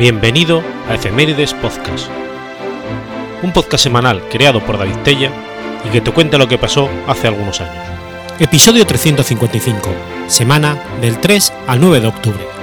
Bienvenido 0.00 0.62
a 0.88 0.94
Efemérides 0.94 1.52
Podcast, 1.52 2.08
un 3.42 3.52
podcast 3.52 3.84
semanal 3.84 4.26
creado 4.30 4.64
por 4.64 4.78
David 4.78 4.96
Tella 5.04 5.30
y 5.84 5.90
que 5.90 6.00
te 6.00 6.10
cuenta 6.10 6.38
lo 6.38 6.48
que 6.48 6.56
pasó 6.56 6.88
hace 7.06 7.28
algunos 7.28 7.60
años. 7.60 7.84
Episodio 8.38 8.86
355, 8.86 9.90
semana 10.26 10.82
del 11.02 11.20
3 11.20 11.52
al 11.66 11.82
9 11.82 12.00
de 12.00 12.06
octubre. 12.06 12.59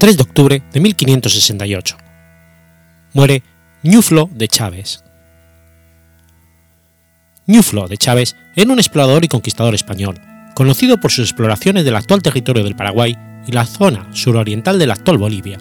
3 0.00 0.16
de 0.16 0.22
octubre 0.22 0.62
de 0.72 0.80
1568. 0.80 1.98
Muere 3.12 3.42
Ñuflo 3.82 4.30
de 4.32 4.48
Chávez. 4.48 5.04
Ñuflo 7.46 7.86
de 7.86 7.98
Chávez 7.98 8.34
era 8.56 8.72
un 8.72 8.78
explorador 8.78 9.26
y 9.26 9.28
conquistador 9.28 9.74
español, 9.74 10.18
conocido 10.54 10.98
por 10.98 11.10
sus 11.10 11.28
exploraciones 11.28 11.84
del 11.84 11.96
actual 11.96 12.22
territorio 12.22 12.64
del 12.64 12.76
Paraguay 12.76 13.14
y 13.46 13.52
la 13.52 13.66
zona 13.66 14.08
suroriental 14.12 14.78
de 14.78 14.86
la 14.86 14.94
actual 14.94 15.18
Bolivia, 15.18 15.58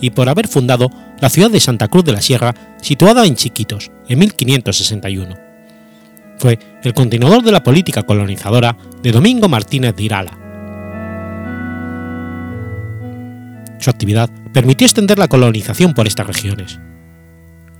y 0.00 0.08
por 0.08 0.30
haber 0.30 0.48
fundado 0.48 0.90
la 1.20 1.28
ciudad 1.28 1.50
de 1.50 1.60
Santa 1.60 1.88
Cruz 1.88 2.04
de 2.04 2.12
la 2.12 2.22
Sierra, 2.22 2.54
situada 2.80 3.26
en 3.26 3.36
Chiquitos, 3.36 3.90
en 4.08 4.20
1561. 4.20 5.36
Fue 6.38 6.58
el 6.82 6.94
continuador 6.94 7.42
de 7.42 7.52
la 7.52 7.62
política 7.62 8.04
colonizadora 8.04 8.74
de 9.02 9.12
Domingo 9.12 9.50
Martínez 9.50 9.94
de 9.94 10.02
Irala, 10.02 10.41
Su 13.82 13.90
actividad 13.90 14.30
permitió 14.52 14.86
extender 14.86 15.18
la 15.18 15.26
colonización 15.26 15.92
por 15.92 16.06
estas 16.06 16.28
regiones. 16.28 16.78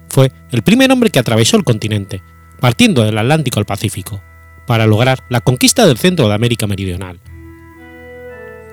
Fue 0.09 0.33
el 0.51 0.63
primer 0.63 0.91
hombre 0.91 1.11
que 1.11 1.21
atravesó 1.21 1.57
el 1.57 1.63
continente, 1.63 2.23
partiendo 2.59 3.05
del 3.05 3.19
Atlántico 3.19 3.61
al 3.61 3.67
Pacífico, 3.67 4.21
para 4.67 4.89
lograr 4.89 5.23
la 5.29 5.41
conquista 5.41 5.87
del 5.87 5.99
centro 5.99 6.27
de 6.27 6.35
América 6.35 6.67
Meridional. 6.67 7.21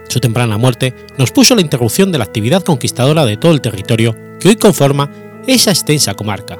Su 0.07 0.19
temprana 0.19 0.57
muerte 0.57 0.95
nos 1.19 1.31
puso 1.31 1.53
la 1.53 1.61
interrupción 1.61 2.11
de 2.11 2.17
la 2.17 2.23
actividad 2.23 2.63
conquistadora 2.63 3.25
de 3.25 3.37
todo 3.37 3.51
el 3.51 3.61
territorio 3.61 4.15
que 4.39 4.47
hoy 4.47 4.55
conforma 4.55 5.11
esa 5.45 5.69
extensa 5.69 6.15
comarca, 6.15 6.57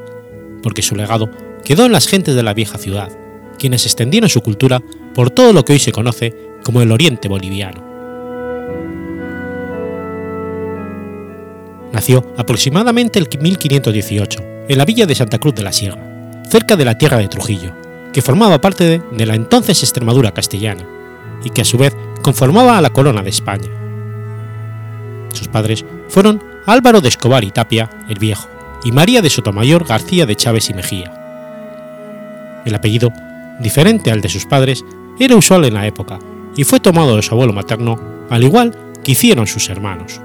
porque 0.62 0.84
su 0.84 0.96
legado 0.96 1.32
quedó 1.64 1.88
en 1.88 1.94
las 1.94 2.08
gentes 2.08 2.36
de 2.36 2.44
la 2.44 2.54
vieja 2.54 2.78
ciudad, 2.78 3.10
quienes 3.58 3.88
extendieron 3.88 4.30
su 4.30 4.42
cultura 4.42 4.84
por 5.16 5.32
todo 5.32 5.52
lo 5.52 5.66
que 5.66 5.74
hoy 5.74 5.80
se 5.80 5.92
conoce 5.92 6.36
como 6.64 6.84
el 6.84 6.92
Oriente 6.92 7.28
Boliviano. 7.28 7.89
Nació 11.92 12.24
aproximadamente 12.38 13.20
el 13.20 13.28
1518 13.28 14.40
en 14.68 14.78
la 14.78 14.86
villa 14.86 15.06
de 15.06 15.16
Santa 15.16 15.40
Cruz 15.40 15.56
de 15.56 15.64
la 15.64 15.72
Sierra, 15.72 16.44
cerca 16.50 16.76
de 16.76 16.86
la 16.86 16.98
tierra 16.98 17.18
de 17.18 17.28
Trujillo, 17.28 17.74
que 18.14 18.22
formaba 18.22 18.62
parte 18.62 19.02
de, 19.12 19.26
la 19.26 19.36
entonces 19.36 19.82
Extremadura 19.82 20.32
castellana 20.32 20.88
y 21.44 21.50
que 21.50 21.62
a 21.62 21.66
su 21.66 21.78
vez 21.78 21.96
conformaba 22.22 22.78
a 22.78 22.82
la 22.82 22.92
corona 22.92 23.24
de 23.24 23.30
España. 23.30 23.70
Sus 25.34 25.48
padres 25.48 25.84
fueron 26.10 26.44
Álvaro 26.66 27.02
de 27.02 27.10
Escobar 27.10 27.44
y 27.44 27.52
Tapia, 27.52 27.90
el 28.08 28.20
Viejo, 28.20 28.48
y 28.84 28.92
María 28.92 29.22
de 29.22 29.30
Sotomayor 29.30 29.86
García 29.86 30.26
de 30.26 30.36
Chávez 30.36 30.70
y 30.70 30.74
Mejía. 30.74 31.14
El 32.66 32.76
apellido, 32.76 33.12
diferente 33.60 34.12
al 34.12 34.22
de 34.22 34.30
sus 34.30 34.46
padres, 34.46 34.86
era 35.20 35.36
usual 35.36 35.66
en 35.66 35.74
la 35.74 35.88
época 35.88 36.20
y 36.56 36.64
fue 36.64 36.80
tomado 36.80 37.16
de 37.16 37.22
su 37.22 37.34
abuelo 37.34 37.54
materno, 37.54 38.00
al 38.30 38.44
igual 38.44 38.76
que 39.04 39.14
hicieron 39.14 39.48
sus 39.48 39.70
hermanos. 39.70 40.22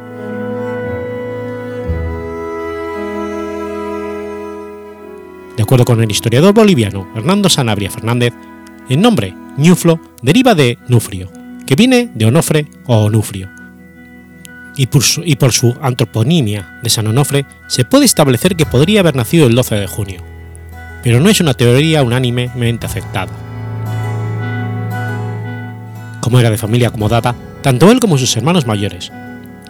De 5.64 5.66
acuerdo 5.66 5.86
con 5.86 6.02
el 6.02 6.10
historiador 6.10 6.52
boliviano 6.52 7.08
Hernando 7.16 7.48
Sanabria 7.48 7.90
Fernández, 7.90 8.34
el 8.90 9.00
nombre 9.00 9.34
Ñuflo 9.56 9.98
deriva 10.20 10.54
de 10.54 10.76
Nufrio, 10.88 11.30
que 11.66 11.74
viene 11.74 12.10
de 12.14 12.26
Onofre 12.26 12.66
o 12.84 13.06
Onufrio. 13.06 13.48
Y 14.76 14.88
por, 14.88 15.02
su, 15.02 15.22
y 15.24 15.36
por 15.36 15.54
su 15.54 15.74
antroponimia 15.80 16.80
de 16.82 16.90
San 16.90 17.06
Onofre 17.06 17.46
se 17.66 17.86
puede 17.86 18.04
establecer 18.04 18.56
que 18.56 18.66
podría 18.66 19.00
haber 19.00 19.16
nacido 19.16 19.46
el 19.46 19.54
12 19.54 19.76
de 19.76 19.86
junio, 19.86 20.20
pero 21.02 21.18
no 21.18 21.30
es 21.30 21.40
una 21.40 21.54
teoría 21.54 22.02
unánimemente 22.02 22.84
aceptada. 22.84 23.32
Como 26.20 26.40
era 26.40 26.50
de 26.50 26.58
familia 26.58 26.88
acomodada, 26.88 27.34
tanto 27.62 27.90
él 27.90 28.00
como 28.00 28.18
sus 28.18 28.36
hermanos 28.36 28.66
mayores, 28.66 29.12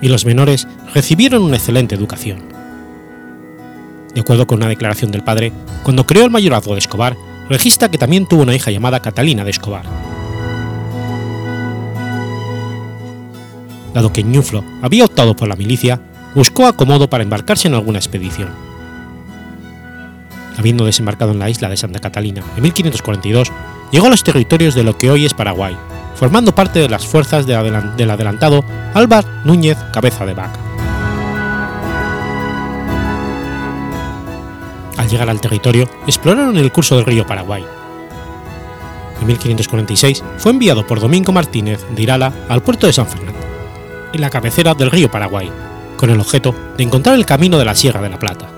y 0.03 0.09
los 0.09 0.25
menores 0.25 0.67
recibieron 0.93 1.45
una 1.45 1.55
excelente 1.55 1.95
educación 1.95 2.54
de 4.15 4.21
acuerdo 4.21 4.47
con 4.47 4.59
una 4.59 4.69
declaración 4.69 5.11
del 5.11 5.25
padre, 5.25 5.53
cuando 5.83 6.07
creó 6.07 6.25
el 6.25 6.31
mayorazgo 6.31 6.75
de 6.75 6.79
Escobar, 6.79 7.17
registra 7.49 7.91
que 7.91 7.99
también 7.99 8.27
tuvo 8.27 8.43
una 8.43 8.55
hija 8.55 8.71
llamada 8.71 9.01
Catalina 9.01 9.45
de 9.45 9.51
Escobar. 9.51 9.85
Dado 13.93 14.13
que 14.13 14.23
Ñuflo 14.23 14.65
había 14.83 15.05
optado 15.05 15.37
por 15.37 15.49
la 15.49 15.57
milicia, 15.57 16.01
buscó 16.35 16.67
acomodo 16.67 17.09
para 17.09 17.23
embarcarse 17.23 17.69
en 17.69 17.75
alguna 17.75 17.99
expedición. 17.99 18.49
Habiendo 20.57 20.85
desembarcado 20.85 21.33
en 21.33 21.39
la 21.39 21.51
isla 21.51 21.69
de 21.69 21.77
Santa 21.77 22.01
Catalina 22.01 22.43
en 22.57 22.63
1542, 22.63 23.53
llegó 23.93 24.07
a 24.07 24.11
los 24.11 24.25
territorios 24.25 24.75
de 24.75 24.85
lo 24.85 24.99
que 24.99 25.11
hoy 25.11 25.27
es 25.27 25.35
Paraguay, 25.35 25.77
formando 26.15 26.55
parte 26.55 26.79
de 26.81 26.89
las 26.89 27.07
fuerzas 27.07 27.47
del 27.47 28.11
adelantado 28.11 28.65
Álvar 28.95 29.25
Núñez 29.45 29.79
Cabeza 29.93 30.25
de 30.27 30.35
Vaca. 30.35 30.74
Llegar 35.15 35.31
al 35.31 35.41
territorio, 35.41 35.89
exploraron 36.07 36.57
el 36.57 36.73
curso 36.73 36.97
del 36.97 37.07
río 37.07 37.27
Paraguay. 37.27 37.65
En 39.21 39.27
1546 39.27 40.23
fue 40.39 40.53
enviado 40.53 40.87
por 40.87 41.01
Domingo 41.01 41.33
Martínez 41.33 41.85
de 41.95 42.03
Irala 42.03 42.33
al 42.49 42.63
puerto 42.63 42.87
de 42.87 42.93
San 42.93 43.07
Fernando, 43.07 43.39
en 44.13 44.21
la 44.21 44.31
cabecera 44.31 44.75
del 44.75 44.91
río 44.91 45.11
Paraguay, 45.11 45.51
con 45.97 46.11
el 46.11 46.21
objeto 46.21 46.55
de 46.77 46.85
encontrar 46.85 47.15
el 47.15 47.25
camino 47.25 47.59
de 47.59 47.65
la 47.65 47.75
Sierra 47.75 48.03
de 48.03 48.11
la 48.11 48.19
Plata. 48.19 48.49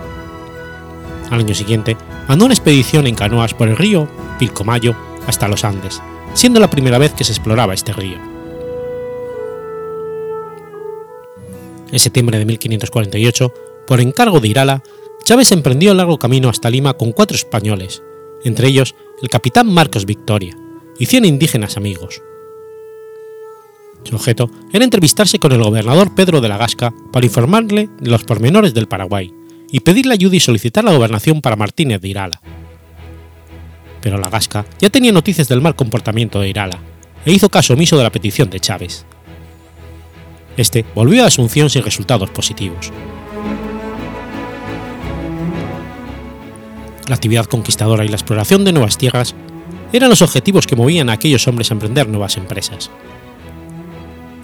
Al 1.31 1.41
año 1.41 1.55
siguiente, 1.55 1.97
mandó 2.29 2.47
una 2.47 2.55
expedición 2.55 3.07
en 3.07 3.15
canoas 3.15 3.55
por 3.55 3.69
el 3.69 3.77
río 3.77 4.09
Pilcomayo 4.39 4.97
hasta 5.27 5.49
los 5.49 5.65
Andes, 5.65 6.01
siendo 6.35 6.59
la 6.59 6.71
primera 6.71 6.99
vez 6.99 7.13
que 7.13 7.25
se 7.25 7.33
exploraba 7.33 7.75
este 7.75 7.93
río. 7.93 8.19
En 11.93 11.99
septiembre 11.99 12.39
de 12.39 12.45
1548, 12.47 13.53
por 13.87 14.01
encargo 14.01 14.41
de 14.41 14.49
Irala, 14.49 14.83
Chávez 15.27 15.51
emprendió 15.51 15.91
el 15.91 15.97
largo 15.97 16.21
camino 16.21 16.49
hasta 16.49 16.71
Lima 16.71 16.95
con 16.95 17.11
cuatro 17.11 17.35
españoles, 17.35 18.01
entre 18.45 18.69
ellos 18.69 18.95
el 19.21 19.29
capitán 19.29 19.67
Marcos 19.67 20.07
Victoria, 20.07 20.57
y 21.01 21.07
cien 21.07 21.25
indígenas 21.25 21.77
amigos. 21.77 22.23
Su 24.05 24.15
objeto 24.15 24.49
era 24.73 24.85
entrevistarse 24.85 25.41
con 25.41 25.51
el 25.51 25.65
gobernador 25.65 26.15
Pedro 26.15 26.41
de 26.41 26.49
la 26.49 26.59
Gasca 26.59 26.95
para 27.13 27.27
informarle 27.27 27.91
de 27.99 28.09
los 28.09 28.23
pormenores 28.23 28.73
del 28.73 28.87
Paraguay 28.87 29.35
y 29.73 29.81
pedirle 29.81 30.15
ayuda 30.15 30.37
y 30.37 30.41
solicitar 30.41 30.85
la 30.85 30.95
gobernación 30.95 31.41
para 31.41 31.57
Martínez 31.57 32.01
de 32.01 32.09
Irala. 32.09 32.41
Pero 34.03 34.19
la 34.19 34.31
Gasca 34.31 34.65
ya 34.79 34.91
tenía 34.91 35.11
noticias 35.11 35.49
del 35.49 35.61
mal 35.61 35.75
comportamiento 35.75 36.39
de 36.39 36.51
Irala 36.51 36.79
e 37.25 37.33
hizo 37.33 37.49
caso 37.49 37.75
omiso 37.75 37.97
de 37.99 38.05
la 38.05 38.13
petición 38.13 38.49
de 38.49 38.61
Chávez. 38.61 39.05
Este 40.57 40.85
volvió 40.95 41.25
a 41.25 41.27
Asunción 41.27 41.69
sin 41.69 41.83
resultados 41.83 42.31
positivos. 42.31 42.93
La 47.09 47.15
actividad 47.15 47.47
conquistadora 47.47 48.05
y 48.05 48.09
la 48.09 48.17
exploración 48.17 48.65
de 48.65 48.73
nuevas 48.73 48.99
tierras 48.99 49.35
eran 49.93 50.11
los 50.11 50.23
objetivos 50.23 50.67
que 50.67 50.77
movían 50.77 51.11
a 51.11 51.15
aquellos 51.15 51.47
hombres 51.49 51.71
a 51.71 51.75
emprender 51.75 52.09
nuevas 52.09 52.37
empresas. 52.37 52.91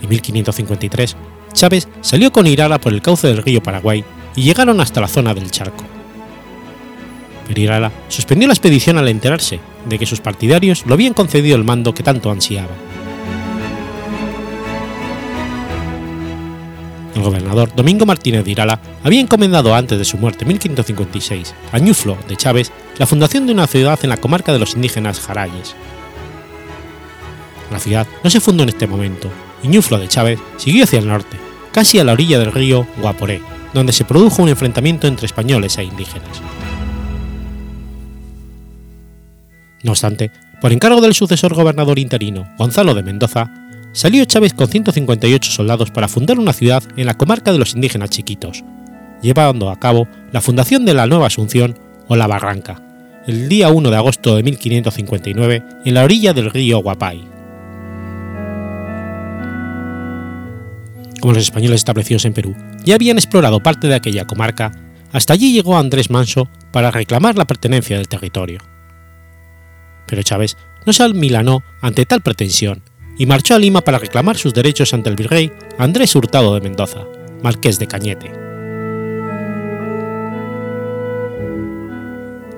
En 0.02 0.08
1553, 0.08 1.16
Chávez 1.52 1.88
salió 2.00 2.32
con 2.32 2.46
Irala 2.46 2.80
por 2.80 2.92
el 2.92 3.02
cauce 3.02 3.28
del 3.28 3.42
río 3.42 3.62
Paraguay 3.62 4.04
y 4.34 4.42
llegaron 4.42 4.80
hasta 4.80 5.00
la 5.00 5.08
zona 5.08 5.34
del 5.34 5.50
Charco. 5.50 5.84
Pero 7.46 7.60
Irala 7.60 7.92
suspendió 8.08 8.48
la 8.48 8.54
expedición 8.54 8.98
al 8.98 9.08
enterarse 9.08 9.60
de 9.88 9.98
que 9.98 10.06
sus 10.06 10.20
partidarios 10.20 10.86
lo 10.86 10.94
habían 10.94 11.14
concedido 11.14 11.56
el 11.56 11.64
mando 11.64 11.94
que 11.94 12.02
tanto 12.02 12.30
ansiaba. 12.30 12.70
El 17.14 17.22
gobernador 17.22 17.74
Domingo 17.74 18.06
Martínez 18.06 18.44
de 18.44 18.50
Irala 18.52 18.80
había 19.04 19.20
encomendado 19.20 19.74
antes 19.74 19.98
de 19.98 20.04
su 20.04 20.16
muerte 20.16 20.44
en 20.44 20.48
1556 20.48 21.54
a 21.72 21.78
Ñuflo 21.78 22.16
de 22.28 22.36
Chávez 22.36 22.72
la 22.98 23.06
fundación 23.06 23.46
de 23.46 23.52
una 23.52 23.66
ciudad 23.66 23.98
en 24.02 24.08
la 24.10 24.16
comarca 24.16 24.52
de 24.52 24.58
los 24.58 24.74
indígenas 24.74 25.20
Jarayes. 25.20 25.74
La 27.70 27.78
ciudad 27.78 28.06
no 28.22 28.30
se 28.30 28.40
fundó 28.40 28.62
en 28.62 28.70
este 28.70 28.86
momento 28.86 29.30
y 29.62 29.68
Ñuflo 29.68 29.98
de 29.98 30.08
Chávez 30.08 30.38
siguió 30.56 30.84
hacia 30.84 30.98
el 30.98 31.08
norte, 31.08 31.36
casi 31.72 31.98
a 31.98 32.04
la 32.04 32.12
orilla 32.12 32.38
del 32.38 32.52
río 32.52 32.86
Guaporé, 32.98 33.40
donde 33.74 33.92
se 33.92 34.04
produjo 34.04 34.42
un 34.42 34.48
enfrentamiento 34.48 35.06
entre 35.06 35.26
españoles 35.26 35.78
e 35.78 35.84
indígenas. 35.84 36.42
No 39.82 39.92
obstante, 39.92 40.30
por 40.60 40.72
encargo 40.72 41.00
del 41.00 41.14
sucesor 41.14 41.54
gobernador 41.54 41.98
interino 41.98 42.46
Gonzalo 42.56 42.94
de 42.94 43.02
Mendoza, 43.02 43.50
salió 43.92 44.24
Chávez 44.24 44.54
con 44.54 44.68
158 44.68 45.50
soldados 45.50 45.90
para 45.90 46.08
fundar 46.08 46.38
una 46.38 46.52
ciudad 46.52 46.82
en 46.96 47.06
la 47.06 47.14
comarca 47.14 47.52
de 47.52 47.58
los 47.58 47.74
indígenas 47.74 48.10
chiquitos, 48.10 48.64
llevando 49.20 49.70
a 49.70 49.78
cabo 49.78 50.08
la 50.32 50.40
fundación 50.40 50.84
de 50.84 50.94
la 50.94 51.06
Nueva 51.06 51.26
Asunción 51.26 51.78
o 52.08 52.16
La 52.16 52.26
Barranca, 52.26 52.82
el 53.26 53.48
día 53.48 53.68
1 53.68 53.90
de 53.90 53.96
agosto 53.96 54.36
de 54.36 54.42
1559 54.42 55.62
en 55.84 55.94
la 55.94 56.04
orilla 56.04 56.32
del 56.32 56.50
río 56.50 56.78
Guapay. 56.78 57.28
Como 61.20 61.34
los 61.34 61.44
españoles 61.44 61.76
establecidos 61.76 62.24
en 62.24 62.32
Perú 62.32 62.56
ya 62.84 62.96
habían 62.96 63.16
explorado 63.16 63.62
parte 63.62 63.86
de 63.86 63.94
aquella 63.94 64.26
comarca, 64.26 64.72
hasta 65.12 65.34
allí 65.34 65.52
llegó 65.52 65.78
Andrés 65.78 66.10
Manso 66.10 66.48
para 66.72 66.90
reclamar 66.90 67.36
la 67.36 67.44
pertenencia 67.44 67.96
del 67.96 68.08
territorio. 68.08 68.58
Pero 70.06 70.22
Chávez 70.22 70.56
no 70.84 70.92
se 70.92 71.02
almilanó 71.04 71.62
ante 71.80 72.06
tal 72.06 72.22
pretensión 72.22 72.82
y 73.18 73.26
marchó 73.26 73.54
a 73.54 73.58
Lima 73.58 73.82
para 73.82 73.98
reclamar 73.98 74.36
sus 74.36 74.54
derechos 74.54 74.94
ante 74.94 75.10
el 75.10 75.16
virrey 75.16 75.52
Andrés 75.78 76.14
Hurtado 76.14 76.54
de 76.54 76.60
Mendoza, 76.60 77.06
marqués 77.42 77.78
de 77.78 77.86
Cañete. 77.86 78.32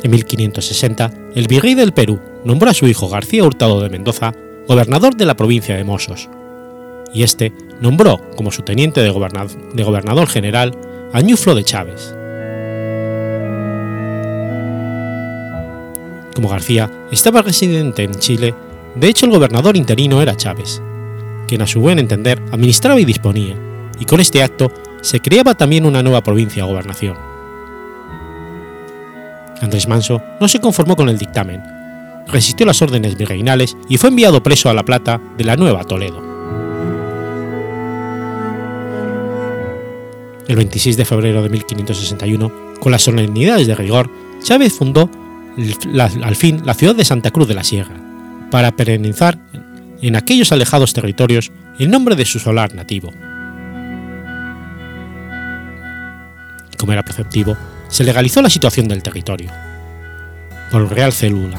En 0.02 0.10
1560, 0.10 1.10
el 1.34 1.48
virrey 1.48 1.74
del 1.74 1.92
Perú 1.92 2.20
nombró 2.44 2.70
a 2.70 2.74
su 2.74 2.86
hijo 2.86 3.08
García 3.08 3.42
Hurtado 3.42 3.80
de 3.80 3.88
Mendoza 3.88 4.34
gobernador 4.68 5.16
de 5.16 5.26
la 5.26 5.34
provincia 5.34 5.76
de 5.76 5.84
Mosos, 5.84 6.28
y 7.12 7.22
este 7.22 7.52
nombró 7.80 8.20
como 8.36 8.50
su 8.50 8.62
teniente 8.62 9.00
de, 9.00 9.10
gobernador 9.10 10.28
general 10.28 10.76
a 11.12 11.20
Ñuflo 11.20 11.54
de 11.54 11.64
Chávez. 11.64 12.14
Como 16.34 16.48
García 16.48 16.90
estaba 17.12 17.42
residente 17.42 18.02
en 18.02 18.14
Chile, 18.16 18.54
de 18.94 19.08
hecho 19.08 19.26
el 19.26 19.32
gobernador 19.32 19.76
interino 19.76 20.23
era 20.23 20.37
Chávez, 20.37 20.82
quien 21.46 21.62
a 21.62 21.67
su 21.67 21.81
buen 21.81 21.99
entender 21.99 22.43
administraba 22.52 23.00
y 23.00 23.05
disponía, 23.05 23.56
y 23.99 24.05
con 24.05 24.20
este 24.20 24.43
acto 24.43 24.70
se 25.02 25.20
creaba 25.20 25.55
también 25.55 25.87
una 25.87 26.02
nueva 26.02 26.23
provincia 26.23 26.64
o 26.64 26.69
gobernación. 26.69 27.17
Andrés 29.61 29.88
Manso 29.88 30.23
no 30.41 30.49
se 30.49 30.61
conformó 30.61 30.96
con 30.96 31.08
el 31.08 31.19
dictamen, 31.19 31.62
resistió 32.26 32.67
las 32.67 32.81
órdenes 32.82 33.17
virreinales 33.17 33.76
y 33.88 33.99
fue 33.99 34.11
enviado 34.11 34.43
preso 34.43 34.69
a 34.69 34.75
La 34.75 34.85
Plata 34.85 35.20
de 35.37 35.44
la 35.44 35.56
Nueva 35.56 35.85
Toledo. 35.85 36.35
El 40.46 40.56
26 40.56 40.96
de 40.96 41.05
febrero 41.05 41.43
de 41.43 41.49
1561, 41.49 42.52
con 42.79 42.93
las 42.93 43.02
solemnidades 43.02 43.67
de 43.67 43.75
rigor, 43.75 44.11
Chávez 44.43 44.75
fundó 44.75 45.08
al 46.23 46.37
fin 46.37 46.62
la 46.64 46.75
ciudad 46.75 46.94
de 46.94 47.05
Santa 47.05 47.31
Cruz 47.31 47.49
de 47.49 47.55
la 47.55 47.64
Sierra, 47.64 47.96
para 48.54 48.70
perennizar 48.70 49.36
en 50.00 50.14
aquellos 50.14 50.52
alejados 50.52 50.92
territorios 50.92 51.50
el 51.80 51.90
nombre 51.90 52.14
de 52.14 52.24
su 52.24 52.38
solar 52.38 52.72
nativo. 52.72 53.10
Como 56.78 56.92
era 56.92 57.02
preceptivo, 57.02 57.56
se 57.88 58.04
legalizó 58.04 58.42
la 58.42 58.50
situación 58.50 58.86
del 58.86 59.02
territorio. 59.02 59.50
Por 60.70 60.88
Real 60.88 61.12
Célula 61.12 61.58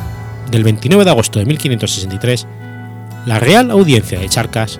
del 0.49 0.63
29 0.63 1.03
de 1.03 1.11
agosto 1.11 1.39
de 1.39 1.45
1563, 1.45 2.47
la 3.25 3.41
Real 3.41 3.71
Audiencia 3.71 4.17
de 4.17 4.29
Charcas, 4.29 4.79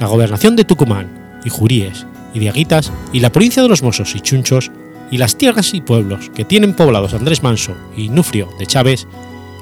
la 0.00 0.08
Gobernación 0.08 0.56
de 0.56 0.64
Tucumán 0.64 1.38
y 1.44 1.48
Juríes 1.48 2.06
y 2.34 2.40
Diaguitas 2.40 2.90
y 3.12 3.20
la 3.20 3.30
provincia 3.30 3.62
de 3.62 3.68
los 3.68 3.84
Mosos 3.84 4.16
y 4.16 4.20
Chunchos 4.20 4.72
y 5.12 5.18
las 5.18 5.38
tierras 5.38 5.74
y 5.74 5.80
pueblos 5.80 6.28
que 6.34 6.44
tienen 6.44 6.74
poblados 6.74 7.14
Andrés 7.14 7.44
Manso 7.44 7.76
y 7.96 8.08
Nufrio 8.08 8.48
de 8.58 8.66
Chávez, 8.66 9.06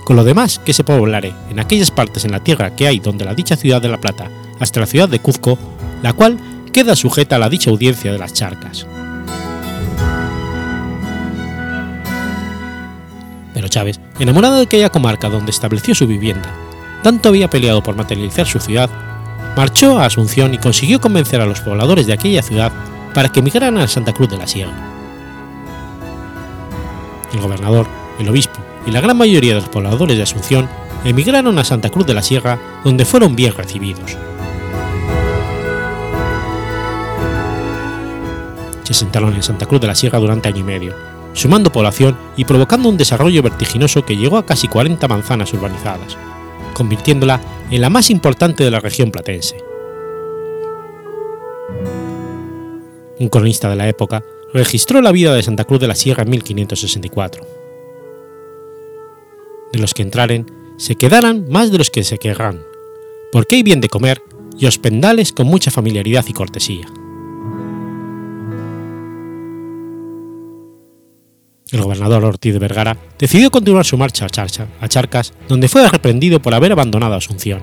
con 0.05 0.17
lo 0.17 0.25
demás 0.25 0.59
que 0.59 0.73
se 0.73 0.85
poblare 0.85 1.35
en 1.51 1.59
aquellas 1.59 1.91
partes 1.91 2.25
en 2.25 2.33
la 2.33 2.41
tierra 2.41 2.77
que 2.77 2.87
hay 2.87 3.01
donde 3.01 3.25
la 3.25 3.35
dicha 3.35 3.57
ciudad 3.57 3.83
de 3.83 3.89
La 3.89 4.01
Plata 4.01 4.31
hasta 4.61 4.81
la 4.81 4.87
ciudad 4.87 5.09
de 5.09 5.19
Cuzco, 5.19 5.59
la 6.03 6.13
cual 6.13 6.39
queda 6.73 6.95
sujeta 6.95 7.37
a 7.37 7.39
la 7.39 7.49
dicha 7.49 7.71
audiencia 7.71 8.13
de 8.13 8.19
las 8.19 8.33
charcas. 8.33 8.87
Pero 13.55 13.69
Chávez, 13.69 14.01
enamorado 14.19 14.57
de 14.57 14.63
aquella 14.63 14.91
comarca 14.91 15.29
donde 15.29 15.51
estableció 15.51 15.95
su 15.95 16.07
vivienda, 16.07 16.53
tanto 17.03 17.29
había 17.29 17.51
peleado 17.51 17.83
por 17.83 17.97
materializar 17.97 18.47
su 18.47 18.59
ciudad, 18.59 18.91
marchó 19.57 19.99
a 19.99 20.07
Asunción 20.07 20.55
y 20.55 20.59
consiguió 20.59 21.01
convencer 21.01 21.41
a 21.41 21.47
los 21.47 21.61
pobladores 21.61 22.07
de 22.07 22.13
aquella 22.13 22.43
ciudad 22.43 22.73
para 23.15 23.31
que 23.31 23.41
emigraran 23.41 23.79
a 23.79 23.89
Santa 23.89 24.13
Cruz 24.13 24.29
de 24.29 24.39
la 24.39 24.47
Sierra 24.47 24.91
el 27.35 27.41
gobernador, 27.41 27.87
el 28.19 28.29
obispo 28.29 28.61
y 28.87 28.91
la 28.91 29.01
gran 29.01 29.17
mayoría 29.17 29.55
de 29.55 29.61
los 29.61 29.69
pobladores 29.69 30.17
de 30.17 30.23
Asunción 30.23 30.69
emigraron 31.05 31.59
a 31.59 31.65
Santa 31.65 31.91
Cruz 31.91 32.07
de 32.07 32.15
la 32.15 32.23
Sierra, 32.23 32.59
donde 32.85 33.05
fueron 33.05 33.37
bien 33.37 33.55
recibidos. 33.55 34.17
Se 38.83 38.93
asentaron 38.93 39.35
en 39.35 39.43
Santa 39.43 39.67
Cruz 39.67 39.81
de 39.81 39.87
la 39.87 39.95
Sierra 39.95 40.19
durante 40.19 40.49
año 40.49 40.61
y 40.61 40.65
medio, 40.65 40.95
sumando 41.33 41.73
población 41.73 42.17
y 42.37 42.45
provocando 42.45 42.89
un 42.89 42.97
desarrollo 42.97 43.43
vertiginoso 43.43 44.05
que 44.05 44.17
llegó 44.17 44.37
a 44.37 44.47
casi 44.47 44.69
40 44.69 45.07
manzanas 45.09 45.53
urbanizadas, 45.53 46.17
convirtiéndola 46.75 47.41
en 47.71 47.81
la 47.81 47.91
más 47.91 48.11
importante 48.11 48.63
de 48.65 48.71
la 48.71 48.81
región 48.81 49.11
platense. 49.11 49.57
Un 53.19 53.29
cronista 53.29 53.71
de 53.71 53.77
la 53.77 53.89
época 53.89 54.23
registró 54.53 55.01
la 55.01 55.13
vida 55.13 55.35
de 55.35 55.43
Santa 55.43 55.65
Cruz 55.65 55.81
de 55.81 55.89
la 55.89 55.95
Sierra 55.95 56.25
en 56.25 56.31
1564. 56.31 57.64
De 59.75 59.81
los 59.81 59.93
que 59.93 60.03
entraren, 60.03 60.47
se 60.77 60.95
quedarán 60.95 61.47
más 61.51 61.73
de 61.73 61.79
los 61.79 61.91
que 61.91 62.05
se 62.05 62.19
querrán, 62.19 62.63
porque 63.33 63.57
hay 63.57 63.65
bien 63.65 63.81
de 63.81 63.89
comer 63.89 64.23
y 64.57 64.67
hospendales 64.67 65.33
con 65.33 65.49
mucha 65.49 65.73
familiaridad 65.73 66.25
y 66.29 66.33
cortesía. 66.33 66.87
El 71.73 71.83
gobernador 71.83 72.25
Ortiz 72.25 72.53
de 72.53 72.61
Vergara 72.61 72.97
decidió 73.19 73.51
continuar 73.51 73.85
su 73.85 73.99
marcha 73.99 74.27
a 74.27 74.89
Charcas, 74.89 75.33
donde 75.49 75.67
fue 75.67 75.89
reprendido 75.89 76.41
por 76.41 76.55
haber 76.55 76.71
abandonado 76.71 77.17
Asunción 77.17 77.61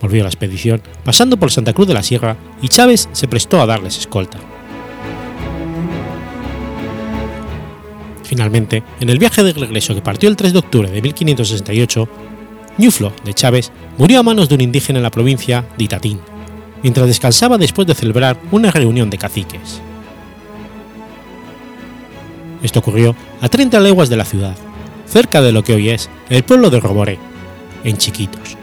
volvió 0.00 0.22
a 0.22 0.24
la 0.24 0.30
expedición 0.30 0.82
pasando 1.04 1.36
por 1.36 1.52
Santa 1.52 1.72
Cruz 1.72 1.88
de 1.88 1.94
la 1.94 2.02
Sierra 2.02 2.36
y 2.62 2.68
Chávez 2.68 3.08
se 3.12 3.28
prestó 3.28 3.60
a 3.60 3.66
darles 3.66 3.98
escolta. 3.98 4.38
Finalmente, 8.28 8.82
en 9.00 9.08
el 9.08 9.18
viaje 9.18 9.42
de 9.42 9.54
regreso 9.54 9.94
que 9.94 10.02
partió 10.02 10.28
el 10.28 10.36
3 10.36 10.52
de 10.52 10.58
octubre 10.58 10.90
de 10.90 11.00
1568, 11.00 12.06
Ñuflo 12.76 13.10
de 13.24 13.32
Chávez 13.32 13.72
murió 13.96 14.20
a 14.20 14.22
manos 14.22 14.50
de 14.50 14.56
un 14.56 14.60
indígena 14.60 14.98
en 14.98 15.02
la 15.02 15.10
provincia 15.10 15.64
de 15.78 15.84
Itatín, 15.84 16.20
mientras 16.82 17.06
descansaba 17.06 17.56
después 17.56 17.88
de 17.88 17.94
celebrar 17.94 18.38
una 18.50 18.70
reunión 18.70 19.08
de 19.08 19.16
caciques. 19.16 19.80
Esto 22.62 22.80
ocurrió 22.80 23.16
a 23.40 23.48
30 23.48 23.80
leguas 23.80 24.10
de 24.10 24.16
la 24.16 24.26
ciudad, 24.26 24.54
cerca 25.06 25.40
de 25.40 25.52
lo 25.52 25.64
que 25.64 25.72
hoy 25.72 25.88
es 25.88 26.10
el 26.28 26.42
pueblo 26.42 26.68
de 26.68 26.80
Roboré, 26.80 27.18
en 27.82 27.96
Chiquitos. 27.96 28.57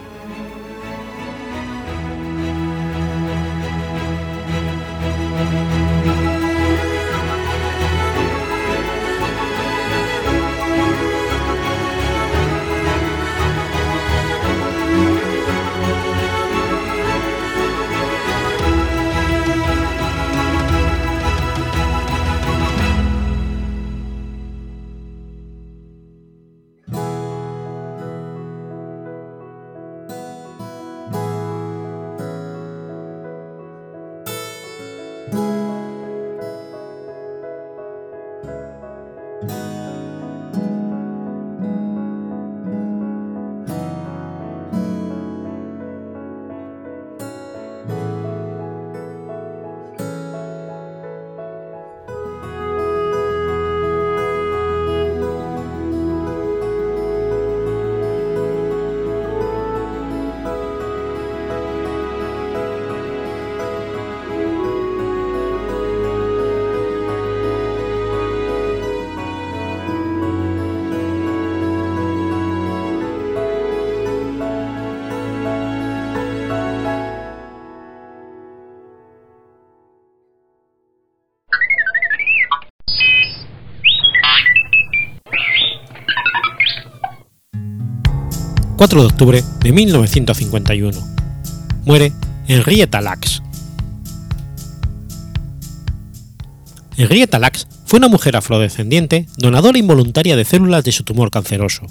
4 88.85 89.01
de 89.01 89.07
octubre 89.07 89.43
de 89.61 89.71
1951. 89.71 90.99
Muere 91.85 92.13
Henrietta 92.47 93.01
Lacks. 93.01 93.41
Henrietta 96.95 97.39
Lacks 97.39 97.67
fue 97.85 97.97
una 97.97 98.09
mujer 98.09 98.35
afrodescendiente 98.35 99.25
donadora 99.37 99.79
involuntaria 99.79 100.35
de 100.35 100.45
células 100.45 100.83
de 100.83 100.91
su 100.91 101.03
tumor 101.03 101.31
canceroso, 101.31 101.87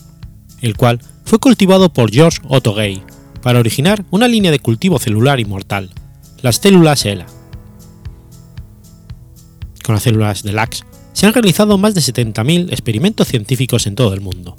el 0.61 0.77
cual 0.77 1.01
fue 1.25 1.41
cultivado 1.41 1.93
por 1.93 2.13
George 2.13 2.39
Otto 2.47 2.75
Gay 2.75 3.03
para 3.43 3.59
originar 3.59 4.05
una 4.13 4.29
línea 4.29 4.53
de 4.53 4.61
cultivo 4.61 5.01
celular 5.01 5.41
inmortal, 5.41 5.91
las 6.43 6.59
células 6.59 7.05
ELA. 7.07 7.27
Con 9.83 9.97
las 9.97 10.05
células 10.05 10.45
de 10.45 10.53
Lacks 10.53 10.85
se 11.13 11.27
han 11.27 11.35
realizado 11.35 11.77
más 11.77 11.97
de 11.97 12.03
70.000 12.03 12.71
experimentos 12.71 13.27
científicos 13.27 13.89
en 13.89 13.97
todo 13.97 14.15
el 14.15 14.21
mundo. 14.21 14.55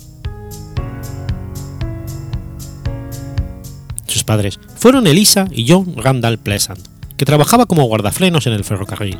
Padres 4.25 4.60
fueron 4.75 5.08
Elisa 5.08 5.48
y 5.51 5.70
John 5.70 5.96
Randall 5.96 6.38
Pleasant, 6.38 6.86
que 7.17 7.25
trabajaba 7.25 7.65
como 7.65 7.86
guardafrenos 7.86 8.48
en 8.48 8.53
el 8.53 8.63
ferrocarril. 8.63 9.20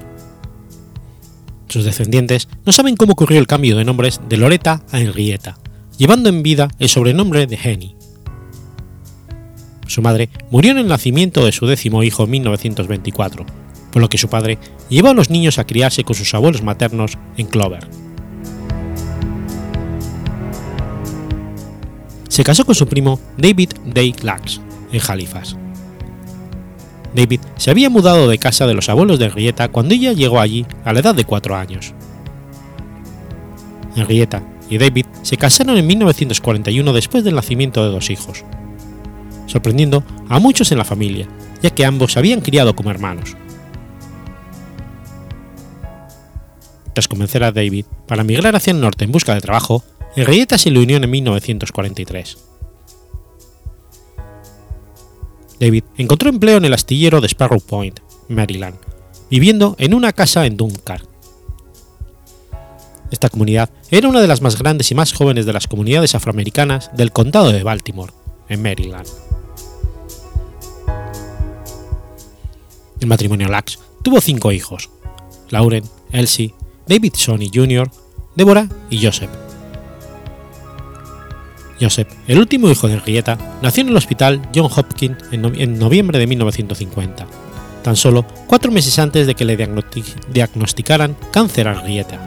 Sus 1.70 1.86
descendientes 1.86 2.48
no 2.66 2.72
saben 2.72 2.96
cómo 2.96 3.14
ocurrió 3.14 3.40
el 3.40 3.48
cambio 3.48 3.78
de 3.78 3.86
nombres 3.86 4.20
de 4.28 4.38
Loretta 4.38 4.82
a 4.92 5.00
Henrietta, 5.00 5.58
llevando 5.98 6.30
en 6.30 6.44
vida 6.44 6.70
el 6.80 6.90
sobrenombre 6.90 7.48
de 7.48 7.60
Henny. 7.62 7.96
Su 9.88 10.02
madre 10.02 10.30
murió 10.52 10.72
en 10.72 10.80
el 10.80 10.88
nacimiento 10.88 11.46
de 11.46 11.52
su 11.52 11.68
décimo 11.68 12.04
hijo 12.04 12.24
en 12.24 12.32
1924, 12.32 13.46
por 13.92 14.02
lo 14.02 14.10
que 14.10 14.18
su 14.18 14.30
padre 14.30 14.58
llevó 14.90 15.10
a 15.10 15.14
los 15.14 15.30
niños 15.30 15.60
a 15.60 15.66
criarse 15.66 16.04
con 16.04 16.16
sus 16.16 16.34
abuelos 16.34 16.64
maternos 16.64 17.18
en 17.38 17.48
Clover. 17.48 17.88
Se 22.28 22.44
casó 22.44 22.66
con 22.66 22.76
su 22.76 22.88
primo 22.88 23.20
David 23.38 23.70
Day 23.86 24.14
Lacks 24.22 24.60
en 24.96 25.02
Halifax. 25.08 25.56
David 27.16 27.40
se 27.58 27.72
había 27.72 27.90
mudado 27.90 28.28
de 28.28 28.38
casa 28.38 28.68
de 28.68 28.74
los 28.74 28.90
abuelos 28.90 29.20
de 29.20 29.26
Henrietta 29.26 29.70
cuando 29.70 29.94
ella 29.94 30.14
llegó 30.14 30.40
allí 30.40 30.66
a 30.84 30.94
la 30.94 31.00
edad 31.00 31.16
de 31.16 31.24
cuatro 31.24 31.56
años. 31.56 31.94
Henrietta 33.96 34.44
y 34.70 34.78
David 34.78 35.06
se 35.22 35.38
casaron 35.38 35.78
en 35.78 35.88
1941 35.88 36.94
después 36.94 37.24
del 37.24 37.36
nacimiento 37.36 37.86
de 37.86 37.92
dos 37.92 38.10
hijos, 38.10 38.44
sorprendiendo 39.46 40.04
a 40.28 40.40
muchos 40.40 40.72
en 40.72 40.78
la 40.78 40.86
familia, 40.86 41.28
ya 41.62 41.70
que 41.70 41.86
ambos 41.86 42.14
se 42.14 42.20
habían 42.20 42.42
criado 42.42 42.76
como 42.76 42.92
hermanos. 42.92 43.36
Tras 46.94 47.08
convencer 47.08 47.44
a 47.44 47.52
David 47.52 47.86
para 48.08 48.24
migrar 48.24 48.56
hacia 48.56 48.72
el 48.72 48.80
norte 48.80 49.06
en 49.06 49.12
busca 49.12 49.34
de 49.34 49.42
trabajo, 49.42 49.84
Henrietta 50.16 50.58
se 50.58 50.72
le 50.72 50.80
unió 50.80 50.98
en 50.98 51.10
1943. 51.10 52.45
David 55.60 55.84
encontró 55.98 56.30
empleo 56.30 56.58
en 56.58 56.66
el 56.66 56.74
astillero 56.74 57.22
de 57.22 57.28
Sparrow 57.28 57.60
Point, 57.60 58.00
Maryland, 58.28 58.76
viviendo 59.30 59.76
en 59.80 59.94
una 59.94 60.14
casa 60.14 60.46
en 60.46 60.58
Dunkirk. 60.58 61.08
Esta 63.12 63.30
comunidad 63.30 63.70
era 63.92 64.10
una 64.10 64.20
de 64.20 64.28
las 64.28 64.42
más 64.42 64.58
grandes 64.58 64.92
y 64.92 64.96
más 64.96 65.14
jóvenes 65.14 65.46
de 65.46 65.54
las 65.54 65.68
comunidades 65.68 66.16
afroamericanas 66.16 66.92
del 66.96 67.12
condado 67.12 67.52
de 67.52 67.64
Baltimore, 67.64 68.12
en 68.50 68.62
Maryland. 68.62 69.08
El 73.00 73.08
matrimonio 73.08 73.48
Lax 73.48 73.80
tuvo 74.04 74.20
cinco 74.20 74.52
hijos: 74.52 74.90
Lauren, 75.50 75.84
Elsie, 76.12 76.54
David 76.88 77.14
Sonny 77.16 77.50
Jr., 77.54 77.90
Deborah 78.36 78.68
y 78.90 79.06
Joseph. 79.06 79.45
Joseph, 81.80 82.08
el 82.28 82.40
último 82.40 82.70
hijo 82.70 82.88
de 82.88 82.94
Henrietta, 82.94 83.38
nació 83.62 83.82
en 83.82 83.90
el 83.90 83.98
hospital 83.98 84.42
John 84.54 84.72
Hopkins 84.74 85.18
en, 85.32 85.80
noviembre 85.80 86.20
de 86.20 86.28
1950, 86.28 87.28
tan 87.84 87.96
solo 87.96 88.26
cuatro 88.48 88.72
meses 88.72 88.98
antes 89.00 89.28
de 89.28 89.36
que 89.36 89.46
le 89.46 89.58
diagnosticaran 90.32 91.18
cáncer 91.32 91.68
a 91.68 91.80
Henrietta. 91.80 92.20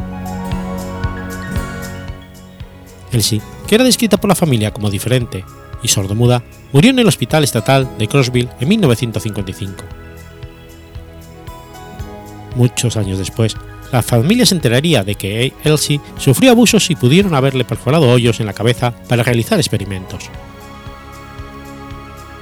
Elsie, 3.11 3.41
que 3.67 3.75
era 3.75 3.85
descrita 3.85 4.19
por 4.19 4.29
la 4.29 4.35
familia 4.35 4.73
como 4.73 4.91
diferente 4.91 5.45
y 5.83 5.89
sordomuda, 5.89 6.43
murió 6.73 6.91
en 6.91 6.99
el 6.99 7.09
Hospital 7.09 7.45
Estatal 7.45 7.89
de 7.99 8.07
Crossville 8.07 8.51
en 8.61 8.69
1955. 8.69 9.85
Muchos 12.55 12.97
años 12.97 13.19
después, 13.19 13.57
la 13.93 14.03
familia 14.03 14.45
se 14.45 14.55
enteraría 14.55 15.03
de 15.03 15.15
que 15.15 15.53
Elsie 15.65 16.01
sufrió 16.19 16.51
abusos 16.51 16.91
y 16.91 16.97
pudieron 16.97 17.35
haberle 17.35 17.65
perforado 17.65 18.09
hoyos 18.09 18.41
en 18.41 18.47
la 18.47 18.53
cabeza 18.53 18.93
para 19.09 19.23
realizar 19.23 19.59
experimentos. 19.59 20.31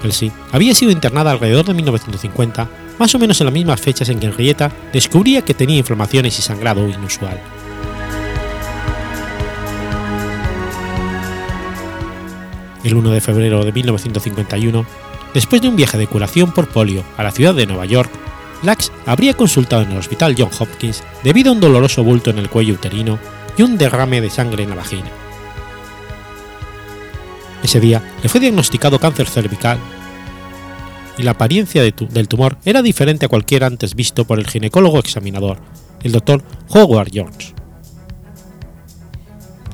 Elsie 0.03 0.33
había 0.53 0.75
sido 0.75 0.91
internada 0.91 1.31
alrededor 1.31 1.65
de 1.65 1.75
1950, 1.75 2.69
más 2.99 3.15
o 3.15 3.19
menos 3.19 3.41
en 3.41 3.47
las 3.47 3.55
mismas 3.55 3.81
fechas 3.81 4.09
en 4.09 4.19
que 4.19 4.27
Henrietta 4.27 4.73
descubría 4.93 5.43
que 5.43 5.55
tenía 5.55 5.79
inflamaciones 5.79 6.39
y 6.39 6.43
sangrado 6.43 6.89
inusual. 6.89 7.41
El 12.85 12.95
1 12.95 13.11
de 13.11 13.21
febrero 13.21 13.65
de 13.65 13.73
1951, 13.73 14.87
después 15.35 15.61
de 15.61 15.69
un 15.69 15.77
viaje 15.77 15.99
de 15.99 16.07
curación 16.07 16.53
por 16.53 16.69
polio 16.69 17.03
a 17.17 17.25
la 17.25 17.33
ciudad 17.33 17.55
de 17.55 17.67
Nueva 17.67 17.85
York, 17.85 18.11
Lax 18.63 18.91
habría 19.05 19.35
consultado 19.35 19.83
en 19.83 19.93
el 19.93 19.99
hospital 19.99 20.35
John 20.37 20.51
Hopkins 20.59 21.03
debido 21.23 21.51
a 21.51 21.55
un 21.55 21.61
doloroso 21.61 22.03
bulto 22.03 22.31
en 22.31 22.39
el 22.39 22.51
cuello 22.51 22.75
uterino 22.75 23.19
y 23.57 23.63
un 23.63 23.79
derrame 23.79 24.21
de 24.21 24.31
sangre 24.31 24.63
en 24.63 24.71
la 24.71 24.77
vagina. 24.77 25.11
Ese 27.63 27.81
día 27.81 28.03
le 28.23 28.29
fue 28.29 28.41
diagnosticado 28.41 28.99
cáncer 28.99 29.27
cervical 29.27 29.79
y 31.19 31.23
la 31.23 31.33
apariencia 31.33 31.83
del 31.83 32.29
tumor 32.29 32.59
era 32.65 32.83
diferente 32.83 33.27
a 33.27 33.29
cualquier 33.29 33.65
antes 33.65 33.95
visto 33.95 34.27
por 34.27 34.39
el 34.39 34.47
ginecólogo 34.47 34.99
examinador, 34.99 35.59
el 36.03 36.13
Dr. 36.13 36.43
Howard 36.69 37.11
Jones. 37.13 37.55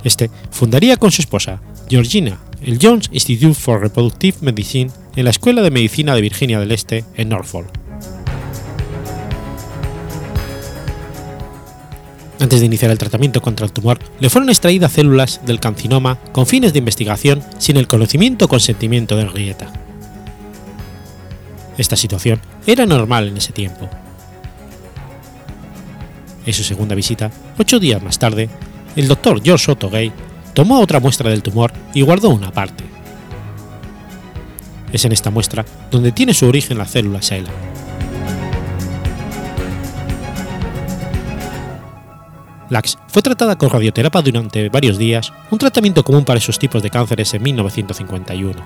Este 0.05 0.31
fundaría 0.51 0.97
con 0.97 1.11
su 1.11 1.23
esposa, 1.23 1.61
Georgina, 1.89 2.39
el 2.63 2.79
Jones 2.81 3.09
Institute 3.13 3.55
for 3.55 3.81
Reproductive 3.81 4.39
Medicine 4.41 4.91
en 5.17 5.25
la 5.25 5.31
Escuela 5.31 5.63
de 5.63 5.71
Medicina 5.71 6.15
de 6.15 6.23
Virginia 6.23 6.61
del 6.61 6.73
Este 6.73 7.05
en 7.17 7.29
Norfolk. 7.29 7.82
Antes 12.43 12.59
de 12.59 12.67
iniciar 12.67 12.91
el 12.91 12.99
tratamiento 12.99 13.41
contra 13.41 13.65
el 13.65 13.73
tumor, 13.73 14.01
le 14.19 14.29
fueron 14.29 14.51
extraídas 14.51 14.91
células 14.91 15.41
del 15.47 15.61
cancinoma 15.61 16.19
con 16.33 16.45
fines 16.45 16.73
de 16.73 16.81
investigación 16.81 17.41
sin 17.59 17.77
el 17.77 17.87
conocimiento 17.87 18.47
o 18.47 18.49
consentimiento 18.49 19.15
de 19.15 19.23
Henrietta. 19.23 19.73
Esta 21.79 21.95
situación 21.95 22.41
era 22.67 22.85
normal 22.85 23.29
en 23.29 23.37
ese 23.37 23.53
tiempo. 23.53 23.89
En 26.45 26.53
su 26.53 26.65
segunda 26.65 26.97
visita, 26.97 27.31
ocho 27.61 27.79
días 27.79 28.03
más 28.03 28.19
tarde, 28.19 28.51
el 28.97 29.07
doctor 29.07 29.41
George 29.41 29.71
Otto 29.71 29.89
Gay 29.89 30.13
tomó 30.53 30.81
otra 30.81 30.99
muestra 30.99 31.31
del 31.31 31.45
tumor 31.45 31.73
y 31.95 32.03
guardó 32.03 32.31
una 32.31 32.51
parte. 32.51 32.83
Es 34.93 35.05
en 35.05 35.13
esta 35.13 35.31
muestra 35.31 35.65
donde 35.93 36.11
tiene 36.11 36.35
su 36.35 36.49
origen 36.49 36.77
la 36.77 36.87
célula 36.87 37.23
SELA. 37.23 37.51
Lax 42.73 42.97
fue 43.07 43.21
tratada 43.21 43.59
con 43.59 43.69
radioterapia 43.69 44.23
durante 44.23 44.71
varios 44.71 44.97
días, 44.97 45.31
un 45.51 45.59
tratamiento 45.59 46.03
común 46.03 46.25
para 46.25 46.39
esos 46.39 46.59
tipos 46.59 46.83
de 46.83 46.89
cánceres 46.89 47.35
en 47.35 47.43
1951. 47.43 48.59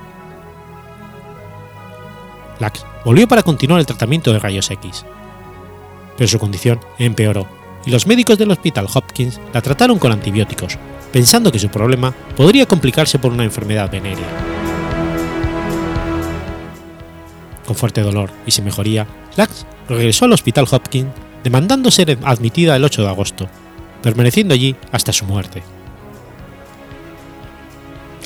Lax 2.60 2.86
volvió 3.04 3.26
para 3.26 3.42
continuar 3.42 3.80
el 3.80 3.86
tratamiento 3.86 4.32
de 4.32 4.38
rayos 4.38 4.70
X, 4.70 5.04
pero 6.16 6.28
su 6.28 6.38
condición 6.38 6.78
empeoró 7.00 7.48
y 7.84 7.90
los 7.90 8.06
médicos 8.06 8.38
del 8.38 8.52
Hospital 8.52 8.86
Hopkins 8.94 9.40
la 9.52 9.60
trataron 9.60 9.98
con 9.98 10.12
antibióticos, 10.12 10.78
pensando 11.12 11.50
que 11.50 11.58
su 11.58 11.68
problema 11.68 12.14
podría 12.36 12.66
complicarse 12.66 13.18
por 13.18 13.32
una 13.32 13.42
enfermedad 13.42 13.90
venérea. 13.90 14.28
Con 17.66 17.75
fuerte 17.75 18.02
dolor 18.02 18.30
y 18.46 18.52
sin 18.52 18.66
mejoría, 18.66 19.04
Lax 19.34 19.66
regresó 19.88 20.26
al 20.26 20.32
Hospital 20.32 20.68
Hopkins 20.70 21.10
demandando 21.42 21.90
ser 21.90 22.16
admitida 22.22 22.76
el 22.76 22.84
8 22.84 23.02
de 23.02 23.08
agosto, 23.08 23.48
permaneciendo 24.03 24.55
allí 24.55 24.76
hasta 24.93 25.12
su 25.12 25.25
muerte. 25.25 25.62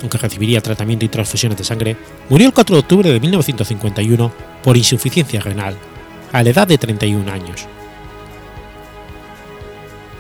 Aunque 0.00 0.18
recibiría 0.18 0.60
tratamiento 0.60 1.04
y 1.04 1.08
transfusiones 1.08 1.58
de 1.58 1.64
sangre, 1.64 1.96
murió 2.28 2.46
el 2.46 2.54
4 2.54 2.74
de 2.74 2.80
octubre 2.80 3.12
de 3.12 3.20
1951 3.20 4.32
por 4.62 4.76
insuficiencia 4.76 5.40
renal, 5.40 5.76
a 6.32 6.42
la 6.42 6.50
edad 6.50 6.66
de 6.66 6.78
31 6.78 7.30
años. 7.30 7.66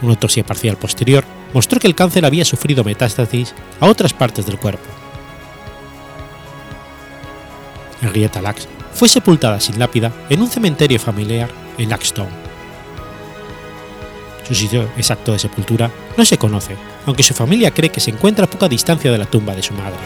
Una 0.02 0.12
autopsia 0.12 0.44
parcial 0.44 0.76
posterior 0.76 1.24
mostró 1.52 1.78
que 1.78 1.86
el 1.86 1.94
cáncer 1.94 2.24
había 2.24 2.44
sufrido 2.44 2.84
metástasis 2.84 3.54
a 3.80 3.86
otras 3.86 4.12
partes 4.12 4.46
del 4.46 4.58
cuerpo. 4.58 4.88
Henrietta 8.02 8.40
Lacks 8.40 8.66
fue 8.92 9.08
sepultada 9.08 9.60
sin 9.60 9.78
lápida 9.78 10.12
en 10.30 10.40
un 10.42 10.48
cementerio 10.48 10.98
familiar 10.98 11.50
en 11.78 11.90
Laxton. 11.90 12.39
Su 14.50 14.56
sitio 14.56 14.90
exacto 14.96 15.30
de 15.30 15.38
sepultura 15.38 15.88
no 16.16 16.24
se 16.24 16.36
conoce, 16.36 16.74
aunque 17.06 17.22
su 17.22 17.34
familia 17.34 17.70
cree 17.70 17.90
que 17.90 18.00
se 18.00 18.10
encuentra 18.10 18.46
a 18.46 18.50
poca 18.50 18.68
distancia 18.68 19.12
de 19.12 19.16
la 19.16 19.26
tumba 19.26 19.54
de 19.54 19.62
su 19.62 19.72
madre. 19.74 20.00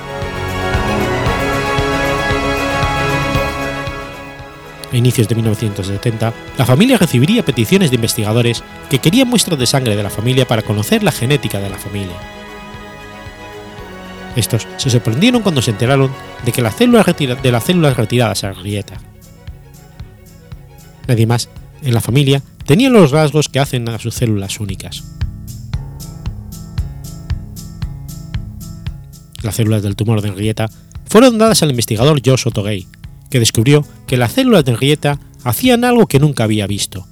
A 4.93 4.95
inicios 4.95 5.29
de 5.29 5.35
1970, 5.35 6.35
la 6.59 6.67
familia 6.67 6.99
recibiría 6.99 7.43
peticiones 7.43 7.89
de 7.89 7.97
investigadores 7.97 8.63
que 8.91 8.99
querían 8.99 9.29
muestras 9.29 9.59
de 9.59 9.67
sangre 9.67 9.97
de 9.97 10.03
la 10.03 10.11
familia 10.11 10.47
para 10.47 10.61
conocer 10.61 11.03
la 11.03 11.11
genética 11.11 11.59
de 11.59 11.71
la 11.71 11.79
familia. 11.79 12.17
Estos 14.37 14.69
se 14.77 14.91
sorprendieron 14.91 15.41
cuando 15.41 15.63
se 15.63 15.71
enteraron 15.71 16.13
de 16.45 16.53
que 16.53 16.61
las 16.61 16.75
células 16.75 17.07
de 17.17 17.51
las 17.51 17.65
células 17.65 17.97
retiradas 17.97 18.45
eran 18.45 18.61
grieta. 18.61 19.01
Nadie 21.09 21.27
más 21.27 21.49
en 21.83 21.95
la 21.95 22.03
familia 22.03 22.43
tenía 22.67 22.91
los 22.91 23.11
rasgos 23.11 23.49
que 23.49 23.61
hacen 23.61 23.89
a 23.89 23.99
sus 23.99 24.15
células 24.15 24.61
únicas. 24.61 25.05
Las 29.43 29.57
células 29.57 29.83
del 29.83 29.97
tumor 29.97 30.23
de 30.23 30.29
Henrietta 30.29 30.71
fueron 31.07 31.39
dadas 31.39 31.63
al 31.63 31.71
investigador 31.71 32.23
Josh 32.25 32.49
Otogay, 32.49 32.87
que 33.31 33.39
descubrió 33.39 33.85
que 34.07 34.17
las 34.17 34.33
células 34.33 34.65
de 34.65 34.73
Henrietta 34.73 35.21
hacían 35.45 35.85
algo 35.85 36.07
que 36.07 36.19
nunca 36.19 36.45
había 36.45 36.67
visto. 36.67 37.07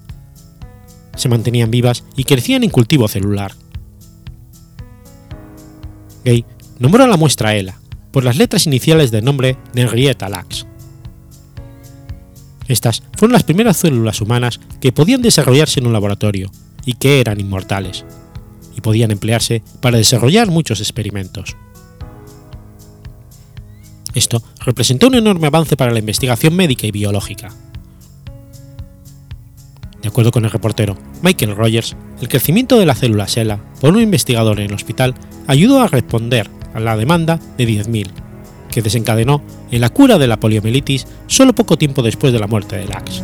Se 1.14 1.28
mantenían 1.28 1.70
vivas 1.70 2.04
y 2.16 2.24
crecían 2.24 2.64
en 2.64 2.70
cultivo 2.70 3.06
celular. 3.06 3.52
Gay 6.24 6.44
nombró 6.78 7.04
a 7.04 7.06
la 7.06 7.16
muestra 7.16 7.54
ELA, 7.54 7.78
por 8.10 8.24
las 8.24 8.36
letras 8.36 8.66
iniciales 8.66 9.10
del 9.10 9.24
nombre 9.24 9.58
de 9.74 9.82
Henrietta 9.82 10.28
Lacks. 10.28 10.66
Estas 12.72 13.02
fueron 13.18 13.34
las 13.34 13.42
primeras 13.42 13.76
células 13.76 14.22
humanas 14.22 14.58
que 14.80 14.92
podían 14.92 15.20
desarrollarse 15.20 15.78
en 15.78 15.86
un 15.86 15.92
laboratorio 15.92 16.50
y 16.86 16.94
que 16.94 17.20
eran 17.20 17.38
inmortales, 17.38 18.06
y 18.74 18.80
podían 18.80 19.10
emplearse 19.10 19.62
para 19.82 19.98
desarrollar 19.98 20.50
muchos 20.50 20.80
experimentos. 20.80 21.54
Esto 24.14 24.42
representó 24.64 25.08
un 25.08 25.16
enorme 25.16 25.48
avance 25.48 25.76
para 25.76 25.92
la 25.92 25.98
investigación 25.98 26.56
médica 26.56 26.86
y 26.86 26.92
biológica. 26.92 27.50
De 30.00 30.08
acuerdo 30.08 30.32
con 30.32 30.46
el 30.46 30.50
reportero 30.50 30.96
Michael 31.22 31.54
Rogers, 31.54 31.94
el 32.22 32.28
crecimiento 32.30 32.78
de 32.78 32.86
la 32.86 32.94
célula 32.94 33.28
SELA 33.28 33.62
por 33.82 33.92
un 33.92 34.00
investigador 34.00 34.60
en 34.60 34.70
el 34.70 34.74
hospital 34.74 35.14
ayudó 35.46 35.82
a 35.82 35.88
responder 35.88 36.48
a 36.72 36.80
la 36.80 36.96
demanda 36.96 37.38
de 37.58 37.68
10.000, 37.68 38.08
que 38.72 38.82
desencadenó 38.82 39.40
en 39.70 39.80
la 39.80 39.90
cura 39.90 40.18
de 40.18 40.26
la 40.26 40.40
poliomielitis 40.40 41.06
solo 41.28 41.54
poco 41.54 41.78
tiempo 41.78 42.02
después 42.02 42.32
de 42.32 42.40
la 42.40 42.48
muerte 42.48 42.76
de 42.76 42.86
Lax. 42.86 43.22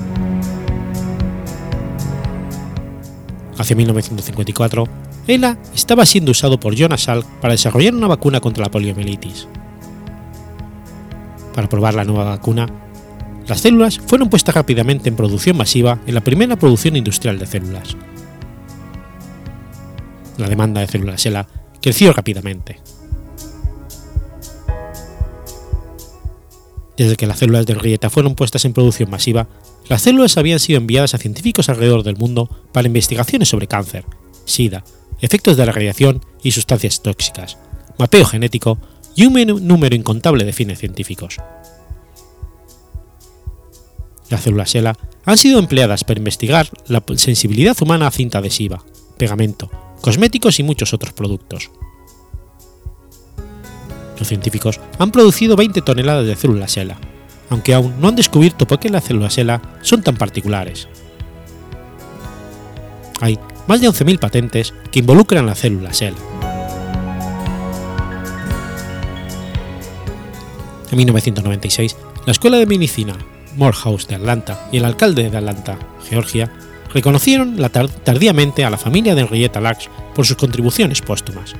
Hacia 3.58 3.74
1954, 3.74 4.86
ELA 5.26 5.58
estaba 5.74 6.06
siendo 6.06 6.30
usado 6.30 6.60
por 6.60 6.76
Jonas 6.76 7.02
Salk 7.02 7.26
para 7.40 7.54
desarrollar 7.54 7.94
una 7.94 8.06
vacuna 8.06 8.40
contra 8.40 8.64
la 8.64 8.70
poliomielitis. 8.70 9.48
Para 11.54 11.68
probar 11.68 11.94
la 11.94 12.04
nueva 12.04 12.24
vacuna, 12.24 12.68
las 13.48 13.60
células 13.60 13.98
fueron 13.98 14.30
puestas 14.30 14.54
rápidamente 14.54 15.08
en 15.08 15.16
producción 15.16 15.56
masiva 15.56 15.98
en 16.06 16.14
la 16.14 16.20
primera 16.20 16.54
producción 16.56 16.94
industrial 16.94 17.38
de 17.38 17.46
células. 17.46 17.96
La 20.36 20.48
demanda 20.48 20.80
de 20.80 20.86
células 20.86 21.26
ELA 21.26 21.48
creció 21.82 22.12
rápidamente. 22.12 22.78
Desde 26.98 27.16
que 27.16 27.28
las 27.28 27.38
células 27.38 27.64
de 27.64 27.74
Henrietta 27.74 28.10
fueron 28.10 28.34
puestas 28.34 28.64
en 28.64 28.72
producción 28.72 29.08
masiva, 29.08 29.46
las 29.88 30.02
células 30.02 30.36
habían 30.36 30.58
sido 30.58 30.78
enviadas 30.78 31.14
a 31.14 31.18
científicos 31.18 31.68
alrededor 31.68 32.02
del 32.02 32.16
mundo 32.16 32.50
para 32.72 32.88
investigaciones 32.88 33.48
sobre 33.48 33.68
cáncer, 33.68 34.04
SIDA, 34.44 34.84
efectos 35.20 35.56
de 35.56 35.64
la 35.64 35.70
radiación 35.70 36.20
y 36.42 36.50
sustancias 36.50 37.00
tóxicas, 37.00 37.56
mapeo 37.98 38.24
genético 38.24 38.78
y 39.14 39.26
un 39.26 39.66
número 39.66 39.94
incontable 39.94 40.44
de 40.44 40.52
fines 40.52 40.80
científicos. 40.80 41.36
Las 44.28 44.42
células 44.42 44.74
ELA 44.74 44.98
han 45.24 45.38
sido 45.38 45.60
empleadas 45.60 46.02
para 46.02 46.18
investigar 46.18 46.68
la 46.88 47.02
sensibilidad 47.14 47.76
humana 47.80 48.08
a 48.08 48.10
cinta 48.10 48.38
adhesiva, 48.38 48.84
pegamento, 49.16 49.70
cosméticos 50.00 50.58
y 50.58 50.64
muchos 50.64 50.92
otros 50.92 51.12
productos. 51.12 51.70
Los 54.18 54.28
científicos 54.28 54.80
han 54.98 55.10
producido 55.10 55.56
20 55.56 55.80
toneladas 55.82 56.26
de 56.26 56.36
células 56.36 56.76
ELA, 56.76 56.98
aunque 57.50 57.74
aún 57.74 57.94
no 58.00 58.08
han 58.08 58.16
descubierto 58.16 58.66
por 58.66 58.80
qué 58.80 58.88
las 58.88 59.04
células 59.04 59.38
ELA 59.38 59.62
son 59.82 60.02
tan 60.02 60.16
particulares. 60.16 60.88
Hay 63.20 63.38
más 63.66 63.80
de 63.80 63.88
11.000 63.88 64.18
patentes 64.18 64.74
que 64.90 65.00
involucran 65.00 65.46
las 65.46 65.58
células 65.58 66.02
ELA. 66.02 66.16
En 70.90 70.96
1996, 70.96 71.96
la 72.26 72.32
Escuela 72.32 72.56
de 72.56 72.66
Medicina 72.66 73.14
Morehouse 73.56 74.08
de 74.08 74.14
Atlanta 74.14 74.68
y 74.72 74.78
el 74.78 74.84
alcalde 74.84 75.28
de 75.28 75.36
Atlanta, 75.36 75.78
Georgia, 76.08 76.50
reconocieron 76.92 77.56
tardíamente 78.04 78.64
a 78.64 78.70
la 78.70 78.78
familia 78.78 79.14
de 79.14 79.22
Henrietta 79.22 79.60
Lacks 79.60 79.90
por 80.14 80.26
sus 80.26 80.36
contribuciones 80.36 81.02
póstumas. 81.02 81.54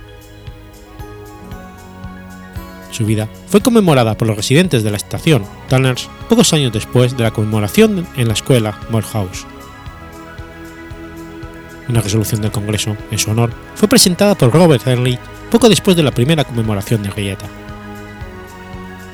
Su 2.99 3.07
vida 3.07 3.29
fue 3.47 3.61
conmemorada 3.61 4.19
por 4.19 4.27
los 4.27 4.37
residentes 4.37 4.83
de 4.83 4.91
la 4.91 4.97
estación 4.97 5.45
Tanners 5.69 6.11
pocos 6.29 6.53
años 6.53 6.73
después 6.73 7.17
de 7.17 7.23
la 7.23 7.31
conmemoración 7.31 8.09
en 8.17 8.27
la 8.27 8.35
escuela 8.35 8.77
Morehouse. 8.91 9.47
Una 11.89 12.01
resolución 12.01 12.43
del 12.43 12.51
Congreso 12.51 12.97
en 13.13 13.19
su 13.21 13.31
honor 13.31 13.53
fue 13.77 13.87
presentada 13.87 14.35
por 14.35 14.53
Robert 14.53 14.85
Henry 14.85 15.17
poco 15.49 15.69
después 15.69 15.97
de 15.97 16.03
la 16.03 16.11
primera 16.11 16.43
conmemoración 16.43 17.05
de 17.05 17.11
Henrietta. 17.11 17.47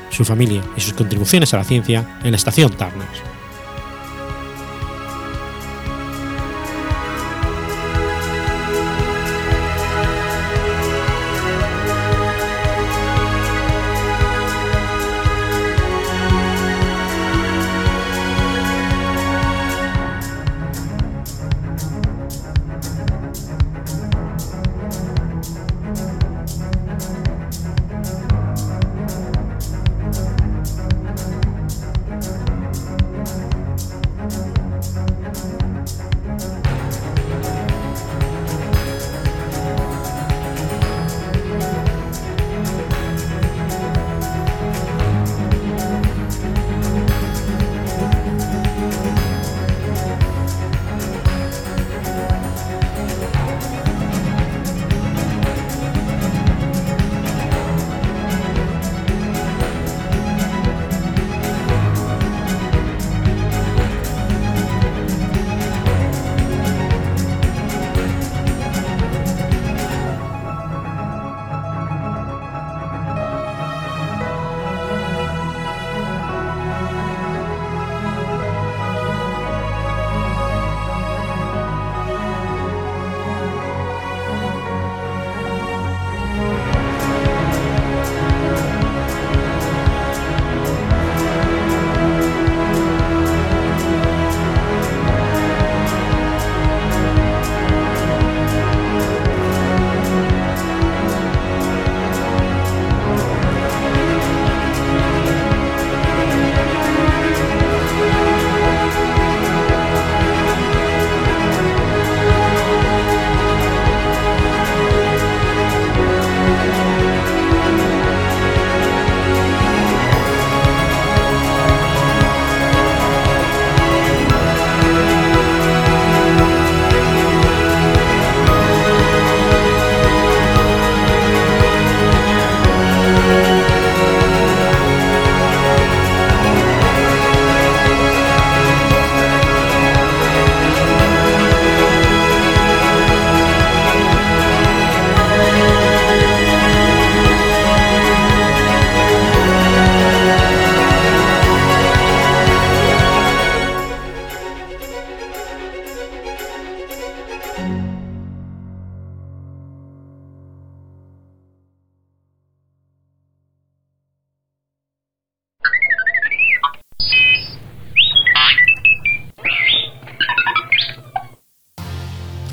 Su 0.09 0.25
familia 0.25 0.63
y 0.75 0.81
sus 0.81 0.93
contribuciones 0.93 1.53
a 1.53 1.57
la 1.57 1.63
ciencia 1.63 2.17
en 2.23 2.31
la 2.31 2.37
estación 2.37 2.71
Turners. 2.71 3.34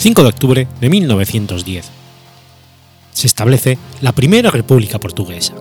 5 0.02 0.20
de 0.20 0.28
octubre 0.28 0.68
de 0.80 0.90
1910. 0.90 1.88
Se 3.12 3.26
establece 3.28 3.78
la 4.00 4.10
Primera 4.10 4.50
República 4.50 4.98
Portuguesa. 4.98 5.54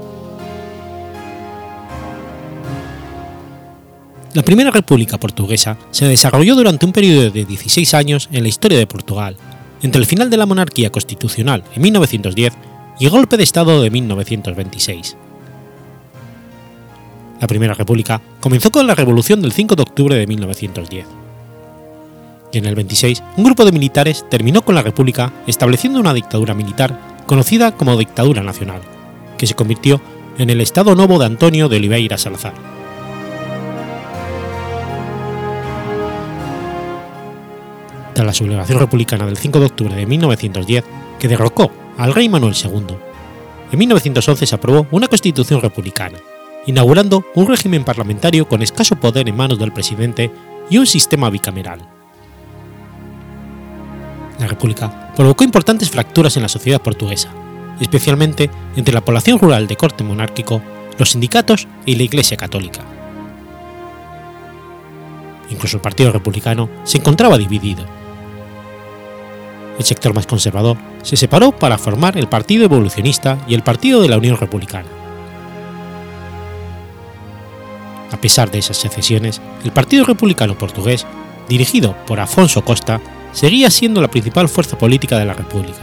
La 4.33 4.41
Primera 4.41 4.71
República 4.71 5.19
Portuguesa 5.19 5.77
se 5.91 6.07
desarrolló 6.07 6.55
durante 6.55 6.87
un 6.87 6.91
periodo 6.91 7.29
de 7.29 7.45
16 7.45 7.93
años 7.93 8.29
en 8.31 8.41
la 8.41 8.49
historia 8.49 8.79
de 8.79 8.87
Portugal, 8.87 9.37
entre 9.83 9.99
el 9.99 10.07
final 10.07 10.31
de 10.31 10.37
la 10.37 10.47
monarquía 10.47 10.91
constitucional 10.91 11.63
en 11.75 11.81
1910 11.83 12.53
y 12.99 13.05
el 13.05 13.11
golpe 13.11 13.37
de 13.37 13.43
Estado 13.43 13.79
de 13.79 13.91
1926. 13.91 15.17
La 17.39 17.45
Primera 17.45 17.75
República 17.75 18.19
comenzó 18.39 18.71
con 18.71 18.87
la 18.87 18.95
Revolución 18.95 19.39
del 19.43 19.51
5 19.51 19.75
de 19.75 19.83
octubre 19.83 20.15
de 20.15 20.25
1910. 20.25 21.20
Y 22.51 22.57
en 22.57 22.65
el 22.65 22.75
26, 22.75 23.23
un 23.37 23.43
grupo 23.43 23.63
de 23.65 23.71
militares 23.71 24.25
terminó 24.29 24.63
con 24.63 24.75
la 24.75 24.81
República 24.81 25.31
estableciendo 25.47 25.99
una 25.99 26.13
dictadura 26.13 26.53
militar 26.53 26.99
conocida 27.25 27.71
como 27.71 27.97
Dictadura 27.97 28.43
Nacional, 28.43 28.81
que 29.37 29.47
se 29.47 29.55
convirtió 29.55 30.01
en 30.37 30.49
el 30.49 30.59
Estado 30.59 30.95
Novo 30.95 31.17
de 31.17 31.25
Antonio 31.25 31.69
de 31.69 31.77
Oliveira 31.77 32.17
Salazar. 32.17 32.53
Tras 38.13 38.27
la 38.27 38.33
sublevación 38.33 38.79
republicana 38.79 39.25
del 39.25 39.37
5 39.37 39.59
de 39.59 39.65
octubre 39.65 39.95
de 39.95 40.05
1910, 40.05 40.83
que 41.19 41.27
derrocó 41.27 41.71
al 41.97 42.13
rey 42.13 42.27
Manuel 42.27 42.55
II, 42.61 42.97
en 43.71 43.79
1911 43.79 44.45
se 44.45 44.55
aprobó 44.55 44.85
una 44.91 45.07
constitución 45.07 45.61
republicana, 45.61 46.17
inaugurando 46.65 47.23
un 47.35 47.47
régimen 47.47 47.85
parlamentario 47.85 48.47
con 48.49 48.61
escaso 48.61 48.97
poder 48.97 49.29
en 49.29 49.37
manos 49.37 49.57
del 49.57 49.71
presidente 49.71 50.29
y 50.69 50.77
un 50.77 50.85
sistema 50.85 51.29
bicameral. 51.29 52.00
La 54.41 54.47
República 54.47 55.13
provocó 55.15 55.43
importantes 55.43 55.91
fracturas 55.91 56.35
en 56.35 56.41
la 56.41 56.49
sociedad 56.49 56.81
portuguesa, 56.81 57.29
especialmente 57.79 58.49
entre 58.75 58.91
la 58.91 59.05
población 59.05 59.37
rural 59.37 59.67
de 59.67 59.77
corte 59.77 60.03
monárquico, 60.03 60.63
los 60.97 61.11
sindicatos 61.11 61.67
y 61.85 61.93
la 61.93 62.03
Iglesia 62.03 62.37
Católica. 62.37 62.81
Incluso 65.51 65.77
el 65.77 65.81
Partido 65.83 66.11
Republicano 66.11 66.71
se 66.85 66.97
encontraba 66.97 67.37
dividido. 67.37 67.85
El 69.77 69.85
sector 69.85 70.11
más 70.15 70.25
conservador 70.25 70.75
se 71.03 71.17
separó 71.17 71.51
para 71.51 71.77
formar 71.77 72.17
el 72.17 72.27
Partido 72.27 72.63
Evolucionista 72.63 73.37
y 73.47 73.53
el 73.53 73.61
Partido 73.61 74.01
de 74.01 74.09
la 74.09 74.17
Unión 74.17 74.37
Republicana. 74.37 74.89
A 78.11 78.17
pesar 78.17 78.49
de 78.49 78.57
esas 78.57 78.77
secesiones, 78.77 79.39
el 79.63 79.71
Partido 79.71 80.03
Republicano 80.03 80.57
Portugués, 80.57 81.05
dirigido 81.47 81.95
por 82.07 82.19
Afonso 82.19 82.65
Costa, 82.65 82.99
seguía 83.31 83.69
siendo 83.69 84.01
la 84.01 84.09
principal 84.09 84.49
fuerza 84.49 84.77
política 84.77 85.17
de 85.17 85.25
la 85.25 85.33
República. 85.33 85.79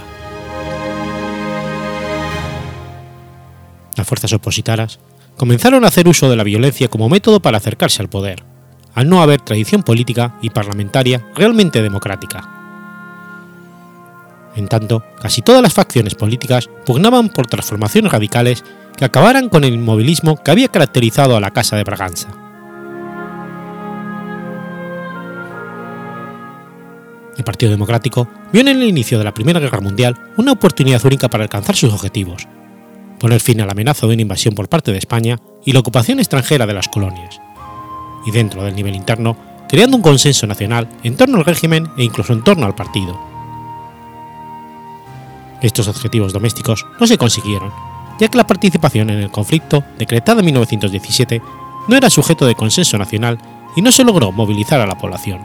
Las 3.96 4.06
fuerzas 4.06 4.32
opositoras 4.32 5.00
comenzaron 5.36 5.84
a 5.84 5.88
hacer 5.88 6.08
uso 6.08 6.30
de 6.30 6.36
la 6.36 6.44
violencia 6.44 6.88
como 6.88 7.08
método 7.08 7.40
para 7.40 7.58
acercarse 7.58 8.02
al 8.02 8.08
poder, 8.08 8.44
al 8.94 9.08
no 9.08 9.22
haber 9.22 9.40
tradición 9.40 9.82
política 9.82 10.36
y 10.42 10.50
parlamentaria 10.50 11.26
realmente 11.34 11.82
democrática. 11.82 12.48
En 14.56 14.66
tanto, 14.66 15.04
casi 15.20 15.42
todas 15.42 15.62
las 15.62 15.74
facciones 15.74 16.14
políticas 16.14 16.68
pugnaban 16.84 17.28
por 17.28 17.46
transformaciones 17.46 18.10
radicales 18.10 18.64
que 18.96 19.04
acabaran 19.04 19.48
con 19.48 19.62
el 19.62 19.74
inmovilismo 19.74 20.42
que 20.42 20.50
había 20.50 20.68
caracterizado 20.68 21.36
a 21.36 21.40
la 21.40 21.52
Casa 21.52 21.76
de 21.76 21.84
Braganza. 21.84 22.47
El 27.38 27.44
Partido 27.44 27.70
Democrático 27.70 28.28
vio 28.52 28.60
en 28.60 28.68
el 28.68 28.82
inicio 28.82 29.16
de 29.16 29.24
la 29.24 29.32
Primera 29.32 29.60
Guerra 29.60 29.80
Mundial 29.80 30.16
una 30.36 30.52
oportunidad 30.52 31.04
única 31.06 31.28
para 31.28 31.44
alcanzar 31.44 31.76
sus 31.76 31.94
objetivos, 31.94 32.48
poner 33.20 33.40
fin 33.40 33.60
a 33.60 33.66
la 33.66 33.72
amenaza 33.72 34.08
de 34.08 34.14
una 34.14 34.22
invasión 34.22 34.56
por 34.56 34.68
parte 34.68 34.90
de 34.90 34.98
España 34.98 35.38
y 35.64 35.70
la 35.70 35.78
ocupación 35.78 36.18
extranjera 36.18 36.66
de 36.66 36.74
las 36.74 36.88
colonias, 36.88 37.40
y 38.26 38.32
dentro 38.32 38.64
del 38.64 38.74
nivel 38.74 38.96
interno, 38.96 39.36
creando 39.68 39.96
un 39.96 40.02
consenso 40.02 40.48
nacional 40.48 40.88
en 41.04 41.16
torno 41.16 41.38
al 41.38 41.44
régimen 41.44 41.88
e 41.96 42.02
incluso 42.02 42.32
en 42.32 42.42
torno 42.42 42.66
al 42.66 42.74
partido. 42.74 43.16
Estos 45.62 45.86
objetivos 45.86 46.32
domésticos 46.32 46.86
no 46.98 47.06
se 47.06 47.18
consiguieron, 47.18 47.72
ya 48.18 48.26
que 48.26 48.36
la 48.36 48.48
participación 48.48 49.10
en 49.10 49.20
el 49.20 49.30
conflicto, 49.30 49.84
decretada 49.96 50.40
en 50.40 50.46
1917, 50.46 51.40
no 51.86 51.96
era 51.96 52.10
sujeto 52.10 52.46
de 52.46 52.56
consenso 52.56 52.98
nacional 52.98 53.38
y 53.76 53.82
no 53.82 53.92
se 53.92 54.02
logró 54.02 54.32
movilizar 54.32 54.80
a 54.80 54.86
la 54.86 54.98
población. 54.98 55.40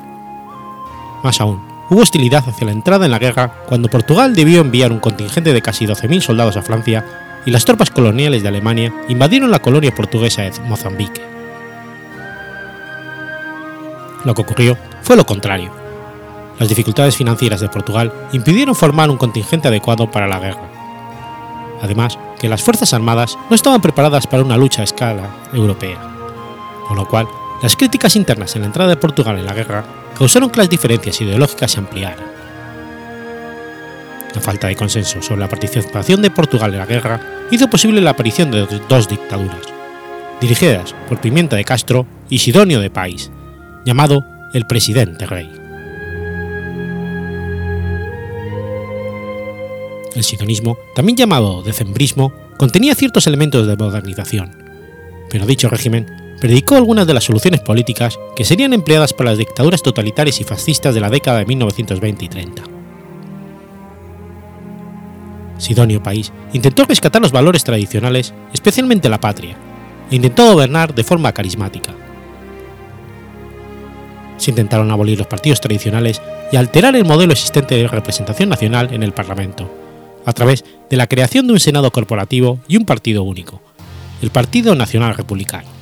Más 1.24 1.40
aún, 1.40 1.73
hubo 1.90 2.02
hostilidad 2.02 2.48
hacia 2.48 2.66
la 2.66 2.72
entrada 2.72 3.06
en 3.06 3.12
la 3.12 3.20
guerra 3.20 3.64
cuando 3.68 3.90
Portugal 3.90 4.36
debió 4.36 4.62
enviar 4.62 4.92
un 4.92 5.00
contingente 5.00 5.54
de 5.54 5.62
casi 5.62 5.86
12.000 5.86 6.22
soldados 6.22 6.58
a 6.58 6.62
Francia 6.62 7.06
y 7.46 7.52
las 7.52 7.66
tropas 7.66 7.90
coloniales 7.90 8.42
de 8.42 8.50
Alemania 8.50 8.94
invadieron 9.10 9.52
la 9.52 9.62
colonia 9.62 9.94
portuguesa 9.94 10.44
de 10.44 10.52
Mozambique. 10.62 11.22
Lo 14.24 14.34
que 14.34 14.42
ocurrió 14.42 14.78
fue 15.02 15.16
lo 15.16 15.26
contrario. 15.26 15.72
Las 16.60 16.70
dificultades 16.70 17.18
financieras 17.18 17.60
de 17.60 17.70
Portugal 17.70 18.14
impidieron 18.32 18.76
formar 18.76 19.10
un 19.10 19.18
contingente 19.18 19.68
adecuado 19.68 20.10
para 20.10 20.28
la 20.28 20.40
guerra. 20.40 20.70
Además, 21.82 22.18
que 22.40 22.48
las 22.48 22.64
Fuerzas 22.64 22.94
Armadas 22.94 23.38
no 23.50 23.56
estaban 23.56 23.82
preparadas 23.82 24.28
para 24.28 24.44
una 24.44 24.56
lucha 24.56 24.82
a 24.82 24.86
escala 24.86 25.30
europea, 25.52 26.00
con 26.88 26.96
lo 26.96 27.06
cual 27.08 27.28
las 27.64 27.78
críticas 27.78 28.18
internas 28.18 28.54
en 28.56 28.64
la 28.64 28.68
entrada 28.68 28.90
de 28.90 28.98
Portugal 28.98 29.40
en 29.40 29.46
la 29.46 29.54
guerra 29.54 29.86
causaron 30.18 30.50
que 30.50 30.60
las 30.60 30.70
diferencias 30.70 31.22
ideológicas 31.22 31.72
se 31.72 31.80
ampliaran. 31.80 32.26
La 34.36 34.42
falta 34.42 34.68
de 34.68 34.76
consenso 34.76 35.22
sobre 35.22 35.40
la 35.40 35.48
participación 35.48 36.22
de 36.22 36.30
Portugal 36.30 36.74
en 36.74 36.80
la 36.80 36.86
guerra 36.86 37.22
hizo 37.52 37.70
posible 37.70 38.02
la 38.02 38.10
aparición 38.10 38.52
de 38.52 38.68
dos 38.90 39.08
dictaduras, 39.08 39.62
dirigidas 40.42 40.94
por 41.08 41.22
Pimienta 41.22 41.56
de 41.56 41.64
Castro 41.64 42.06
y 42.30 42.40
Sidonio 42.40 42.82
de 42.82 42.90
País, 42.90 43.32
llamado 43.86 44.26
el 44.54 44.68
Presidente 44.68 45.26
Rey. 45.26 45.50
El 50.16 50.24
sidonismo, 50.26 50.78
también 50.96 51.16
llamado 51.16 51.64
decembrismo, 51.64 52.34
contenía 52.58 52.94
ciertos 52.94 53.26
elementos 53.26 53.66
de 53.68 53.78
modernización, 53.78 54.52
pero 55.30 55.46
dicho 55.46 55.70
régimen 55.70 56.23
predicó 56.44 56.76
algunas 56.76 57.08
de 57.08 57.14
las 57.14 57.24
soluciones 57.24 57.62
políticas 57.62 58.20
que 58.36 58.44
serían 58.44 58.74
empleadas 58.74 59.14
por 59.14 59.26
las 59.26 59.38
dictaduras 59.38 59.82
totalitarias 59.82 60.42
y 60.42 60.44
fascistas 60.44 60.94
de 60.94 61.00
la 61.00 61.10
década 61.10 61.40
de 61.40 61.46
1920 61.46 62.26
y 62.26 62.28
30. 62.28 62.64
Sidonio 65.58 66.04
País 66.04 66.34
intentó 66.52 66.84
rescatar 66.84 67.22
los 67.22 67.32
valores 67.32 67.64
tradicionales, 67.64 68.34
especialmente 68.54 69.08
la 69.08 69.22
patria, 69.22 69.56
e 70.12 70.18
intentó 70.18 70.52
gobernar 70.52 70.94
de 70.94 71.06
forma 71.06 71.32
carismática. 71.32 71.94
Se 74.36 74.52
intentaron 74.52 74.92
abolir 74.92 75.18
los 75.18 75.28
partidos 75.28 75.62
tradicionales 75.62 76.22
y 76.52 76.58
alterar 76.58 76.98
el 76.98 77.06
modelo 77.06 77.32
existente 77.32 77.76
de 77.76 77.88
representación 77.88 78.50
nacional 78.50 78.90
en 78.92 79.04
el 79.04 79.14
Parlamento, 79.14 79.72
a 80.26 80.34
través 80.34 80.66
de 80.90 80.98
la 80.98 81.08
creación 81.08 81.48
de 81.48 81.54
un 81.54 81.62
Senado 81.62 81.90
corporativo 81.92 82.60
y 82.68 82.76
un 82.76 82.84
partido 82.84 83.24
único, 83.24 83.62
el 84.22 84.30
Partido 84.30 84.76
Nacional 84.76 85.16
Republicano 85.16 85.73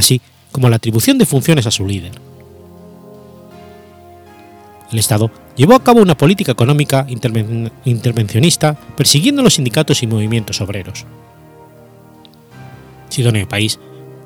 así 0.00 0.20
como 0.50 0.68
la 0.68 0.76
atribución 0.76 1.16
de 1.18 1.26
funciones 1.26 1.66
a 1.66 1.70
su 1.70 1.86
líder. 1.86 2.12
El 4.90 4.98
Estado 4.98 5.30
llevó 5.56 5.74
a 5.74 5.84
cabo 5.84 6.00
una 6.00 6.16
política 6.16 6.50
económica 6.50 7.06
intervencionista 7.84 8.76
persiguiendo 8.96 9.42
los 9.42 9.54
sindicatos 9.54 10.02
y 10.02 10.08
movimientos 10.08 10.60
obreros. 10.60 11.06
Sidonio 13.08 13.48
País 13.48 13.78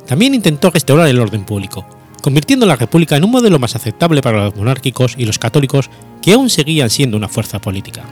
también 0.06 0.34
intentó 0.34 0.70
restaurar 0.70 1.08
el 1.08 1.20
orden 1.20 1.44
público, 1.44 1.84
convirtiendo 2.22 2.64
la 2.64 2.76
República 2.76 3.16
en 3.16 3.24
un 3.24 3.30
modelo 3.30 3.58
más 3.58 3.76
aceptable 3.76 4.22
para 4.22 4.44
los 4.44 4.56
monárquicos 4.56 5.14
y 5.18 5.26
los 5.26 5.38
católicos 5.38 5.90
que 6.22 6.32
aún 6.32 6.48
seguían 6.48 6.88
siendo 6.88 7.18
una 7.18 7.28
fuerza 7.28 7.58
política. 7.60 8.04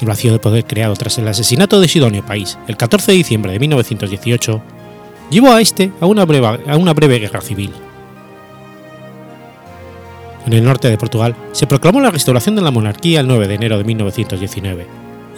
El 0.00 0.06
vacío 0.06 0.32
de 0.32 0.38
poder 0.38 0.64
creado 0.64 0.94
tras 0.94 1.18
el 1.18 1.28
asesinato 1.28 1.78
de 1.80 1.88
Sidonio 1.88 2.24
País 2.24 2.58
el 2.68 2.76
14 2.76 3.12
de 3.12 3.18
diciembre 3.18 3.52
de 3.52 3.58
1918 3.58 4.62
llevó 5.30 5.52
a 5.52 5.60
este 5.60 5.92
a 6.00 6.06
una 6.06 6.24
breve, 6.24 6.46
a 6.66 6.76
una 6.76 6.94
breve 6.94 7.18
guerra 7.18 7.42
civil. 7.42 7.72
En 10.46 10.54
el 10.54 10.64
norte 10.64 10.88
de 10.88 10.96
Portugal 10.96 11.36
se 11.52 11.66
proclamó 11.66 12.00
la 12.00 12.10
restauración 12.10 12.56
de 12.56 12.62
la 12.62 12.70
monarquía 12.70 13.20
el 13.20 13.28
9 13.28 13.46
de 13.46 13.54
enero 13.54 13.76
de 13.76 13.84
1919 13.84 14.86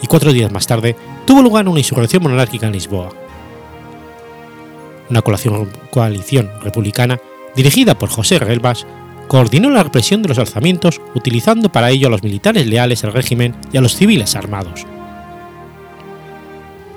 y 0.01 0.07
cuatro 0.07 0.31
días 0.31 0.51
más 0.51 0.65
tarde 0.65 0.95
tuvo 1.25 1.41
lugar 1.41 1.67
una 1.67 1.79
insurrección 1.79 2.23
monárquica 2.23 2.67
en 2.67 2.73
Lisboa. 2.73 3.09
Una 5.09 5.21
coalición 5.21 6.49
republicana 6.61 7.19
dirigida 7.55 7.97
por 7.97 8.09
José 8.09 8.39
Relvas 8.39 8.87
coordinó 9.27 9.69
la 9.69 9.83
represión 9.83 10.21
de 10.21 10.29
los 10.29 10.37
alzamientos 10.37 11.01
utilizando 11.15 11.71
para 11.71 11.89
ello 11.89 12.07
a 12.07 12.11
los 12.11 12.23
militares 12.23 12.67
leales 12.67 13.03
al 13.03 13.13
régimen 13.13 13.55
y 13.71 13.77
a 13.77 13.81
los 13.81 13.95
civiles 13.95 14.35
armados. 14.35 14.85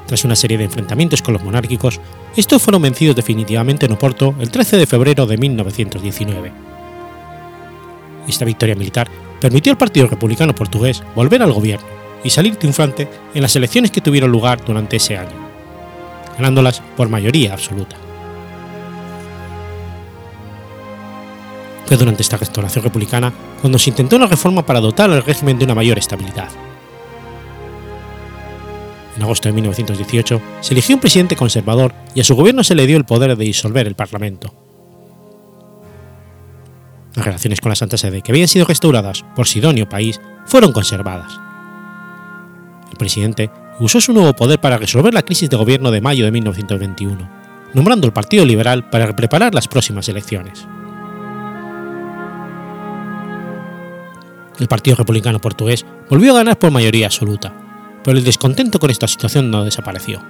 Tras 0.07 0.25
una 0.25 0.37
serie 0.37 0.59
de 0.59 0.65
enfrentamientos 0.65 1.21
con 1.21 1.35
los 1.35 1.43
monárquicos, 1.43 2.01
estos 2.37 2.63
fueron 2.63 2.83
vencidos 2.83 3.17
definitivamente 3.17 3.87
en 3.87 3.93
Oporto 3.93 4.35
el 4.39 4.51
13 4.51 4.77
de 4.77 4.87
febrero 4.87 5.27
de 5.27 5.37
1919. 5.37 6.53
Esta 8.29 8.45
victoria 8.45 8.77
militar 8.77 9.09
permitió 9.41 9.73
al 9.73 9.79
Partido 9.79 10.07
Republicano 10.07 10.55
Portugués 10.55 11.03
volver 11.15 11.43
al 11.43 11.53
gobierno 11.53 11.87
y 12.23 12.31
salir 12.31 12.57
triunfante 12.57 13.09
en 13.35 13.43
las 13.43 13.55
elecciones 13.57 13.91
que 13.91 14.01
tuvieron 14.01 14.31
lugar 14.31 14.65
durante 14.65 14.97
ese 14.97 15.17
año, 15.17 15.35
ganándolas 16.37 16.83
por 16.97 17.09
mayoría 17.09 17.53
absoluta. 17.53 17.97
Fue 21.87 21.97
durante 21.97 22.23
esta 22.23 22.37
restauración 22.37 22.85
republicana 22.85 23.33
cuando 23.61 23.79
se 23.79 23.91
intentó 23.91 24.17
una 24.17 24.27
reforma 24.27 24.67
para 24.67 24.81
dotar 24.81 25.11
al 25.11 25.23
régimen 25.23 25.59
de 25.59 25.65
una 25.65 25.75
mayor 25.75 25.99
estabilidad. 25.99 26.49
En 29.17 29.23
agosto 29.23 29.49
de 29.49 29.55
1918 29.55 30.43
se 30.61 30.75
eligió 30.75 30.97
un 30.97 31.01
presidente 31.01 31.37
conservador 31.37 31.95
y 32.15 32.21
a 32.21 32.25
su 32.25 32.35
gobierno 32.35 32.63
se 32.65 32.75
le 32.75 32.87
dio 32.87 32.97
el 32.97 33.05
poder 33.05 33.37
de 33.37 33.45
disolver 33.45 33.87
el 33.87 33.95
Parlamento. 33.95 34.53
Las 37.15 37.25
relaciones 37.25 37.63
con 37.63 37.71
la 37.71 37.77
Santa 37.77 37.97
Sede, 37.97 38.21
que 38.21 38.33
habían 38.33 38.49
sido 38.49 38.67
restauradas 38.67 39.25
por 39.35 39.47
Sidonio 39.47 39.89
País, 39.89 40.21
fueron 40.45 40.73
conservadas. 40.73 41.33
El 42.91 42.99
presidente 42.99 43.51
usó 43.81 44.03
su 44.03 44.13
nuevo 44.13 44.35
poder 44.35 44.61
para 44.61 44.77
resolver 44.77 45.15
la 45.15 45.23
crisis 45.23 45.49
de 45.49 45.57
gobierno 45.57 45.91
de 45.91 46.03
mayo 46.03 46.27
de 46.27 46.33
1921, 46.33 47.31
nombrando 47.73 48.07
el 48.07 48.13
Partido 48.13 48.45
Liberal 48.45 48.91
para 48.91 49.17
preparar 49.17 49.55
las 49.55 49.67
próximas 49.67 50.09
elecciones. 50.11 50.67
El 54.59 54.69
Partido 54.69 54.97
Republicano 54.97 55.41
Portugués 55.41 55.85
volvió 56.09 56.33
a 56.33 56.37
ganar 56.37 56.59
por 56.59 56.71
mayoría 56.71 57.07
absoluta, 57.07 57.53
pero 58.03 58.17
el 58.17 58.25
descontento 58.25 58.79
con 58.79 58.91
esta 58.91 59.07
situación 59.07 59.51
no 59.51 59.65
desapareció. 59.65 60.23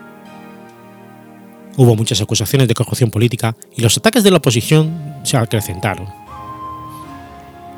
Hubo 1.76 1.94
muchas 1.94 2.20
acusaciones 2.20 2.68
de 2.68 2.74
corrupción 2.74 3.10
política 3.10 3.54
y 3.76 3.82
los 3.82 3.96
ataques 3.96 4.24
de 4.24 4.30
la 4.30 4.38
oposición 4.38 5.16
se 5.22 5.36
acrecentaron. 5.36 6.08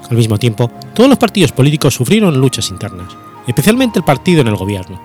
Al 0.09 0.17
mismo 0.17 0.39
tiempo, 0.39 0.71
todos 0.95 1.11
los 1.11 1.19
partidos 1.19 1.53
políticos 1.53 1.95
sufrieron 1.95 2.41
luchas 2.41 2.71
internas, 2.71 3.15
especialmente 3.47 3.99
el 3.99 4.05
partido 4.05 4.41
en 4.41 4.49
el 4.49 4.57
gobierno. 4.57 5.01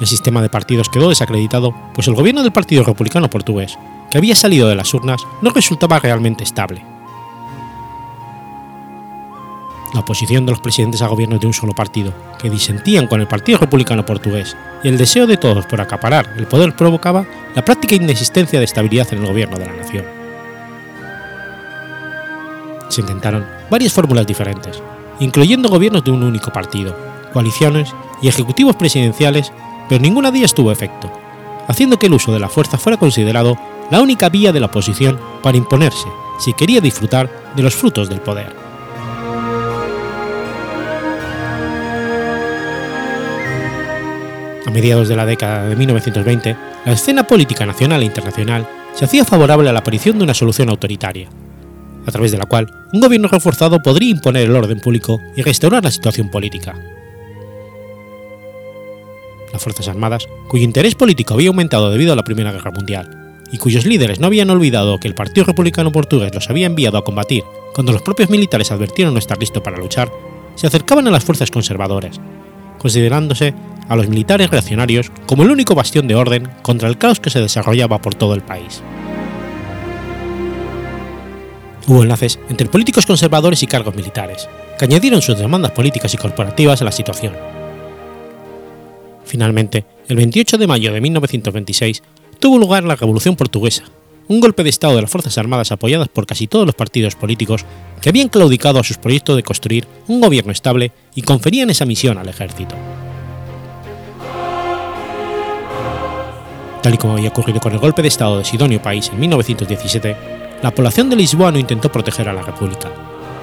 El 0.00 0.06
sistema 0.06 0.42
de 0.42 0.50
partidos 0.50 0.88
quedó 0.88 1.08
desacreditado, 1.08 1.74
pues 1.94 2.06
el 2.08 2.14
gobierno 2.14 2.42
del 2.42 2.52
Partido 2.52 2.84
Republicano 2.84 3.30
Portugués, 3.30 3.78
que 4.10 4.18
había 4.18 4.34
salido 4.34 4.68
de 4.68 4.74
las 4.74 4.92
urnas, 4.92 5.22
no 5.40 5.50
resultaba 5.50 5.98
realmente 5.98 6.44
estable. 6.44 6.93
La 9.94 10.00
oposición 10.00 10.44
de 10.44 10.50
los 10.50 10.60
presidentes 10.60 11.02
a 11.02 11.06
gobiernos 11.06 11.38
de 11.38 11.46
un 11.46 11.52
solo 11.52 11.72
partido, 11.72 12.12
que 12.40 12.50
disentían 12.50 13.06
con 13.06 13.20
el 13.20 13.28
Partido 13.28 13.58
Republicano 13.58 14.04
Portugués, 14.04 14.56
y 14.82 14.88
el 14.88 14.98
deseo 14.98 15.28
de 15.28 15.36
todos 15.36 15.66
por 15.66 15.80
acaparar 15.80 16.34
el 16.36 16.48
poder 16.48 16.74
provocaba 16.74 17.24
la 17.54 17.64
práctica 17.64 17.94
inexistencia 17.94 18.58
de 18.58 18.64
estabilidad 18.64 19.06
en 19.12 19.20
el 19.20 19.26
gobierno 19.28 19.56
de 19.56 19.66
la 19.66 19.72
nación. 19.72 20.04
Se 22.88 23.02
intentaron 23.02 23.46
varias 23.70 23.92
fórmulas 23.92 24.26
diferentes, 24.26 24.82
incluyendo 25.20 25.68
gobiernos 25.68 26.02
de 26.02 26.10
un 26.10 26.24
único 26.24 26.52
partido, 26.52 26.96
coaliciones 27.32 27.94
y 28.20 28.26
ejecutivos 28.26 28.74
presidenciales, 28.74 29.52
pero 29.88 30.02
ninguna 30.02 30.32
de 30.32 30.38
ellas 30.38 30.54
tuvo 30.54 30.72
efecto, 30.72 31.08
haciendo 31.68 32.00
que 32.00 32.06
el 32.06 32.14
uso 32.14 32.32
de 32.32 32.40
la 32.40 32.48
fuerza 32.48 32.78
fuera 32.78 32.98
considerado 32.98 33.56
la 33.92 34.02
única 34.02 34.28
vía 34.28 34.50
de 34.50 34.58
la 34.58 34.66
oposición 34.66 35.20
para 35.40 35.56
imponerse 35.56 36.08
si 36.40 36.52
quería 36.52 36.80
disfrutar 36.80 37.30
de 37.54 37.62
los 37.62 37.76
frutos 37.76 38.08
del 38.08 38.20
poder. 38.20 38.63
A 44.66 44.70
mediados 44.70 45.08
de 45.08 45.16
la 45.16 45.26
década 45.26 45.68
de 45.68 45.76
1920, 45.76 46.56
la 46.86 46.92
escena 46.92 47.26
política 47.26 47.66
nacional 47.66 48.02
e 48.02 48.06
internacional 48.06 48.66
se 48.94 49.04
hacía 49.04 49.24
favorable 49.24 49.68
a 49.68 49.72
la 49.72 49.80
aparición 49.80 50.18
de 50.18 50.24
una 50.24 50.34
solución 50.34 50.70
autoritaria, 50.70 51.28
a 52.06 52.10
través 52.10 52.32
de 52.32 52.38
la 52.38 52.46
cual 52.46 52.66
un 52.92 53.00
gobierno 53.00 53.28
reforzado 53.28 53.82
podría 53.82 54.10
imponer 54.10 54.44
el 54.48 54.56
orden 54.56 54.80
público 54.80 55.20
y 55.36 55.42
restaurar 55.42 55.84
la 55.84 55.90
situación 55.90 56.30
política. 56.30 56.74
Las 59.52 59.62
Fuerzas 59.62 59.88
Armadas, 59.88 60.26
cuyo 60.48 60.64
interés 60.64 60.94
político 60.94 61.34
había 61.34 61.48
aumentado 61.48 61.90
debido 61.90 62.12
a 62.12 62.16
la 62.16 62.24
Primera 62.24 62.52
Guerra 62.52 62.70
Mundial, 62.70 63.24
y 63.52 63.58
cuyos 63.58 63.84
líderes 63.84 64.18
no 64.18 64.26
habían 64.26 64.50
olvidado 64.50 64.98
que 64.98 65.06
el 65.06 65.14
Partido 65.14 65.44
Republicano 65.44 65.92
Portugués 65.92 66.34
los 66.34 66.50
había 66.50 66.66
enviado 66.66 66.98
a 66.98 67.04
combatir 67.04 67.44
cuando 67.74 67.92
los 67.92 68.02
propios 68.02 68.30
militares 68.30 68.72
advirtieron 68.72 69.14
no 69.14 69.18
estar 69.18 69.38
listos 69.38 69.62
para 69.62 69.76
luchar, 69.76 70.10
se 70.54 70.66
acercaban 70.66 71.06
a 71.06 71.10
las 71.10 71.24
fuerzas 71.24 71.50
conservadoras, 71.50 72.20
considerándose 72.78 73.54
a 73.88 73.96
los 73.96 74.08
militares 74.08 74.50
reaccionarios 74.50 75.10
como 75.26 75.42
el 75.42 75.50
único 75.50 75.74
bastión 75.74 76.08
de 76.08 76.14
orden 76.14 76.48
contra 76.62 76.88
el 76.88 76.98
caos 76.98 77.20
que 77.20 77.30
se 77.30 77.40
desarrollaba 77.40 78.00
por 78.00 78.14
todo 78.14 78.34
el 78.34 78.42
país. 78.42 78.82
Hubo 81.86 82.02
enlaces 82.02 82.38
entre 82.48 82.68
políticos 82.68 83.04
conservadores 83.04 83.62
y 83.62 83.66
cargos 83.66 83.94
militares, 83.94 84.48
que 84.78 84.86
añadieron 84.86 85.20
sus 85.20 85.38
demandas 85.38 85.72
políticas 85.72 86.14
y 86.14 86.16
corporativas 86.16 86.80
a 86.80 86.84
la 86.84 86.92
situación. 86.92 87.34
Finalmente, 89.24 89.84
el 90.08 90.16
28 90.16 90.56
de 90.58 90.66
mayo 90.66 90.92
de 90.92 91.00
1926 91.00 92.02
tuvo 92.38 92.58
lugar 92.58 92.84
la 92.84 92.96
Revolución 92.96 93.36
Portuguesa, 93.36 93.84
un 94.28 94.40
golpe 94.40 94.62
de 94.62 94.70
Estado 94.70 94.96
de 94.96 95.02
las 95.02 95.10
Fuerzas 95.10 95.36
Armadas 95.36 95.72
apoyadas 95.72 96.08
por 96.08 96.26
casi 96.26 96.46
todos 96.46 96.64
los 96.64 96.74
partidos 96.74 97.14
políticos 97.14 97.64
que 98.00 98.08
habían 98.08 98.28
claudicado 98.28 98.78
a 98.78 98.84
sus 98.84 98.96
proyectos 98.96 99.36
de 99.36 99.42
construir 99.42 99.86
un 100.08 100.20
gobierno 100.20 100.52
estable 100.52 100.92
y 101.14 101.22
conferían 101.22 101.68
esa 101.68 101.84
misión 101.84 102.16
al 102.16 102.28
ejército. 102.28 102.74
Tal 106.84 106.92
y 106.92 106.98
como 106.98 107.14
había 107.14 107.30
ocurrido 107.30 107.60
con 107.60 107.72
el 107.72 107.78
golpe 107.78 108.02
de 108.02 108.08
Estado 108.08 108.36
de 108.36 108.44
Sidonio 108.44 108.82
País 108.82 109.08
en 109.10 109.18
1917, 109.18 110.16
la 110.62 110.70
población 110.70 111.08
de 111.08 111.16
Lisboa 111.16 111.50
no 111.50 111.58
intentó 111.58 111.90
proteger 111.90 112.28
a 112.28 112.34
la 112.34 112.42
República, 112.42 112.90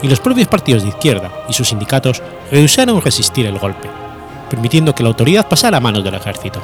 y 0.03 0.07
los 0.07 0.19
propios 0.19 0.47
partidos 0.47 0.83
de 0.83 0.89
izquierda 0.89 1.31
y 1.49 1.53
sus 1.53 1.69
sindicatos 1.69 2.21
rehusaron 2.51 3.01
resistir 3.01 3.47
el 3.47 3.57
golpe, 3.57 3.89
permitiendo 4.47 4.93
que 4.93 5.01
la 5.01 5.09
autoridad 5.09 5.49
pasara 5.49 5.77
a 5.77 5.79
manos 5.79 6.03
del 6.03 6.13
ejército. 6.13 6.61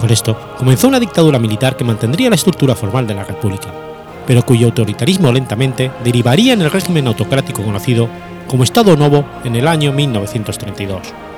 Con 0.00 0.08
esto 0.08 0.38
comenzó 0.56 0.86
una 0.86 1.00
dictadura 1.00 1.40
militar 1.40 1.76
que 1.76 1.82
mantendría 1.82 2.28
la 2.28 2.36
estructura 2.36 2.76
formal 2.76 3.08
de 3.08 3.16
la 3.16 3.24
República, 3.24 3.70
pero 4.24 4.46
cuyo 4.46 4.68
autoritarismo 4.68 5.32
lentamente 5.32 5.90
derivaría 6.04 6.52
en 6.52 6.62
el 6.62 6.70
régimen 6.70 7.08
autocrático 7.08 7.64
conocido 7.64 8.08
como 8.46 8.62
Estado 8.62 8.96
Novo 8.96 9.24
en 9.42 9.56
el 9.56 9.66
año 9.66 9.92
1932. 9.92 11.31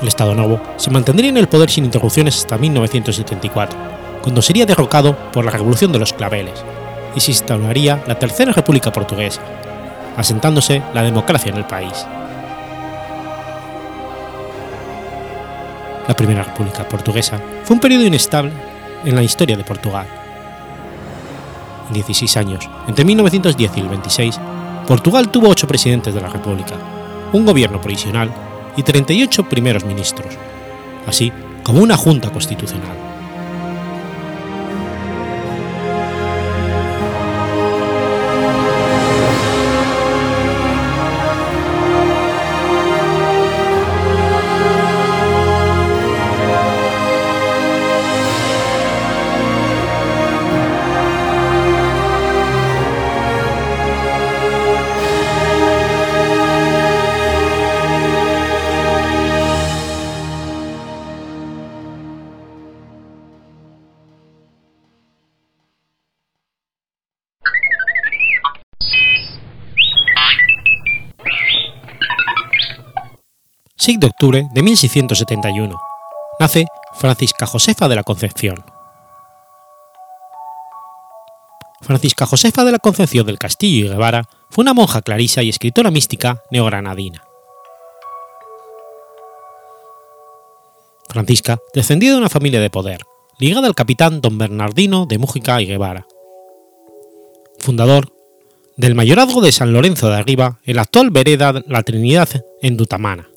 El 0.00 0.08
Estado 0.08 0.34
Novo 0.34 0.60
se 0.76 0.90
mantendría 0.90 1.28
en 1.28 1.36
el 1.36 1.48
poder 1.48 1.70
sin 1.70 1.84
interrupciones 1.84 2.38
hasta 2.38 2.56
1974, 2.56 3.78
cuando 4.22 4.40
sería 4.40 4.64
derrocado 4.64 5.14
por 5.30 5.44
la 5.44 5.50
Revolución 5.50 5.92
de 5.92 5.98
los 5.98 6.14
Claveles, 6.14 6.64
y 7.14 7.20
se 7.20 7.32
instauraría 7.32 8.02
la 8.06 8.18
Tercera 8.18 8.52
República 8.52 8.92
Portuguesa, 8.92 9.42
asentándose 10.16 10.82
la 10.94 11.02
democracia 11.02 11.50
en 11.50 11.58
el 11.58 11.66
país. 11.66 12.06
La 16.08 16.16
Primera 16.16 16.44
República 16.44 16.88
Portuguesa 16.88 17.38
fue 17.64 17.74
un 17.74 17.80
periodo 17.80 18.04
inestable 18.04 18.52
en 19.04 19.14
la 19.14 19.22
historia 19.22 19.56
de 19.56 19.64
Portugal. 19.64 20.06
En 21.88 21.94
16 21.94 22.36
años, 22.38 22.68
entre 22.88 23.04
1910 23.04 23.72
y 23.76 23.80
el 23.80 23.88
26, 23.88 24.40
Portugal 24.88 25.28
tuvo 25.28 25.48
ocho 25.48 25.66
presidentes 25.66 26.14
de 26.14 26.20
la 26.20 26.28
República, 26.28 26.74
un 27.32 27.44
gobierno 27.44 27.80
provisional 27.80 28.32
y 28.76 28.82
38 28.82 29.48
primeros 29.48 29.84
ministros, 29.84 30.34
así 31.06 31.32
como 31.62 31.82
una 31.82 31.96
junta 31.96 32.30
constitucional. 32.30 33.09
6 73.90 73.98
de 73.98 74.06
octubre 74.06 74.48
de 74.52 74.62
1671, 74.62 75.76
nace 76.38 76.64
Francisca 76.94 77.44
Josefa 77.44 77.88
de 77.88 77.96
la 77.96 78.04
Concepción. 78.04 78.64
Francisca 81.80 82.24
Josefa 82.24 82.64
de 82.64 82.70
la 82.70 82.78
Concepción 82.78 83.26
del 83.26 83.40
Castillo 83.40 83.86
y 83.86 83.88
Guevara 83.88 84.28
fue 84.48 84.62
una 84.62 84.74
monja 84.74 85.02
clarisa 85.02 85.42
y 85.42 85.48
escritora 85.48 85.90
mística 85.90 86.40
neogranadina. 86.52 87.24
Francisca 91.08 91.58
descendía 91.74 92.12
de 92.12 92.18
una 92.18 92.28
familia 92.28 92.60
de 92.60 92.70
poder, 92.70 93.00
ligada 93.40 93.66
al 93.66 93.74
capitán 93.74 94.20
don 94.20 94.38
Bernardino 94.38 95.06
de 95.06 95.18
Mújica 95.18 95.60
y 95.60 95.66
Guevara, 95.66 96.06
fundador 97.58 98.12
del 98.76 98.94
mayorazgo 98.94 99.40
de 99.40 99.50
San 99.50 99.72
Lorenzo 99.72 100.08
de 100.10 100.14
Arriba 100.14 100.60
en 100.64 100.76
la 100.76 100.82
actual 100.82 101.10
vereda 101.10 101.60
La 101.66 101.82
Trinidad 101.82 102.28
en 102.62 102.76
Dutamana 102.76 103.30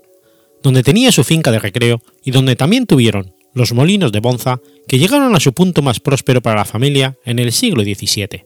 donde 0.63 0.81
tenía 0.81 1.11
su 1.11 1.23
finca 1.23 1.51
de 1.51 1.59
recreo 1.59 2.01
y 2.23 2.31
donde 2.31 2.55
también 2.55 2.87
tuvieron 2.87 3.33
los 3.53 3.73
molinos 3.73 4.11
de 4.11 4.21
Bonza 4.21 4.59
que 4.87 4.97
llegaron 4.97 5.35
a 5.35 5.39
su 5.39 5.53
punto 5.53 5.81
más 5.81 5.99
próspero 5.99 6.41
para 6.41 6.55
la 6.55 6.65
familia 6.65 7.17
en 7.25 7.37
el 7.37 7.51
siglo 7.51 7.83
XVII. 7.83 8.45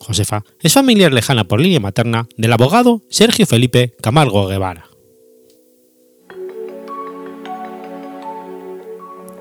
Josefa 0.00 0.42
es 0.60 0.72
familiar 0.72 1.12
lejana 1.12 1.44
por 1.44 1.60
línea 1.60 1.78
materna 1.78 2.26
del 2.36 2.52
abogado 2.52 3.02
Sergio 3.08 3.46
Felipe 3.46 3.94
Camargo 4.02 4.48
Guevara. 4.48 4.88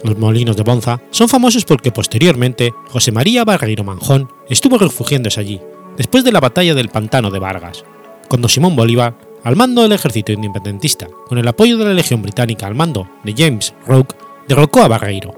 Los 0.03 0.17
molinos 0.17 0.57
de 0.57 0.63
Bonza 0.63 1.01
son 1.11 1.29
famosos 1.29 1.63
porque 1.63 1.91
posteriormente 1.91 2.73
José 2.89 3.11
María 3.11 3.45
Barreiro 3.45 3.83
Manjón 3.83 4.29
estuvo 4.49 4.77
refugiándose 4.77 5.39
allí, 5.39 5.61
después 5.95 6.23
de 6.23 6.31
la 6.31 6.39
batalla 6.39 6.73
del 6.73 6.89
Pantano 6.89 7.29
de 7.29 7.39
Vargas, 7.39 7.83
cuando 8.27 8.49
Simón 8.49 8.75
Bolívar, 8.75 9.15
al 9.43 9.55
mando 9.55 9.81
del 9.81 9.91
ejército 9.91 10.31
independentista, 10.31 11.07
con 11.27 11.37
el 11.37 11.47
apoyo 11.47 11.77
de 11.77 11.85
la 11.85 11.93
Legión 11.93 12.21
Británica 12.21 12.67
al 12.67 12.75
mando 12.75 13.07
de 13.23 13.33
James 13.35 13.73
Rooke, 13.87 14.15
derrocó 14.47 14.81
a 14.81 14.87
Barreiro. 14.87 15.33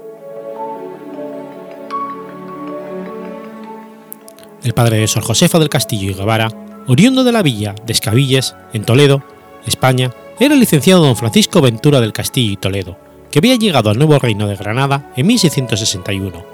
El 4.62 4.74
padre 4.74 4.98
de 4.98 5.08
Sor 5.08 5.22
Josefa 5.22 5.58
del 5.58 5.68
Castillo 5.68 6.10
y 6.10 6.14
Guevara, 6.14 6.48
oriundo 6.86 7.24
de 7.24 7.32
la 7.32 7.42
villa 7.42 7.74
de 7.86 7.92
Escabilles, 7.92 8.54
en 8.72 8.84
Toledo, 8.84 9.22
España, 9.66 10.10
era 10.38 10.54
el 10.54 10.60
licenciado 10.60 11.02
don 11.02 11.16
Francisco 11.16 11.60
Ventura 11.60 12.00
del 12.00 12.12
Castillo 12.12 12.52
y 12.52 12.56
Toledo, 12.56 12.98
que 13.30 13.38
había 13.38 13.56
llegado 13.56 13.90
al 13.90 13.98
nuevo 13.98 14.18
reino 14.18 14.48
de 14.48 14.56
Granada 14.56 15.12
en 15.16 15.26
1661, 15.26 16.44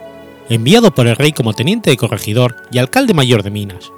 enviado 0.48 0.92
por 0.92 1.06
el 1.06 1.16
rey 1.16 1.32
como 1.32 1.52
teniente 1.52 1.90
de 1.90 1.96
corregidor 1.96 2.56
y 2.70 2.78
alcalde 2.78 3.14
mayor 3.14 3.42
de 3.42 3.50
Minas. 3.50 3.92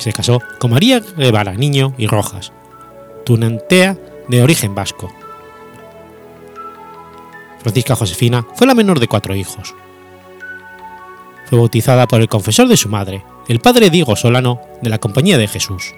Se 0.00 0.14
casó 0.14 0.40
con 0.58 0.70
María 0.70 1.00
Guevara 1.00 1.52
Niño 1.52 1.92
y 1.98 2.06
Rojas, 2.06 2.52
tunantea 3.26 3.98
de 4.28 4.42
origen 4.42 4.74
vasco. 4.74 5.12
Francisca 7.58 7.94
Josefina 7.94 8.46
fue 8.54 8.66
la 8.66 8.74
menor 8.74 8.98
de 8.98 9.08
cuatro 9.08 9.36
hijos. 9.36 9.74
Fue 11.44 11.58
bautizada 11.58 12.08
por 12.08 12.22
el 12.22 12.28
confesor 12.28 12.66
de 12.66 12.78
su 12.78 12.88
madre, 12.88 13.22
el 13.46 13.60
padre 13.60 13.90
Diego 13.90 14.16
Solano 14.16 14.62
de 14.80 14.88
la 14.88 14.96
Compañía 14.96 15.36
de 15.36 15.48
Jesús. 15.48 15.92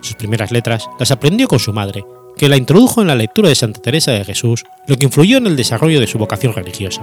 Sus 0.00 0.16
primeras 0.16 0.50
letras 0.50 0.90
las 0.98 1.12
aprendió 1.12 1.46
con 1.46 1.60
su 1.60 1.72
madre, 1.72 2.04
que 2.36 2.48
la 2.48 2.56
introdujo 2.56 3.02
en 3.02 3.06
la 3.06 3.14
lectura 3.14 3.48
de 3.48 3.54
Santa 3.54 3.80
Teresa 3.80 4.10
de 4.10 4.24
Jesús, 4.24 4.64
lo 4.88 4.96
que 4.96 5.04
influyó 5.04 5.36
en 5.36 5.46
el 5.46 5.54
desarrollo 5.54 6.00
de 6.00 6.08
su 6.08 6.18
vocación 6.18 6.54
religiosa. 6.54 7.02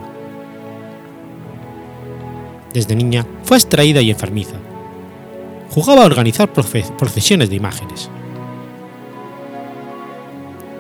Desde 2.74 2.94
niña 2.94 3.26
fue 3.44 3.56
extraída 3.56 4.02
y 4.02 4.12
enfermiza. 4.12 4.58
Jugaba 5.72 6.04
a 6.04 6.06
organizar 6.06 6.52
procesiones 6.52 7.50
de 7.50 7.56
imágenes. 7.56 8.10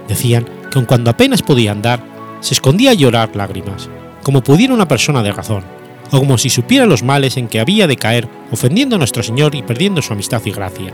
Decían 0.08 0.45
que 0.69 0.77
aun 0.77 0.86
cuando 0.86 1.10
apenas 1.10 1.41
podía 1.41 1.71
andar, 1.71 2.04
se 2.41 2.54
escondía 2.54 2.91
a 2.91 2.95
llorar 2.95 3.36
lágrimas, 3.36 3.89
como 4.23 4.43
pudiera 4.43 4.73
una 4.73 4.88
persona 4.88 5.23
de 5.23 5.32
razón, 5.32 5.63
o 6.12 6.19
como 6.19 6.38
si 6.38 6.49
supiera 6.49 6.86
los 6.86 7.04
males 7.04 7.38
en 7.38 7.47
que 7.47 7.60
había 7.60 7.88
de 7.88 7.95
caer 7.95 8.27
ofendiendo 8.51 8.95
a 8.95 8.99
nuestro 8.99 9.23
Señor 9.23 9.56
y 9.56 9.63
perdiendo 9.63 10.01
su 10.01 10.13
amistad 10.13 10.41
y 10.45 10.51
gracia 10.51 10.93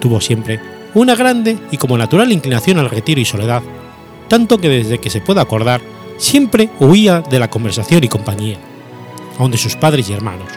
tuvo 0.00 0.20
siempre 0.20 0.60
una 0.94 1.14
grande 1.14 1.56
y 1.70 1.76
como 1.76 1.96
natural 1.96 2.32
inclinación 2.32 2.78
al 2.78 2.90
retiro 2.90 3.20
y 3.20 3.24
soledad, 3.24 3.62
tanto 4.28 4.58
que 4.58 4.68
desde 4.68 4.98
que 4.98 5.10
se 5.10 5.20
puede 5.20 5.40
acordar 5.40 5.80
siempre 6.16 6.70
huía 6.80 7.20
de 7.20 7.38
la 7.38 7.48
conversación 7.48 8.02
y 8.02 8.08
compañía, 8.08 8.58
aun 9.38 9.52
de 9.52 9.58
sus 9.58 9.76
padres 9.76 10.08
y 10.08 10.12
hermanos. 10.12 10.48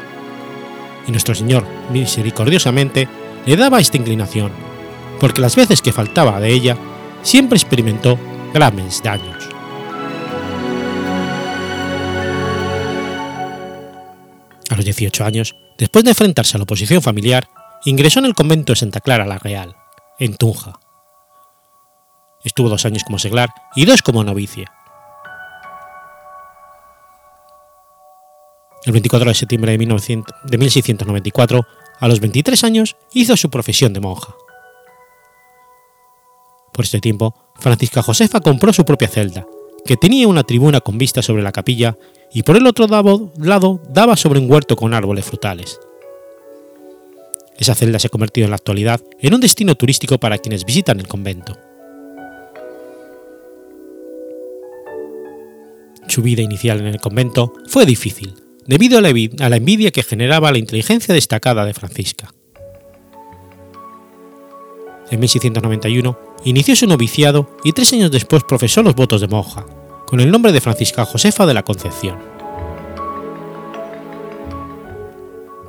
Y 1.08 1.12
nuestro 1.12 1.36
Señor 1.36 1.66
misericordiosamente 1.92 3.08
le 3.46 3.58
daba 3.58 3.80
esta 3.80 3.98
inclinación, 3.98 4.52
porque 5.20 5.42
las 5.42 5.56
veces 5.56 5.82
que 5.82 5.92
faltaba 5.92 6.40
de 6.40 6.52
ella 6.52 6.78
siempre 7.22 7.58
experimentó 7.58 8.18
graves 8.54 9.02
daños. 9.04 9.50
A 14.70 14.76
los 14.76 14.86
18 14.86 15.26
años, 15.26 15.56
después 15.78 16.04
de 16.04 16.12
enfrentarse 16.12 16.56
a 16.56 16.60
la 16.60 16.64
oposición 16.64 17.02
familiar, 17.02 17.48
ingresó 17.86 18.20
en 18.20 18.26
el 18.26 18.34
convento 18.34 18.74
de 18.74 18.78
Santa 18.78 19.02
Clara 19.02 19.26
la 19.26 19.38
Real, 19.38 19.76
en 20.20 20.36
Tunja. 20.36 20.80
Estuvo 22.44 22.70
dos 22.70 22.86
años 22.86 23.04
como 23.04 23.20
seglar 23.20 23.50
y 23.76 23.86
dos 23.86 24.02
como 24.02 24.24
novicia. 24.24 24.72
El 28.86 28.92
24 28.92 29.30
de 29.30 29.34
septiembre 29.34 29.72
de, 29.72 29.78
1694, 29.78 31.62
a 32.00 32.08
los 32.08 32.20
23 32.20 32.64
años, 32.66 32.98
hizo 33.14 33.38
su 33.38 33.50
profesión 33.50 33.94
de 33.94 34.02
monja. 34.02 34.36
Por 36.74 36.84
este 36.84 37.00
tiempo, 37.00 37.34
Francisca 37.56 38.02
Josefa 38.02 38.42
compró 38.42 38.74
su 38.74 38.84
propia 38.84 39.08
celda, 39.08 39.46
que 39.86 39.96
tenía 39.96 40.28
una 40.28 40.44
tribuna 40.44 40.82
con 40.82 40.98
vista 40.98 41.22
sobre 41.22 41.44
la 41.44 41.54
capilla 41.54 41.96
y 42.34 42.44
por 42.44 42.58
el 42.58 42.68
otro 42.68 42.88
lado 42.88 43.82
daba 43.90 44.18
sobre 44.18 44.40
un 44.40 44.52
huerto 44.52 44.76
con 44.76 44.94
árboles 44.94 45.26
frutales. 45.26 45.80
Esa 47.58 47.76
celda 47.76 48.00
se 48.00 48.08
ha 48.08 48.10
convertido 48.10 48.46
en 48.46 48.52
la 48.52 48.58
actualidad 48.58 49.00
en 49.20 49.34
un 49.34 49.40
destino 49.40 49.76
turístico 49.76 50.18
para 50.18 50.40
quienes 50.40 50.66
visitan 50.66 51.00
el 51.00 51.08
convento. 51.08 51.54
Su 56.08 56.22
vida 56.22 56.42
inicial 56.42 56.80
en 56.82 56.88
el 56.88 57.00
convento 57.00 57.54
fue 57.68 57.86
difícil, 57.86 58.43
debido 58.68 59.00
a 59.00 59.02
la 59.02 59.58
envidia 59.58 59.92
que 59.92 60.04
generaba 60.04 60.52
la 60.52 60.58
inteligencia 60.58 61.14
destacada 61.14 61.66
de 61.66 61.74
Francisca. 61.74 62.34
En 65.12 65.20
1691 65.20 66.18
inició 66.46 66.76
su 66.76 66.88
noviciado 66.88 67.58
y 67.64 67.74
tres 67.74 67.94
años 67.94 68.12
después 68.12 68.44
profesó 68.44 68.82
los 68.82 68.96
votos 68.96 69.22
de 69.22 69.28
monja, 69.28 69.66
con 70.08 70.20
el 70.20 70.32
nombre 70.32 70.52
de 70.52 70.62
Francisca 70.62 71.06
Josefa 71.06 71.46
de 71.46 71.54
la 71.54 71.64
Concepción. 71.64 72.18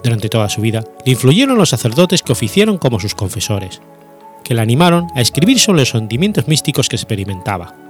Durante 0.03 0.29
toda 0.29 0.49
su 0.49 0.61
vida 0.61 0.85
le 1.05 1.13
influyeron 1.13 1.59
los 1.59 1.71
sacerdotes 1.71 2.23
que 2.23 2.33
oficiaron 2.33 2.79
como 2.79 3.01
sus 3.01 3.15
confesores, 3.15 3.81
que 4.45 4.55
le 4.55 4.61
animaron 4.61 5.07
a 5.15 5.21
escribir 5.21 5.59
sobre 5.59 5.81
los 5.81 5.91
sentimientos 5.91 6.47
místicos 6.47 6.89
que 6.89 6.97
experimentaba. 6.97 7.84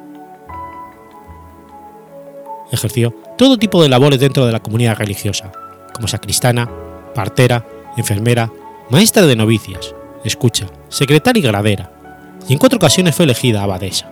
Ejerció 2.74 3.14
todo 3.38 3.56
tipo 3.56 3.80
de 3.80 3.88
labores 3.88 4.18
dentro 4.18 4.44
de 4.46 4.52
la 4.52 4.58
comunidad 4.58 4.96
religiosa, 4.96 5.52
como 5.94 6.08
sacristana, 6.08 6.68
partera, 7.14 7.64
enfermera, 7.96 8.50
maestra 8.90 9.26
de 9.26 9.36
novicias, 9.36 9.94
escucha, 10.24 10.66
secretaria 10.88 11.38
y 11.38 11.46
gradera, 11.46 11.92
y 12.48 12.52
en 12.52 12.58
cuatro 12.58 12.78
ocasiones 12.78 13.14
fue 13.14 13.26
elegida 13.26 13.62
abadesa. 13.62 14.10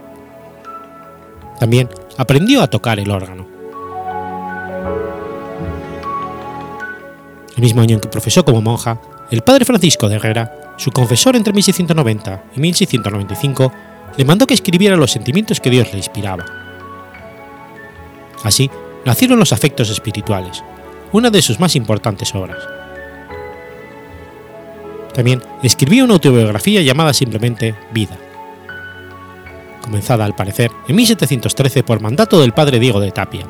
También 1.58 1.88
aprendió 2.16 2.62
a 2.62 2.68
tocar 2.68 3.00
el 3.00 3.10
órgano. 3.10 3.48
El 7.56 7.62
mismo 7.62 7.82
año 7.82 7.94
en 7.94 8.00
que 8.00 8.08
profesó 8.08 8.44
como 8.44 8.62
monja, 8.62 9.00
el 9.32 9.42
padre 9.42 9.64
Francisco 9.64 10.08
de 10.08 10.16
Herrera, 10.16 10.74
su 10.76 10.92
confesor 10.92 11.34
entre 11.34 11.52
1690 11.52 12.44
y 12.54 12.60
1695, 12.60 13.72
le 14.16 14.24
mandó 14.24 14.46
que 14.46 14.54
escribiera 14.54 14.94
los 14.94 15.10
sentimientos 15.10 15.58
que 15.58 15.70
Dios 15.70 15.88
le 15.90 15.98
inspiraba. 15.98 16.61
Así 18.42 18.70
nacieron 19.04 19.38
los 19.38 19.52
afectos 19.52 19.90
espirituales, 19.90 20.62
una 21.12 21.30
de 21.30 21.42
sus 21.42 21.60
más 21.60 21.76
importantes 21.76 22.34
obras. 22.34 22.58
También 25.14 25.42
escribió 25.62 26.04
una 26.04 26.14
autobiografía 26.14 26.80
llamada 26.82 27.12
simplemente 27.12 27.74
Vida, 27.92 28.16
comenzada 29.82 30.24
al 30.24 30.34
parecer 30.34 30.70
en 30.88 30.96
1713 30.96 31.82
por 31.82 32.00
mandato 32.00 32.40
del 32.40 32.52
padre 32.52 32.78
Diego 32.78 33.00
de 33.00 33.10
Tapia, 33.10 33.46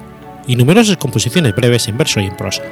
y 0.46 0.56
numerosas 0.56 0.96
composiciones 0.96 1.54
breves 1.54 1.86
en 1.86 1.96
verso 1.96 2.20
y 2.20 2.26
en 2.26 2.36
prosa. 2.36 2.62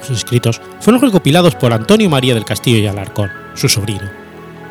Sus 0.00 0.18
escritos 0.18 0.60
fueron 0.80 1.02
recopilados 1.02 1.54
por 1.54 1.72
Antonio 1.72 2.08
María 2.08 2.34
del 2.34 2.44
Castillo 2.44 2.78
y 2.78 2.86
Alarcón, 2.86 3.30
su 3.54 3.68
sobrino, 3.68 4.08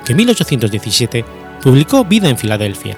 que 0.06 0.14
en 0.14 0.18
1817 0.18 1.26
publicó 1.62 2.06
Vida 2.06 2.30
en 2.30 2.38
Filadelfia, 2.38 2.98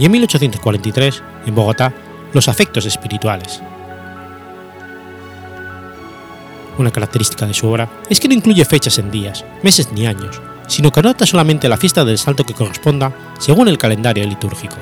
y 0.00 0.06
en 0.06 0.12
1843, 0.12 1.22
en 1.46 1.54
Bogotá, 1.54 1.92
Los 2.32 2.48
afectos 2.48 2.86
espirituales. 2.86 3.60
Una 6.78 6.92
característica 6.92 7.44
de 7.44 7.52
su 7.52 7.68
obra 7.68 7.90
es 8.08 8.20
que 8.20 8.28
no 8.28 8.34
incluye 8.34 8.64
fechas 8.64 8.98
en 8.98 9.10
días, 9.10 9.44
meses 9.62 9.92
ni 9.92 10.06
años, 10.06 10.40
sino 10.68 10.90
que 10.92 11.00
anota 11.00 11.26
solamente 11.26 11.68
la 11.68 11.76
fiesta 11.76 12.04
del 12.04 12.18
salto 12.18 12.44
que 12.44 12.54
corresponda 12.54 13.12
según 13.38 13.66
el 13.66 13.78
calendario 13.78 14.24
litúrgico. 14.26 14.76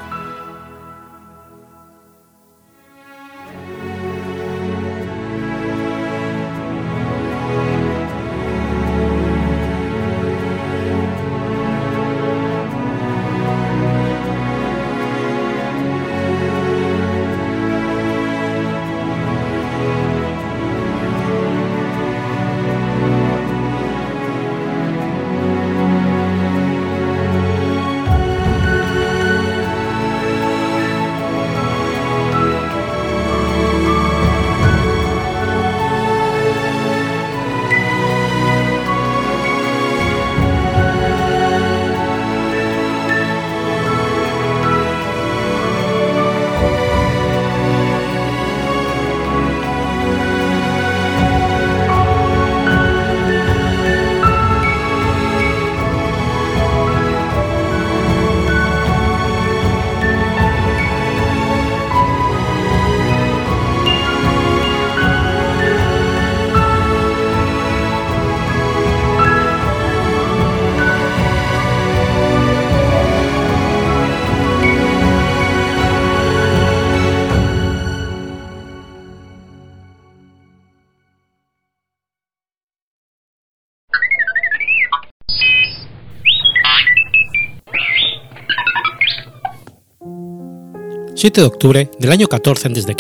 7 91.19 91.41
de 91.41 91.47
octubre 91.49 91.91
del 91.99 92.13
año 92.13 92.29
14 92.29 92.69
a.C. 92.69 92.97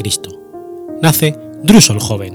Nace 1.01 1.39
Druso 1.63 1.93
el 1.93 2.01
Joven. 2.01 2.33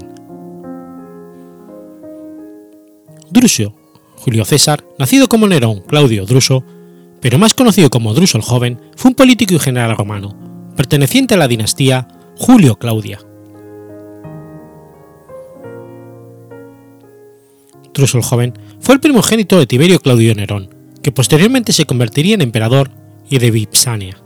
Drusio, 3.28 3.74
Julio 4.16 4.46
César, 4.46 4.82
nacido 4.98 5.28
como 5.28 5.46
Nerón 5.46 5.80
Claudio 5.80 6.24
Druso, 6.24 6.64
pero 7.20 7.38
más 7.38 7.52
conocido 7.52 7.90
como 7.90 8.14
Druso 8.14 8.38
el 8.38 8.44
Joven, 8.44 8.80
fue 8.96 9.10
un 9.10 9.14
político 9.14 9.52
y 9.52 9.58
general 9.58 9.94
romano, 9.94 10.72
perteneciente 10.74 11.34
a 11.34 11.36
la 11.36 11.48
dinastía 11.48 12.08
Julio 12.38 12.76
Claudia. 12.76 13.18
Druso 17.92 18.16
el 18.16 18.24
Joven 18.24 18.58
fue 18.80 18.94
el 18.94 19.02
primogénito 19.02 19.58
de 19.58 19.66
Tiberio 19.66 20.00
Claudio 20.00 20.34
Nerón, 20.34 20.74
que 21.02 21.12
posteriormente 21.12 21.74
se 21.74 21.84
convertiría 21.84 22.36
en 22.36 22.40
emperador 22.40 22.90
y 23.28 23.36
de 23.36 23.50
Vipsania. 23.50 24.23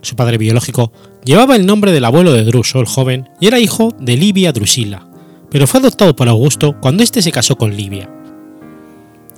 Su 0.00 0.16
padre 0.16 0.38
biológico 0.38 0.92
llevaba 1.24 1.56
el 1.56 1.66
nombre 1.66 1.92
del 1.92 2.04
abuelo 2.04 2.32
de 2.32 2.44
Druso 2.44 2.80
el 2.80 2.86
joven 2.86 3.28
y 3.40 3.46
era 3.46 3.58
hijo 3.58 3.94
de 3.98 4.16
Livia 4.16 4.52
Drusila, 4.52 5.08
pero 5.50 5.66
fue 5.66 5.80
adoptado 5.80 6.14
por 6.14 6.28
Augusto 6.28 6.76
cuando 6.80 7.02
éste 7.02 7.22
se 7.22 7.32
casó 7.32 7.56
con 7.56 7.76
Livia. 7.76 8.08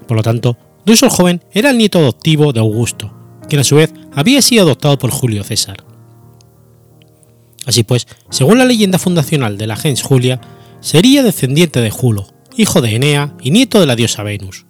Por 0.07 0.17
lo 0.17 0.23
tanto, 0.23 0.57
Druso 0.85 1.07
el 1.07 1.13
joven 1.13 1.43
era 1.53 1.71
el 1.71 1.79
nieto 1.79 1.99
adoptivo 1.99 2.53
de 2.53 2.61
Augusto, 2.61 3.13
quien 3.49 3.61
a 3.61 3.65
su 3.65 3.77
vez 3.77 3.93
había 4.13 4.43
sido 4.43 4.63
adoptado 4.63 4.99
por 4.99 5.11
Julio 5.11 5.45
César. 5.45 5.85
Así 7.67 7.83
pues, 7.83 8.07
según 8.31 8.59
la 8.59 8.65
leyenda 8.65 8.99
fundacional 8.99 9.59
de 9.59 9.67
la 9.67 9.77
gens 9.77 10.03
Julia, 10.03 10.41
sería 10.81 11.23
descendiente 11.23 11.81
de 11.81 11.91
Julo, 11.91 12.27
hijo 12.57 12.81
de 12.81 12.95
Enea 12.95 13.35
y 13.41 13.51
nieto 13.51 13.81
de 13.81 13.87
la 13.87 13.97
diosa 13.97 14.23
Venus. 14.23 14.67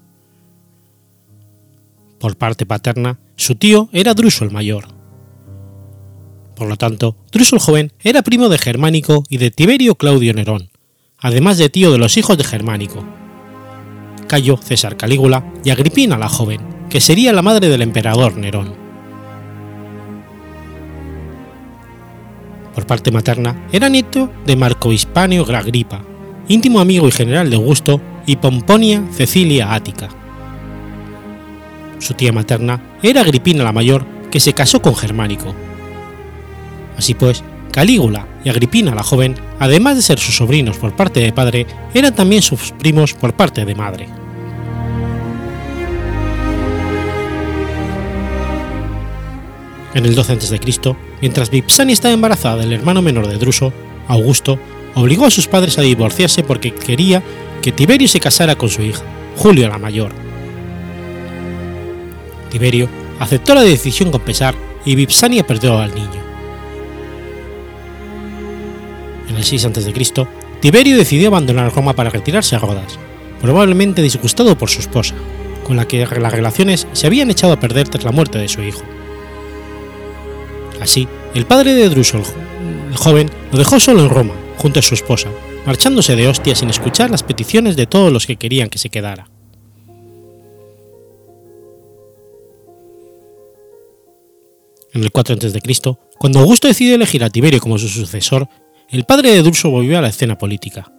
Por 2.19 2.37
parte 2.37 2.67
paterna, 2.67 3.19
su 3.37 3.55
tío 3.55 3.89
era 3.93 4.15
Druso 4.15 4.45
el 4.45 4.51
mayor. 4.51 5.00
Por 6.61 6.69
lo 6.69 6.77
tanto, 6.77 7.17
Druso 7.33 7.57
el 7.57 7.63
joven 7.63 7.91
era 8.01 8.21
primo 8.21 8.51
de 8.51 8.59
Germánico 8.59 9.25
y 9.31 9.39
de 9.39 9.51
Tiberio 9.51 9.95
Claudio 9.95 10.35
Nerón, 10.35 10.69
además 11.19 11.57
de 11.57 11.71
tío 11.71 11.91
de 11.91 11.97
los 11.97 12.19
hijos 12.19 12.37
de 12.37 12.45
Germánico, 12.45 13.03
Cayo 14.29 14.59
César 14.59 14.99
Calígula 14.99 15.51
y 15.65 15.71
Agripina 15.71 16.19
la 16.19 16.29
joven, 16.29 16.61
que 16.91 17.01
sería 17.01 17.33
la 17.33 17.41
madre 17.41 17.71
del 17.71 17.81
emperador 17.81 18.37
Nerón. 18.37 18.75
Por 22.75 22.87
parte 22.87 23.11
materna, 23.11 23.67
era 23.73 23.89
nieto 23.89 24.31
de 24.45 24.57
Marco 24.57 24.93
Hispanio 24.93 25.47
Agripa, 25.57 26.03
íntimo 26.47 26.81
amigo 26.81 27.09
y 27.09 27.11
general 27.11 27.49
de 27.49 27.57
Augusto, 27.57 28.03
y 28.27 28.37
Pomponia 28.37 29.03
Cecilia 29.13 29.73
Ática. 29.73 30.11
Su 32.01 32.13
tía 32.13 32.35
materna 32.35 32.99
era 33.03 33.23
Agripina 33.23 33.65
la 33.65 33.73
mayor, 33.73 34.05
que 34.31 34.41
se 34.41 34.53
casó 34.53 34.83
con 34.83 34.95
Germánico. 34.95 35.55
Así 37.01 37.15
pues, 37.15 37.43
Calígula 37.73 38.27
y 38.45 38.51
Agripina 38.51 38.95
la 38.95 39.03
joven, 39.03 39.35
además 39.59 39.97
de 39.97 40.03
ser 40.03 40.19
sus 40.19 40.37
sobrinos 40.37 40.77
por 40.77 40.95
parte 40.95 41.21
de 41.21 41.33
padre, 41.33 41.67
eran 41.95 42.15
también 42.15 42.43
sus 42.43 42.73
primos 42.73 43.15
por 43.15 43.33
parte 43.33 43.65
de 43.65 43.75
madre. 43.75 44.07
En 49.95 50.05
el 50.05 50.15
12 50.15 50.33
a.C., 50.35 50.61
mientras 51.23 51.49
Vipsania 51.49 51.95
estaba 51.95 52.13
embarazada 52.13 52.57
del 52.59 52.75
hermano 52.75 53.01
menor 53.01 53.27
de 53.29 53.39
Druso, 53.39 53.73
Augusto 54.07 54.59
obligó 54.95 55.25
a 55.25 55.31
sus 55.31 55.49
padres 55.49 55.79
a 55.79 55.83
divorciarse 55.83 56.43
porque 56.43 56.75
quería 56.75 57.23
que 57.63 57.73
Tiberio 57.73 58.09
se 58.09 58.21
casara 58.21 58.57
con 58.57 58.69
su 58.69 58.83
hija, 58.83 59.01
Julio 59.39 59.71
la 59.71 59.79
mayor. 59.79 60.13
Tiberio 62.51 62.91
aceptó 63.21 63.55
la 63.55 63.63
decisión 63.63 64.11
con 64.11 64.21
pesar 64.21 64.55
y 64.85 64.97
Vipsania 64.97 65.47
perdió 65.47 65.79
al 65.79 65.95
niño. 65.95 66.20
El 69.41 69.45
6 69.45 69.65
a.C., 69.65 70.27
Tiberio 70.61 70.97
decidió 70.97 71.29
abandonar 71.29 71.75
Roma 71.75 71.95
para 71.95 72.11
retirarse 72.11 72.55
a 72.55 72.59
Rodas, 72.59 72.99
probablemente 73.41 74.03
disgustado 74.03 74.57
por 74.57 74.69
su 74.69 74.81
esposa, 74.81 75.15
con 75.65 75.77
la 75.77 75.89
que 75.89 75.99
las 75.99 76.33
relaciones 76.33 76.87
se 76.93 77.07
habían 77.07 77.31
echado 77.31 77.55
a 77.55 77.61
perder 77.61 77.89
tras 77.89 78.05
la 78.05 78.13
muerte 78.13 78.39
de 78.39 78.49
su 78.49 78.63
hijo. 78.63 78.83
Así, 80.81 81.09
el 81.35 81.47
padre 81.47 81.75
de 81.75 81.89
Druso, 81.89 82.23
el 82.91 82.97
joven, 82.97 83.31
lo 83.53 83.59
dejó 83.59 83.81
solo 83.81 84.03
en 84.03 84.11
Roma, 84.11 84.35
junto 84.59 84.81
a 84.81 84.83
su 84.83 84.95
esposa, 84.95 85.29
marchándose 85.65 86.17
de 86.17 86.29
hostia 86.29 86.55
sin 86.55 86.69
escuchar 86.69 87.11
las 87.11 87.23
peticiones 87.23 87.77
de 87.77 87.87
todos 87.87 88.13
los 88.13 88.27
que 88.27 88.37
querían 88.37 88.69
que 88.69 88.79
se 88.79 88.91
quedara. 88.91 89.31
En 94.93 95.05
el 95.05 95.13
4 95.13 95.37
a.C., 95.37 95.61
cuando 96.19 96.41
Augusto 96.41 96.69
decidió 96.69 96.97
elegir 96.97 97.25
a 97.25 97.31
Tiberio 97.31 97.61
como 97.61 97.79
su 97.79 97.89
sucesor, 97.89 98.49
el 98.91 99.05
padre 99.05 99.31
de 99.31 99.43
Druso 99.43 99.71
volvió 99.71 99.99
a 99.99 100.03
la 100.03 100.09
escena 100.09 100.37
política. 100.37 100.91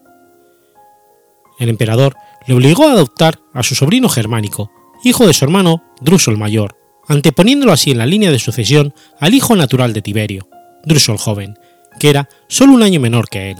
El 1.59 1.69
emperador 1.69 2.15
le 2.47 2.55
obligó 2.55 2.87
a 2.87 2.93
adoptar 2.93 3.39
a 3.53 3.63
su 3.63 3.75
sobrino 3.75 4.07
germánico, 4.07 4.71
hijo 5.03 5.27
de 5.27 5.33
su 5.33 5.43
hermano 5.43 5.83
Druso 5.99 6.31
el 6.31 6.37
mayor, 6.37 6.77
anteponiéndolo 7.07 7.73
así 7.73 7.91
en 7.91 7.97
la 7.97 8.05
línea 8.05 8.31
de 8.31 8.39
sucesión 8.39 8.93
al 9.19 9.33
hijo 9.33 9.55
natural 9.55 9.91
de 9.93 10.01
Tiberio, 10.01 10.47
Druso 10.85 11.11
el 11.11 11.17
joven, 11.17 11.59
que 11.99 12.09
era 12.09 12.29
solo 12.47 12.73
un 12.73 12.81
año 12.81 13.01
menor 13.01 13.27
que 13.27 13.51
él. 13.51 13.57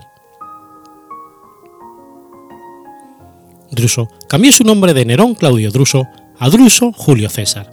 Druso 3.70 4.08
cambió 4.30 4.52
su 4.52 4.64
nombre 4.64 4.94
de 4.94 5.06
Nerón 5.06 5.36
Claudio 5.36 5.72
Druso 5.72 6.08
a 6.40 6.50
Druso 6.50 6.94
Julio 6.94 7.30
César, 7.30 7.70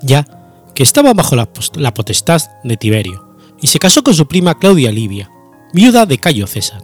ya 0.00 0.26
que 0.74 0.84
estaba 0.84 1.12
bajo 1.12 1.34
la, 1.34 1.48
la 1.74 1.92
potestad 1.92 2.40
de 2.62 2.76
Tiberio, 2.76 3.36
y 3.60 3.66
se 3.66 3.78
casó 3.80 4.02
con 4.02 4.14
su 4.14 4.26
prima 4.26 4.58
Claudia 4.58 4.90
Livia, 4.90 5.30
viuda 5.72 6.06
de 6.06 6.18
Cayo 6.18 6.46
César. 6.46 6.82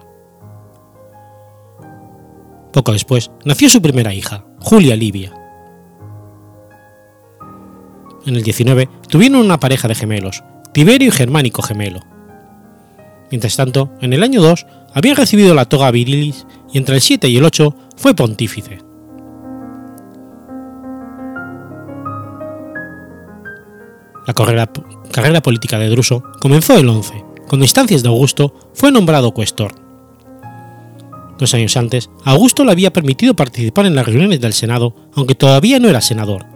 Poco 2.73 2.93
después 2.93 3.31
nació 3.45 3.69
su 3.69 3.83
primera 3.83 4.15
hija, 4.15 4.45
Julia 4.61 4.97
Livia. 4.97 5.33
En 8.27 8.37
el 8.37 8.43
19 8.43 8.89
tuvieron 9.09 9.41
una 9.41 9.61
pareja 9.61 9.89
de 9.89 9.95
gemelos, 9.95 10.43
Tiberio 10.73 11.09
y 11.09 11.13
Germánico 11.13 11.63
gemelo. 11.63 12.01
Mientras 13.31 13.57
tanto, 13.57 13.91
en 14.01 14.13
el 14.13 14.23
año 14.23 14.41
2 14.41 14.67
había 14.95 15.15
recibido 15.15 15.55
la 15.55 15.67
toga 15.67 15.91
virilis 15.91 16.47
y 16.73 16.79
entre 16.79 16.97
el 16.97 17.01
7 17.01 17.29
y 17.29 17.37
el 17.37 17.45
8 17.45 17.75
fue 17.97 18.15
pontífice. 18.15 18.79
La 24.27 24.35
carrera, 24.35 24.71
carrera 25.11 25.41
política 25.41 25.79
de 25.79 25.89
Druso 25.89 26.23
comenzó 26.41 26.77
el 26.77 26.89
11, 26.89 27.25
con 27.49 27.63
instancias 27.63 28.03
de 28.03 28.09
Augusto, 28.09 28.55
fue 28.75 28.93
nombrado 28.93 29.33
cuestor. 29.33 29.75
Dos 31.39 31.55
años 31.55 31.77
antes, 31.77 32.11
Augusto 32.25 32.65
le 32.65 32.73
había 32.73 32.93
permitido 32.93 33.35
participar 33.35 33.87
en 33.87 33.95
las 33.95 34.07
reuniones 34.07 34.41
del 34.41 34.53
Senado, 34.53 34.95
aunque 35.15 35.35
todavía 35.35 35.79
no 35.79 35.89
era 35.89 36.01
senador, 36.01 36.47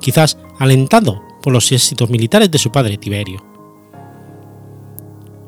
quizás 0.00 0.36
alentado 0.58 1.22
por 1.42 1.52
los 1.52 1.70
éxitos 1.72 2.10
militares 2.10 2.50
de 2.50 2.58
su 2.58 2.70
padre 2.70 2.98
Tiberio. 2.98 3.44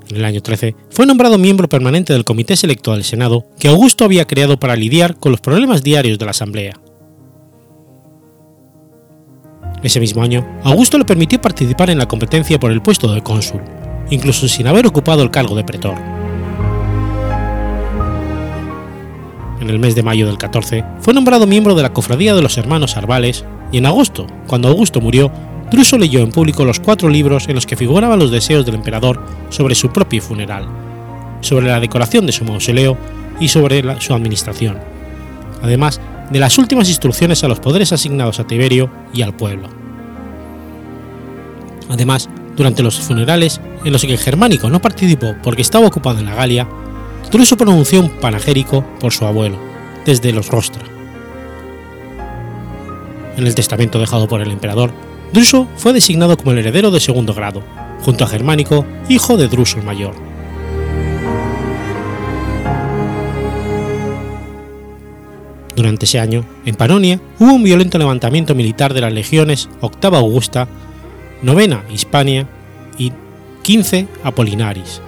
En 0.08 0.16
el 0.16 0.24
año 0.24 0.42
13 0.42 0.76
fue 0.90 1.06
nombrado 1.06 1.38
miembro 1.38 1.68
permanente 1.68 2.12
del 2.12 2.24
Comité 2.24 2.56
Selecto 2.56 2.92
del 2.92 3.04
Senado 3.04 3.46
que 3.58 3.68
Augusto 3.68 4.04
había 4.04 4.26
creado 4.26 4.58
para 4.58 4.76
lidiar 4.76 5.16
con 5.16 5.32
los 5.32 5.40
problemas 5.40 5.82
diarios 5.82 6.18
de 6.18 6.24
la 6.24 6.30
Asamblea. 6.30 6.80
Ese 9.82 10.00
mismo 10.00 10.22
año, 10.22 10.46
Augusto 10.62 10.98
le 10.98 11.04
permitió 11.04 11.40
participar 11.40 11.90
en 11.90 11.98
la 11.98 12.08
competencia 12.08 12.60
por 12.60 12.70
el 12.70 12.80
puesto 12.80 13.12
de 13.12 13.22
cónsul, 13.22 13.60
incluso 14.10 14.48
sin 14.48 14.66
haber 14.66 14.86
ocupado 14.86 15.22
el 15.22 15.30
cargo 15.30 15.54
de 15.54 15.64
pretor. 15.64 15.94
En 19.60 19.70
el 19.70 19.78
mes 19.78 19.94
de 19.94 20.02
mayo 20.02 20.26
del 20.26 20.38
14 20.38 20.84
fue 21.00 21.14
nombrado 21.14 21.46
miembro 21.46 21.74
de 21.74 21.82
la 21.82 21.92
Cofradía 21.92 22.34
de 22.34 22.42
los 22.42 22.58
Hermanos 22.58 22.96
Arbales 22.96 23.44
y 23.72 23.78
en 23.78 23.86
agosto, 23.86 24.26
cuando 24.46 24.68
Augusto 24.68 25.00
murió, 25.00 25.32
Druso 25.70 25.96
leyó 25.98 26.20
en 26.20 26.30
público 26.30 26.64
los 26.64 26.80
cuatro 26.80 27.08
libros 27.08 27.48
en 27.48 27.54
los 27.54 27.66
que 27.66 27.76
figuraban 27.76 28.18
los 28.18 28.30
deseos 28.30 28.66
del 28.66 28.74
emperador 28.74 29.24
sobre 29.48 29.74
su 29.74 29.90
propio 29.90 30.20
funeral, 30.20 30.68
sobre 31.40 31.66
la 31.66 31.80
decoración 31.80 32.26
de 32.26 32.32
su 32.32 32.44
mausoleo 32.44 32.96
y 33.40 33.48
sobre 33.48 33.82
su 34.00 34.14
administración, 34.14 34.78
además 35.62 36.00
de 36.30 36.38
las 36.38 36.58
últimas 36.58 36.88
instrucciones 36.88 37.42
a 37.42 37.48
los 37.48 37.60
poderes 37.60 37.92
asignados 37.92 38.40
a 38.40 38.46
Tiberio 38.46 38.90
y 39.12 39.22
al 39.22 39.34
pueblo. 39.34 39.68
Además, 41.88 42.28
durante 42.56 42.82
los 42.82 43.00
funerales, 43.00 43.60
en 43.84 43.92
los 43.92 44.02
que 44.02 44.16
germánico 44.16 44.70
no 44.70 44.80
participó 44.80 45.34
porque 45.42 45.62
estaba 45.62 45.86
ocupado 45.86 46.18
en 46.20 46.26
la 46.26 46.34
Galia, 46.34 46.68
Druso 47.30 47.56
pronunció 47.56 48.00
un 48.00 48.10
panegérico 48.10 48.84
por 49.00 49.12
su 49.12 49.26
abuelo, 49.26 49.58
desde 50.06 50.32
los 50.32 50.48
Rostra. 50.48 50.84
En 53.36 53.46
el 53.46 53.54
testamento 53.54 53.98
dejado 53.98 54.28
por 54.28 54.40
el 54.40 54.52
emperador, 54.52 54.92
Druso 55.32 55.66
fue 55.76 55.92
designado 55.92 56.36
como 56.36 56.52
el 56.52 56.58
heredero 56.58 56.90
de 56.92 57.00
segundo 57.00 57.34
grado, 57.34 57.62
junto 58.02 58.24
a 58.24 58.28
Germánico, 58.28 58.86
hijo 59.08 59.36
de 59.36 59.48
Druso 59.48 59.78
el 59.78 59.84
mayor. 59.84 60.14
Durante 65.74 66.04
ese 66.04 66.20
año, 66.20 66.44
en 66.64 66.76
Panonia, 66.76 67.20
hubo 67.40 67.52
un 67.52 67.64
violento 67.64 67.98
levantamiento 67.98 68.54
militar 68.54 68.94
de 68.94 69.00
las 69.00 69.12
legiones 69.12 69.68
Octava 69.80 70.18
Augusta, 70.18 70.68
Novena 71.44 71.84
Hispania 71.90 72.48
y 72.96 73.12
15 73.60 74.08
Apolinaris, 74.22 75.02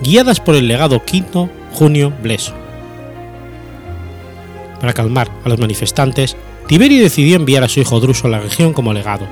guiadas 0.00 0.38
por 0.38 0.54
el 0.54 0.68
legado 0.68 1.04
quinto 1.04 1.50
Junio 1.72 2.12
Bleso. 2.22 2.54
Para 4.80 4.92
calmar 4.92 5.28
a 5.44 5.48
los 5.48 5.58
manifestantes, 5.58 6.36
Tiberio 6.68 7.02
decidió 7.02 7.34
enviar 7.34 7.64
a 7.64 7.68
su 7.68 7.80
hijo 7.80 7.98
Druso 7.98 8.28
a 8.28 8.30
la 8.30 8.38
región 8.38 8.72
como 8.72 8.92
legado, 8.92 9.26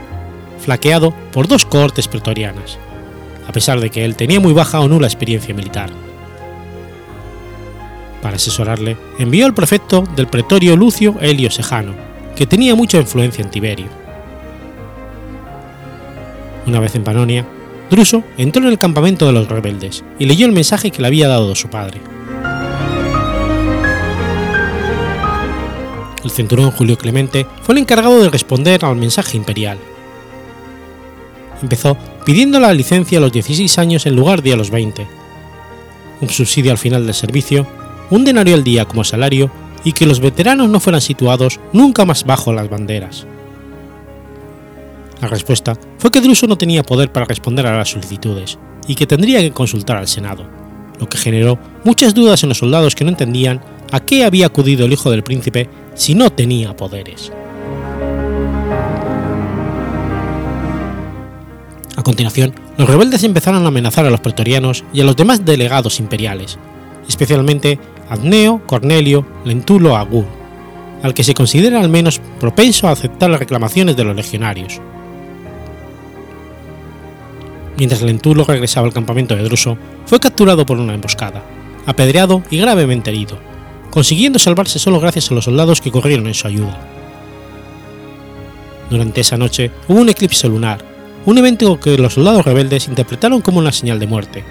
flaqueado 0.59 1.15
por 1.33 1.47
dos 1.47 1.65
cohortes 1.65 2.09
pretorianas, 2.09 2.77
a 3.47 3.53
pesar 3.53 3.79
de 3.79 3.91
que 3.91 4.05
él 4.05 4.17
tenía 4.17 4.41
muy 4.41 4.53
baja 4.53 4.81
o 4.81 4.89
nula 4.89 5.07
experiencia 5.07 5.55
militar. 5.55 5.91
Para 8.21 8.35
asesorarle, 8.35 8.97
envió 9.21 9.47
al 9.47 9.55
prefecto 9.55 10.03
del 10.17 10.27
pretorio 10.27 10.75
Lucio 10.75 11.15
Helio 11.21 11.53
Sejano, 11.53 11.95
que 12.35 12.49
tenía 12.49 12.75
mucha 12.75 12.99
influencia 12.99 13.45
en 13.45 13.51
Tiberio. 13.53 14.08
Una 16.69 16.81
vez 16.81 16.95
en 16.97 17.03
Panonia, 17.03 17.47
Druso 17.91 18.23
entró 18.37 18.63
en 18.63 18.69
el 18.69 18.79
campamento 18.79 19.27
de 19.27 19.33
los 19.33 19.49
rebeldes 19.49 20.05
y 20.19 20.27
leyó 20.27 20.45
el 20.45 20.53
mensaje 20.53 20.91
que 20.91 21.01
le 21.01 21.09
había 21.09 21.27
dado 21.27 21.55
su 21.55 21.69
padre. 21.71 21.99
El 26.23 26.31
centurión 26.31 26.71
Julio 26.71 26.99
Clemente 26.99 27.47
fue 27.63 27.73
el 27.75 27.79
encargado 27.79 28.21
de 28.21 28.29
responder 28.29 28.85
al 28.85 28.97
mensaje 28.97 29.39
imperial. 29.39 29.79
Empezó 31.63 31.97
pidiendo 32.27 32.61
la 32.61 32.75
licencia 32.75 33.17
a 33.17 33.23
los 33.23 33.33
16 33.33 33.79
años 33.79 34.05
en 34.05 34.15
lugar 34.15 34.43
de 34.43 34.53
a 34.53 34.57
los 34.57 34.71
20, 34.71 35.07
un 36.21 36.29
subsidio 36.29 36.71
al 36.71 36.77
final 36.77 37.07
del 37.07 37.15
servicio, 37.15 37.67
un 38.11 38.27
denario 38.27 38.55
al 38.55 38.63
día 38.63 38.85
como 38.85 39.05
salario 39.05 39.51
y 39.85 39.93
que 39.93 40.05
los 40.05 40.21
veteranos 40.21 40.69
no 40.69 40.81
fueran 40.81 41.01
situados 41.01 41.61
nunca 41.73 42.05
más 42.05 42.25
bajo 42.25 42.53
las 42.53 42.69
banderas. 42.69 43.27
La 45.21 45.29
respuesta 45.29 45.75
fue 45.99 46.11
que 46.11 46.21
Druso 46.21 46.47
no 46.47 46.57
tenía 46.57 46.85
poder 46.85 47.11
para 47.11 47.27
responder 47.27 47.67
a 47.67 47.77
las 47.77 47.91
solicitudes 47.91 48.59
y 48.87 48.95
que 48.95 49.07
tendría 49.07 49.41
que 49.41 49.51
consultar 49.51 49.97
al 49.97 50.07
Senado, 50.07 50.47
lo 51.01 51.09
que 51.09 51.19
generó 51.19 51.59
muchas 51.85 52.15
dudas 52.15 52.43
en 52.43 52.51
los 52.51 52.59
soldados 52.59 52.95
que 52.95 53.05
no 53.05 53.11
entendían 53.11 53.61
a 53.91 54.01
qué 54.01 54.25
había 54.25 54.47
acudido 54.47 54.87
el 54.87 54.93
hijo 54.93 55.11
del 55.11 55.25
príncipe 55.25 55.69
si 55.95 56.15
no 56.15 56.31
tenía 56.31 56.77
poderes. 56.77 57.33
A 61.97 62.03
continuación, 62.05 62.55
los 62.77 62.89
rebeldes 62.89 63.25
empezaron 63.25 63.65
a 63.65 63.69
amenazar 63.69 64.07
a 64.07 64.11
los 64.11 64.21
pretorianos 64.21 64.85
y 64.93 65.01
a 65.01 65.05
los 65.05 65.17
demás 65.17 65.45
delegados 65.45 65.99
imperiales, 65.99 66.57
especialmente 67.09 67.81
Adneo, 68.09 68.63
Cornelio, 68.67 69.27
Lentulo 69.45 69.97
Agur, 69.97 70.27
al 71.03 71.13
que 71.13 71.25
se 71.25 71.35
considera 71.35 71.81
al 71.81 71.89
menos 71.89 72.21
propenso 72.39 72.87
a 72.87 72.93
aceptar 72.93 73.31
las 73.31 73.41
reclamaciones 73.41 73.97
de 73.97 74.05
los 74.05 74.15
legionarios. 74.15 74.81
Mientras 77.79 78.03
Lentulo 78.03 78.45
regresaba 78.45 78.89
al 78.89 78.93
campamento 78.93 79.37
de 79.37 79.45
Druso, 79.45 79.79
fue 80.05 80.19
capturado 80.19 80.67
por 80.67 80.79
una 80.79 80.95
emboscada, 80.95 81.45
apedreado 81.87 82.43
y 82.51 82.59
gravemente 82.59 83.11
herido, 83.11 83.39
consiguiendo 83.91 84.41
salvarse 84.41 84.81
solo 84.81 84.99
gracias 84.99 85.31
a 85.31 85.35
los 85.35 85.45
soldados 85.45 85.81
que 85.81 85.93
corrieron 85.93 86.27
en 86.27 86.35
su 86.35 86.49
ayuda. 86.49 86.77
Durante 88.91 89.21
esa 89.21 89.37
noche 89.37 89.71
hubo 89.87 90.01
un 90.01 90.09
eclipse 90.09 90.49
lunar, 90.49 90.81
un 91.25 91.39
evento 91.39 91.79
que 91.79 91.97
los 91.97 92.15
soldados 92.15 92.45
rebeldes 92.45 92.89
interpretaron 92.89 93.43
como 93.43 93.61
una 93.61 93.71
señal 93.71 94.01
de 94.01 94.09
muerte, 94.09 94.45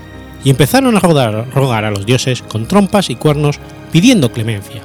y 0.45 0.49
empezaron 0.49 0.95
a 0.95 1.01
rogar 1.01 1.83
a 1.83 1.91
los 1.91 2.05
dioses 2.05 2.41
con 2.41 2.65
trompas 2.65 3.09
y 3.09 3.15
cuernos 3.15 3.59
pidiendo 3.91 4.31
clemencia. 4.31 4.81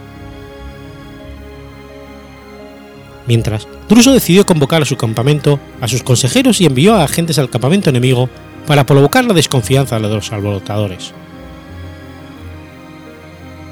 Mientras, 3.26 3.68
Druso 3.88 4.12
decidió 4.12 4.44
convocar 4.44 4.82
a 4.82 4.86
su 4.86 4.96
campamento 4.96 5.60
a 5.80 5.88
sus 5.88 6.02
consejeros 6.02 6.60
y 6.60 6.66
envió 6.66 6.94
a 6.94 7.04
agentes 7.04 7.38
al 7.38 7.50
campamento 7.50 7.90
enemigo 7.90 8.28
para 8.66 8.84
provocar 8.84 9.24
la 9.24 9.34
desconfianza 9.34 9.98
de 9.98 10.08
los 10.08 10.32
alborotadores. 10.32 11.12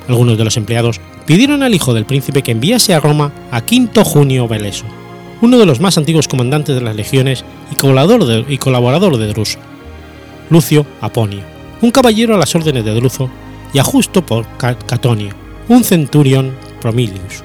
Algunos 0.08 0.38
de 0.38 0.44
los 0.44 0.56
empleados 0.56 1.00
pidieron 1.26 1.62
al 1.62 1.74
hijo 1.74 1.94
del 1.94 2.04
príncipe 2.04 2.42
que 2.42 2.52
enviase 2.52 2.94
a 2.94 3.00
Roma 3.00 3.32
a 3.50 3.60
Quinto 3.60 4.04
Junio 4.04 4.48
Veleso, 4.48 4.84
uno 5.40 5.58
de 5.58 5.66
los 5.66 5.80
más 5.80 5.98
antiguos 5.98 6.28
comandantes 6.28 6.74
de 6.74 6.80
las 6.80 6.96
legiones 6.96 7.44
y 7.70 7.76
colaborador 7.76 8.24
de, 8.26 8.52
y 8.52 8.58
colaborador 8.58 9.16
de 9.16 9.28
Druso, 9.28 9.58
Lucio 10.48 10.86
Aponio, 11.00 11.42
un 11.80 11.90
caballero 11.90 12.34
a 12.34 12.38
las 12.38 12.54
órdenes 12.54 12.84
de 12.84 12.94
Druso, 12.94 13.30
y 13.72 13.78
a 13.78 13.84
Justo 13.84 14.24
por 14.24 14.46
Catonio, 14.56 15.32
un 15.68 15.84
centurión 15.84 16.56
Promilius. 16.80 17.44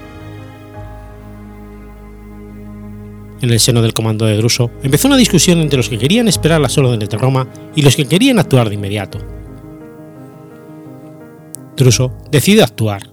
En 3.45 3.51
el 3.51 3.59
seno 3.59 3.83
del 3.83 3.93
comando 3.93 4.25
de 4.25 4.37
Druso 4.37 4.71
empezó 4.81 5.07
una 5.07 5.17
discusión 5.17 5.59
entre 5.59 5.77
los 5.77 5.87
que 5.87 5.99
querían 5.99 6.27
esperar 6.27 6.59
las 6.59 6.79
órdenes 6.79 7.07
de 7.07 7.15
Roma 7.15 7.47
y 7.75 7.83
los 7.83 7.95
que 7.95 8.07
querían 8.07 8.39
actuar 8.39 8.69
de 8.69 8.73
inmediato. 8.73 9.19
Druso 11.77 12.11
decidió 12.31 12.63
actuar. 12.63 13.03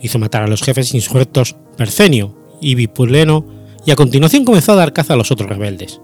Hizo 0.00 0.20
matar 0.20 0.44
a 0.44 0.46
los 0.46 0.62
jefes 0.62 0.94
insurrectos 0.94 1.56
Percenio 1.76 2.38
y 2.60 2.76
Bipuleno 2.76 3.44
y 3.84 3.90
a 3.90 3.96
continuación 3.96 4.44
comenzó 4.44 4.70
a 4.70 4.76
dar 4.76 4.92
caza 4.92 5.14
a 5.14 5.16
los 5.16 5.32
otros 5.32 5.50
rebeldes. 5.50 6.00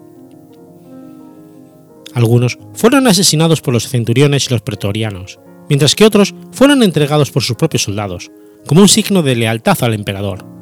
Algunos 2.14 2.58
fueron 2.74 3.06
asesinados 3.06 3.60
por 3.60 3.74
los 3.74 3.86
centuriones 3.86 4.46
y 4.46 4.50
los 4.50 4.62
pretorianos, 4.62 5.38
mientras 5.68 5.94
que 5.94 6.04
otros 6.04 6.34
fueron 6.50 6.82
entregados 6.82 7.30
por 7.30 7.44
sus 7.44 7.56
propios 7.56 7.84
soldados, 7.84 8.32
como 8.66 8.80
un 8.80 8.88
signo 8.88 9.22
de 9.22 9.36
lealtad 9.36 9.78
al 9.82 9.94
emperador. 9.94 10.57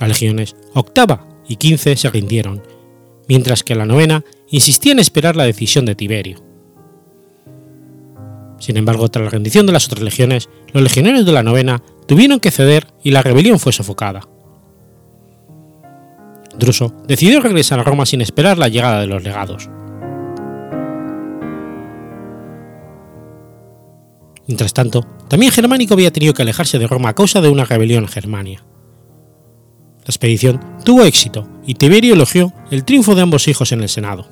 Las 0.00 0.08
legiones 0.08 0.56
octava 0.74 1.26
y 1.48 1.56
quince 1.56 1.96
se 1.96 2.10
rindieron, 2.10 2.62
mientras 3.28 3.62
que 3.62 3.74
la 3.74 3.86
novena 3.86 4.24
insistía 4.48 4.92
en 4.92 4.98
esperar 4.98 5.36
la 5.36 5.44
decisión 5.44 5.84
de 5.84 5.94
Tiberio. 5.94 6.42
Sin 8.58 8.76
embargo, 8.76 9.08
tras 9.08 9.24
la 9.24 9.30
rendición 9.30 9.66
de 9.66 9.72
las 9.72 9.86
otras 9.86 10.02
legiones, 10.02 10.48
los 10.72 10.82
legionarios 10.82 11.26
de 11.26 11.32
la 11.32 11.42
novena 11.42 11.82
tuvieron 12.06 12.40
que 12.40 12.50
ceder 12.50 12.86
y 13.02 13.10
la 13.10 13.22
rebelión 13.22 13.58
fue 13.58 13.72
sofocada. 13.72 14.22
Druso 16.58 16.92
decidió 17.06 17.40
regresar 17.40 17.80
a 17.80 17.84
Roma 17.84 18.06
sin 18.06 18.20
esperar 18.20 18.58
la 18.58 18.68
llegada 18.68 19.00
de 19.00 19.06
los 19.06 19.22
legados. 19.22 19.68
Mientras 24.46 24.74
tanto, 24.74 25.06
también 25.28 25.52
Germánico 25.52 25.94
había 25.94 26.12
tenido 26.12 26.34
que 26.34 26.42
alejarse 26.42 26.78
de 26.78 26.86
Roma 26.86 27.10
a 27.10 27.14
causa 27.14 27.40
de 27.40 27.48
una 27.48 27.64
rebelión 27.64 28.04
en 28.04 28.08
Germania. 28.08 28.64
La 30.04 30.10
expedición 30.10 30.60
tuvo 30.84 31.02
éxito 31.04 31.48
y 31.66 31.74
Tiberio 31.74 32.12
elogió 32.12 32.52
el 32.70 32.84
triunfo 32.84 33.14
de 33.14 33.22
ambos 33.22 33.48
hijos 33.48 33.72
en 33.72 33.80
el 33.80 33.88
Senado. 33.88 34.28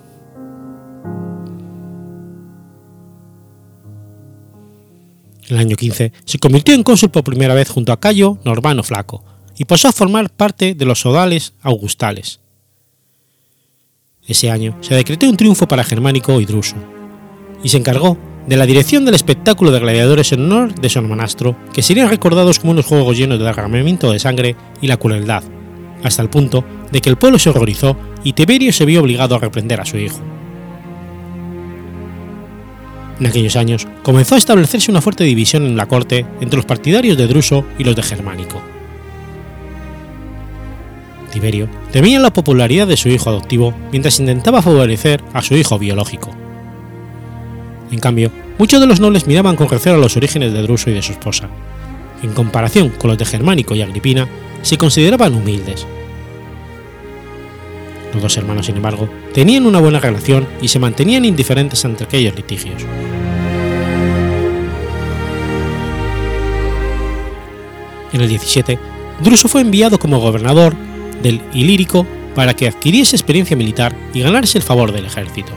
En 5.48 5.56
el 5.56 5.58
año 5.58 5.76
15 5.76 6.12
se 6.26 6.38
convirtió 6.38 6.74
en 6.74 6.82
cónsul 6.82 7.10
por 7.10 7.24
primera 7.24 7.54
vez 7.54 7.70
junto 7.70 7.92
a 7.92 8.00
Cayo 8.00 8.38
Normano 8.44 8.82
Flaco 8.82 9.24
y 9.56 9.64
pasó 9.64 9.88
a 9.88 9.92
formar 9.92 10.28
parte 10.30 10.74
de 10.74 10.84
los 10.84 11.00
sodales 11.00 11.54
augustales. 11.62 12.40
Ese 14.26 14.50
año 14.50 14.76
se 14.82 14.94
decretó 14.94 15.28
un 15.28 15.36
triunfo 15.36 15.66
para 15.66 15.84
Germánico 15.84 16.40
y 16.40 16.44
Druso, 16.44 16.76
y 17.62 17.70
se 17.70 17.78
encargó 17.78 18.18
de 18.46 18.56
la 18.56 18.66
dirección 18.66 19.04
del 19.04 19.14
espectáculo 19.14 19.70
de 19.70 19.80
gladiadores 19.80 20.32
en 20.32 20.44
honor 20.44 20.74
de 20.74 20.88
su 20.88 20.98
hermanastro, 20.98 21.56
que 21.72 21.82
serían 21.82 22.08
recordados 22.08 22.58
como 22.58 22.72
unos 22.72 22.86
juegos 22.86 23.16
llenos 23.16 23.38
de 23.38 23.44
derramamiento 23.44 24.12
de 24.12 24.18
sangre 24.18 24.56
y 24.80 24.86
la 24.86 24.96
crueldad, 24.96 25.42
hasta 26.02 26.22
el 26.22 26.30
punto 26.30 26.64
de 26.90 27.00
que 27.00 27.10
el 27.10 27.16
pueblo 27.16 27.38
se 27.38 27.50
horrorizó 27.50 27.96
y 28.24 28.32
Tiberio 28.32 28.72
se 28.72 28.84
vio 28.84 29.00
obligado 29.00 29.34
a 29.34 29.38
reprender 29.38 29.80
a 29.80 29.84
su 29.84 29.98
hijo. 29.98 30.20
En 33.20 33.26
aquellos 33.26 33.56
años 33.56 33.86
comenzó 34.02 34.34
a 34.34 34.38
establecerse 34.38 34.90
una 34.90 35.00
fuerte 35.00 35.24
división 35.24 35.64
en 35.64 35.76
la 35.76 35.86
corte 35.86 36.26
entre 36.40 36.56
los 36.56 36.66
partidarios 36.66 37.16
de 37.16 37.28
Druso 37.28 37.64
y 37.78 37.84
los 37.84 37.94
de 37.94 38.02
Germánico. 38.02 38.60
Tiberio 41.30 41.68
temía 41.92 42.20
la 42.20 42.32
popularidad 42.32 42.86
de 42.86 42.96
su 42.96 43.08
hijo 43.08 43.30
adoptivo 43.30 43.72
mientras 43.90 44.20
intentaba 44.20 44.60
favorecer 44.60 45.22
a 45.32 45.42
su 45.42 45.54
hijo 45.54 45.78
biológico. 45.78 46.30
En 47.90 48.00
cambio, 48.00 48.30
muchos 48.58 48.80
de 48.80 48.86
los 48.86 49.00
nobles 49.00 49.26
miraban 49.26 49.56
con 49.56 49.68
recelo 49.68 49.96
a 49.96 50.00
los 50.00 50.16
orígenes 50.16 50.52
de 50.52 50.62
Druso 50.62 50.90
y 50.90 50.94
de 50.94 51.02
su 51.02 51.12
esposa. 51.12 51.48
En 52.22 52.32
comparación 52.32 52.90
con 52.90 53.08
los 53.10 53.18
de 53.18 53.24
Germánico 53.24 53.74
y 53.74 53.82
Agripina, 53.82 54.28
se 54.62 54.78
consideraban 54.78 55.34
humildes. 55.34 55.86
Los 58.12 58.22
dos 58.22 58.36
hermanos, 58.36 58.66
sin 58.66 58.76
embargo, 58.76 59.08
tenían 59.32 59.66
una 59.66 59.80
buena 59.80 59.98
relación 59.98 60.46
y 60.60 60.68
se 60.68 60.78
mantenían 60.78 61.24
indiferentes 61.24 61.84
ante 61.84 62.04
aquellos 62.04 62.36
litigios. 62.36 62.82
En 68.12 68.20
el 68.20 68.28
17, 68.28 68.78
Druso 69.20 69.48
fue 69.48 69.62
enviado 69.62 69.98
como 69.98 70.20
gobernador 70.20 70.74
del 71.22 71.40
Ilírico 71.54 72.06
para 72.34 72.54
que 72.54 72.68
adquiriese 72.68 73.16
experiencia 73.16 73.56
militar 73.56 73.96
y 74.12 74.20
ganarse 74.20 74.58
el 74.58 74.64
favor 74.64 74.92
del 74.92 75.06
ejército. 75.06 75.52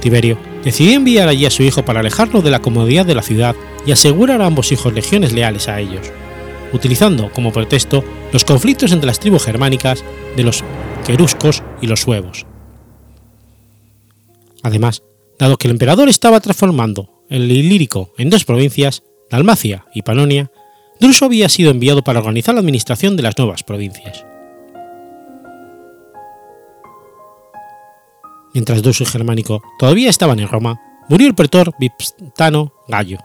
Tiberio 0.00 0.38
decidió 0.66 0.96
enviar 0.96 1.28
allí 1.28 1.46
a 1.46 1.50
su 1.52 1.62
hijo 1.62 1.84
para 1.84 2.00
alejarlo 2.00 2.42
de 2.42 2.50
la 2.50 2.60
comodidad 2.60 3.06
de 3.06 3.14
la 3.14 3.22
ciudad 3.22 3.54
y 3.86 3.92
asegurar 3.92 4.42
a 4.42 4.46
ambos 4.46 4.72
hijos 4.72 4.92
legiones 4.92 5.32
leales 5.32 5.68
a 5.68 5.78
ellos, 5.80 6.10
utilizando 6.72 7.30
como 7.32 7.52
pretexto 7.52 8.02
los 8.32 8.44
conflictos 8.44 8.90
entre 8.90 9.06
las 9.06 9.20
tribus 9.20 9.44
germánicas 9.44 10.02
de 10.36 10.42
los 10.42 10.64
queruscos 11.06 11.62
y 11.80 11.86
los 11.86 12.00
suevos. 12.00 12.46
Además, 14.64 15.04
dado 15.38 15.56
que 15.56 15.68
el 15.68 15.72
emperador 15.74 16.08
estaba 16.08 16.40
transformando 16.40 17.22
el 17.30 17.48
Ilírico 17.48 18.12
en 18.18 18.28
dos 18.28 18.44
provincias, 18.44 19.04
Dalmacia 19.30 19.86
y 19.94 20.02
Panonia, 20.02 20.50
Druso 20.98 21.26
había 21.26 21.48
sido 21.48 21.70
enviado 21.70 22.02
para 22.02 22.18
organizar 22.18 22.56
la 22.56 22.60
administración 22.60 23.16
de 23.16 23.22
las 23.22 23.38
nuevas 23.38 23.62
provincias. 23.62 24.24
Mientras 28.56 28.82
Druso 28.82 29.02
y 29.02 29.06
Germánico 29.06 29.62
todavía 29.78 30.08
estaban 30.08 30.40
en 30.40 30.48
Roma, 30.48 30.80
murió 31.10 31.26
el 31.26 31.34
pretor 31.34 31.74
Vipstano 31.78 32.72
Gallo. 32.88 33.18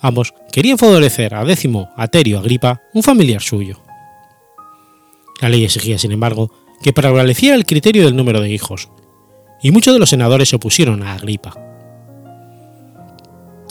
Ambos 0.00 0.32
querían 0.52 0.78
favorecer 0.78 1.34
a 1.34 1.44
décimo 1.44 1.88
Aterio 1.96 2.38
Agripa, 2.38 2.82
un 2.92 3.02
familiar 3.02 3.42
suyo. 3.42 3.80
La 5.40 5.48
ley 5.48 5.64
exigía, 5.64 5.98
sin 5.98 6.12
embargo, 6.12 6.52
que 6.84 6.92
prevaleciera 6.92 7.56
el 7.56 7.66
criterio 7.66 8.04
del 8.04 8.14
número 8.14 8.40
de 8.40 8.50
hijos, 8.50 8.90
y 9.60 9.72
muchos 9.72 9.92
de 9.92 9.98
los 9.98 10.10
senadores 10.10 10.50
se 10.50 10.54
opusieron 10.54 11.02
a 11.02 11.14
Agripa. 11.14 11.56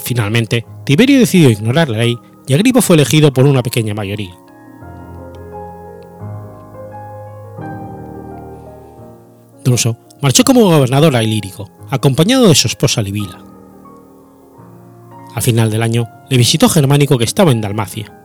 Finalmente, 0.04 0.66
Tiberio 0.84 1.18
decidió 1.18 1.50
ignorar 1.50 1.88
la 1.88 2.00
ley 2.00 2.18
y 2.46 2.54
Agripa 2.54 2.82
fue 2.82 2.98
elegido 2.98 3.32
por 3.32 3.46
una 3.46 3.64
pequeña 3.64 3.94
mayoría. 3.94 4.38
Druso 9.64 9.98
marchó 10.22 10.44
como 10.44 10.62
gobernador 10.62 11.16
a 11.16 11.24
Ilírico, 11.24 11.70
acompañado 11.90 12.48
de 12.48 12.56
su 12.56 12.68
esposa 12.68 13.02
Libila. 13.02 13.44
Al 15.36 15.42
final 15.42 15.72
del 15.72 15.84
año 15.84 16.08
le 16.30 16.38
visitó 16.38 16.70
Germánico 16.70 17.18
que 17.18 17.24
estaba 17.24 17.52
en 17.52 17.62
Dalmacia. 17.62 18.20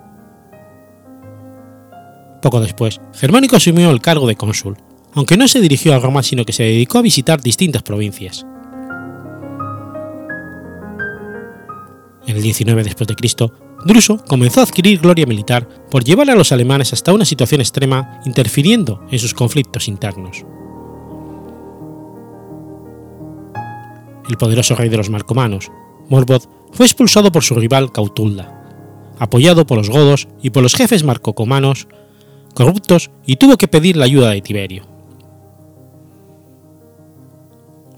Poco 2.42 2.60
después, 2.60 3.00
Germánico 3.14 3.56
asumió 3.56 3.90
el 3.90 4.00
cargo 4.00 4.26
de 4.26 4.36
cónsul, 4.36 4.76
aunque 5.14 5.36
no 5.36 5.48
se 5.48 5.60
dirigió 5.60 5.94
a 5.94 5.98
Roma 5.98 6.22
sino 6.22 6.44
que 6.44 6.52
se 6.52 6.64
dedicó 6.64 6.98
a 6.98 7.02
visitar 7.02 7.40
distintas 7.40 7.82
provincias. 7.82 8.46
En 12.26 12.36
el 12.36 12.42
19 12.42 12.84
después 12.84 13.08
de 13.08 13.16
Cristo, 13.16 13.52
Druso 13.84 14.22
comenzó 14.24 14.60
a 14.60 14.64
adquirir 14.64 15.00
gloria 15.00 15.24
militar 15.24 15.66
por 15.90 16.04
llevar 16.04 16.28
a 16.30 16.34
los 16.34 16.52
alemanes 16.52 16.92
hasta 16.92 17.12
una 17.12 17.24
situación 17.24 17.60
extrema 17.60 18.20
interfiriendo 18.26 19.06
en 19.10 19.18
sus 19.18 19.34
conflictos 19.34 19.88
internos. 19.88 20.44
El 24.28 24.36
poderoso 24.36 24.74
rey 24.74 24.88
de 24.88 24.96
los 24.96 25.10
marcomanos, 25.10 25.70
Morbod, 26.08 26.42
fue 26.72 26.86
expulsado 26.86 27.32
por 27.32 27.42
su 27.42 27.54
rival 27.54 27.92
Cautulda, 27.92 29.14
apoyado 29.18 29.66
por 29.66 29.78
los 29.78 29.90
godos 29.90 30.28
y 30.42 30.50
por 30.50 30.62
los 30.62 30.74
jefes 30.74 31.02
marcocomanos 31.04 31.88
corruptos 32.54 33.10
y 33.24 33.36
tuvo 33.36 33.56
que 33.56 33.68
pedir 33.68 33.96
la 33.96 34.04
ayuda 34.04 34.30
de 34.30 34.42
Tiberio. 34.42 34.82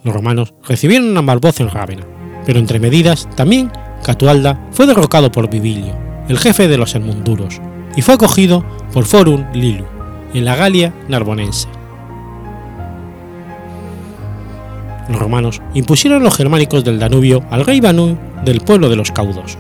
Los 0.03 0.15
romanos 0.15 0.55
recibieron 0.67 1.17
a 1.17 1.23
Marboz 1.23 1.61
en 1.61 1.71
Rávena, 1.71 2.07
pero 2.47 2.59
entre 2.59 2.79
medidas 2.79 3.29
también 3.37 3.71
Catualda 4.03 4.69
fue 4.73 4.87
derrocado 4.87 5.31
por 5.31 5.51
Vivilio, 5.51 5.97
el 6.29 6.39
jefe 6.39 6.69
de 6.69 6.79
los 6.79 6.95
Hermunduros, 6.95 7.61
y 7.97 8.03
fue 8.03 8.15
acogido 8.15 8.65
por 8.93 9.05
Forum 9.05 9.45
Lilu, 9.53 9.85
en 10.33 10.45
la 10.45 10.57
Galia 10.57 10.95
narbonense. 11.09 11.69
Los 15.11 15.21
romanos 15.21 15.61
impusieron 15.75 16.23
a 16.23 16.25
los 16.25 16.37
germánicos 16.37 16.85
del 16.85 16.99
Danubio 16.99 17.43
al 17.51 17.67
rey 17.67 17.81
Banu 17.81 18.17
del 18.45 18.61
pueblo 18.61 18.89
de 18.89 18.97
los 18.97 19.11
caudos. 19.11 19.59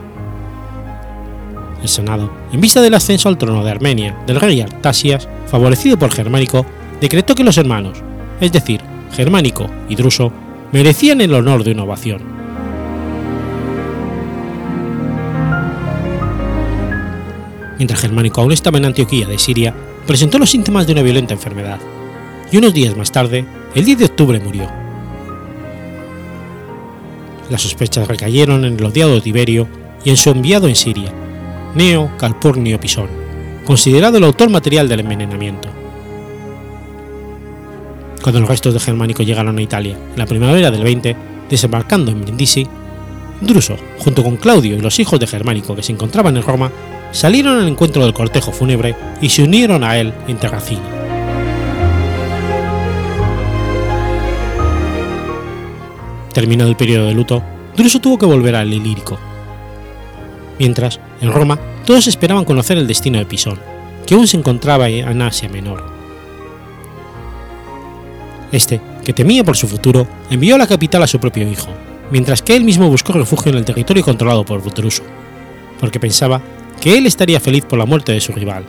El 1.82 1.88
Senado, 1.88 2.30
en 2.52 2.60
vista 2.60 2.80
del 2.80 2.94
ascenso 2.94 3.28
al 3.28 3.36
trono 3.36 3.64
de 3.64 3.70
Armenia 3.70 4.16
del 4.26 4.40
rey 4.40 4.60
Artasias, 4.60 5.28
favorecido 5.46 5.98
por 5.98 6.12
Germánico, 6.12 6.64
decretó 7.00 7.34
que 7.34 7.44
los 7.44 7.58
hermanos, 7.58 7.98
es 8.40 8.52
decir, 8.52 8.80
Germánico 9.12 9.66
y 9.88 9.96
Druso, 9.96 10.32
merecían 10.72 11.20
el 11.20 11.34
honor 11.34 11.64
de 11.64 11.72
una 11.72 11.84
ovación. 11.84 12.40
mientras 17.80 18.00
Germánico 18.02 18.42
aún 18.42 18.52
estaba 18.52 18.76
en 18.76 18.84
Antioquía 18.84 19.26
de 19.26 19.38
Siria, 19.38 19.74
presentó 20.06 20.38
los 20.38 20.50
síntomas 20.50 20.86
de 20.86 20.92
una 20.92 21.00
violenta 21.00 21.32
enfermedad, 21.32 21.80
y 22.52 22.58
unos 22.58 22.74
días 22.74 22.94
más 22.94 23.10
tarde, 23.10 23.46
el 23.74 23.86
10 23.86 23.98
de 23.98 24.04
octubre, 24.04 24.38
murió. 24.38 24.89
Las 27.50 27.62
sospechas 27.62 28.06
recayeron 28.06 28.64
en 28.64 28.76
el 28.76 28.84
odiado 28.84 29.20
Tiberio 29.20 29.66
y 30.04 30.10
en 30.10 30.16
su 30.16 30.30
enviado 30.30 30.68
en 30.68 30.76
Siria, 30.76 31.12
Neo 31.74 32.10
Calpurnio 32.16 32.78
Pisón, 32.78 33.08
considerado 33.66 34.18
el 34.18 34.24
autor 34.24 34.50
material 34.50 34.88
del 34.88 35.00
envenenamiento. 35.00 35.68
Cuando 38.22 38.40
los 38.40 38.48
restos 38.48 38.72
de 38.72 38.80
Germánico 38.80 39.24
llegaron 39.24 39.58
a 39.58 39.62
Italia 39.62 39.98
en 40.12 40.18
la 40.18 40.26
primavera 40.26 40.70
del 40.70 40.84
20, 40.84 41.16
desembarcando 41.50 42.12
en 42.12 42.22
Brindisi, 42.22 42.68
Druso, 43.40 43.76
junto 43.98 44.22
con 44.22 44.36
Claudio 44.36 44.76
y 44.76 44.80
los 44.80 45.00
hijos 45.00 45.18
de 45.18 45.26
Germánico 45.26 45.74
que 45.74 45.82
se 45.82 45.92
encontraban 45.92 46.36
en 46.36 46.44
Roma, 46.44 46.70
salieron 47.10 47.58
al 47.58 47.66
encuentro 47.66 48.04
del 48.04 48.14
cortejo 48.14 48.52
fúnebre 48.52 48.94
y 49.20 49.28
se 49.28 49.42
unieron 49.42 49.82
a 49.82 49.98
él 49.98 50.12
en 50.28 50.36
Terracina. 50.36 50.99
Terminado 56.32 56.70
el 56.70 56.76
periodo 56.76 57.06
de 57.06 57.14
luto, 57.14 57.42
Druso 57.76 58.00
tuvo 58.00 58.18
que 58.18 58.26
volver 58.26 58.54
al 58.56 58.72
Ilírico. 58.72 59.18
Mientras, 60.58 61.00
en 61.20 61.32
Roma, 61.32 61.58
todos 61.84 62.06
esperaban 62.06 62.44
conocer 62.44 62.78
el 62.78 62.86
destino 62.86 63.18
de 63.18 63.26
Pisón, 63.26 63.58
que 64.06 64.14
aún 64.14 64.26
se 64.26 64.36
encontraba 64.36 64.88
en 64.88 65.22
Asia 65.22 65.48
Menor. 65.48 65.90
Este, 68.52 68.80
que 69.04 69.12
temía 69.12 69.44
por 69.44 69.56
su 69.56 69.66
futuro, 69.66 70.06
envió 70.30 70.56
a 70.56 70.58
la 70.58 70.66
capital 70.66 71.02
a 71.02 71.06
su 71.06 71.18
propio 71.18 71.48
hijo, 71.48 71.68
mientras 72.10 72.42
que 72.42 72.56
él 72.56 72.64
mismo 72.64 72.88
buscó 72.88 73.12
refugio 73.12 73.52
en 73.52 73.58
el 73.58 73.64
territorio 73.64 74.04
controlado 74.04 74.44
por 74.44 74.62
Druso, 74.74 75.02
porque 75.78 76.00
pensaba 76.00 76.42
que 76.80 76.98
él 76.98 77.06
estaría 77.06 77.40
feliz 77.40 77.64
por 77.64 77.78
la 77.78 77.86
muerte 77.86 78.12
de 78.12 78.20
su 78.20 78.32
rival. 78.32 78.64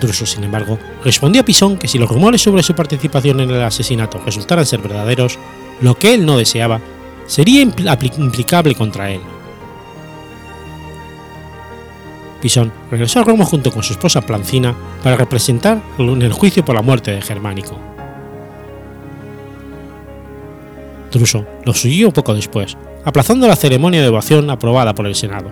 Druso, 0.00 0.26
sin 0.26 0.44
embargo, 0.44 0.78
respondió 1.04 1.42
a 1.42 1.44
Pisón 1.44 1.78
que 1.78 1.88
si 1.88 1.98
los 1.98 2.08
rumores 2.08 2.42
sobre 2.42 2.62
su 2.62 2.74
participación 2.74 3.40
en 3.40 3.50
el 3.50 3.62
asesinato 3.62 4.20
resultaran 4.24 4.66
ser 4.66 4.80
verdaderos, 4.80 5.38
lo 5.80 5.96
que 5.96 6.14
él 6.14 6.26
no 6.26 6.36
deseaba 6.36 6.80
sería 7.26 7.62
implicable 7.62 8.74
contra 8.74 9.10
él. 9.10 9.20
Pisón 12.40 12.72
regresó 12.90 13.20
a 13.20 13.24
Roma 13.24 13.46
junto 13.46 13.72
con 13.72 13.82
su 13.82 13.94
esposa 13.94 14.20
Plancina 14.20 14.74
para 15.02 15.16
representar 15.16 15.80
en 15.98 16.20
el 16.20 16.32
juicio 16.32 16.64
por 16.64 16.74
la 16.74 16.82
muerte 16.82 17.10
de 17.10 17.22
Germánico. 17.22 17.78
Druso 21.10 21.46
lo 21.64 21.72
siguió 21.72 22.12
poco 22.12 22.34
después, 22.34 22.76
aplazando 23.04 23.48
la 23.48 23.56
ceremonia 23.56 24.02
de 24.02 24.08
ovación 24.08 24.50
aprobada 24.50 24.94
por 24.94 25.06
el 25.06 25.14
Senado. 25.14 25.48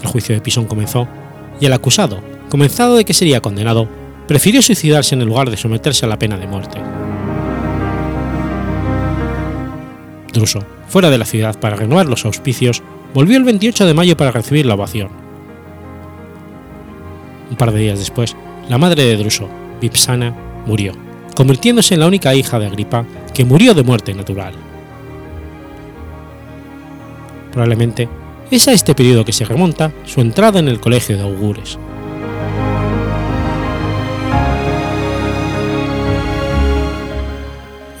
El 0.00 0.06
juicio 0.06 0.34
de 0.34 0.42
Pisón 0.42 0.66
comenzó 0.66 1.08
y 1.60 1.66
el 1.66 1.72
acusado, 1.72 2.20
comenzado 2.48 2.96
de 2.96 3.04
que 3.04 3.14
sería 3.14 3.40
condenado, 3.40 3.88
prefirió 4.26 4.62
suicidarse 4.62 5.14
en 5.14 5.22
el 5.22 5.28
lugar 5.28 5.50
de 5.50 5.56
someterse 5.56 6.06
a 6.06 6.08
la 6.08 6.18
pena 6.18 6.36
de 6.36 6.46
muerte. 6.46 6.80
Druso, 10.32 10.60
fuera 10.88 11.10
de 11.10 11.18
la 11.18 11.24
ciudad 11.24 11.58
para 11.58 11.76
renovar 11.76 12.06
los 12.06 12.24
auspicios, 12.24 12.82
volvió 13.12 13.36
el 13.36 13.44
28 13.44 13.86
de 13.86 13.94
mayo 13.94 14.16
para 14.16 14.32
recibir 14.32 14.66
la 14.66 14.74
ovación. 14.74 15.08
Un 17.50 17.56
par 17.56 17.72
de 17.72 17.80
días 17.80 17.98
después, 17.98 18.34
la 18.68 18.78
madre 18.78 19.04
de 19.04 19.16
Druso, 19.16 19.48
Vipsana, 19.80 20.34
murió, 20.66 20.92
convirtiéndose 21.36 21.94
en 21.94 22.00
la 22.00 22.06
única 22.06 22.34
hija 22.34 22.58
de 22.58 22.66
Agripa 22.66 23.04
que 23.32 23.44
murió 23.44 23.74
de 23.74 23.84
muerte 23.84 24.14
natural. 24.14 24.54
Probablemente 27.52 28.08
es 28.50 28.68
a 28.68 28.72
este 28.72 28.94
periodo 28.94 29.24
que 29.24 29.32
se 29.32 29.44
remonta 29.44 29.92
su 30.04 30.20
entrada 30.20 30.58
en 30.58 30.68
el 30.68 30.80
colegio 30.80 31.16
de 31.16 31.22
augures. 31.22 31.78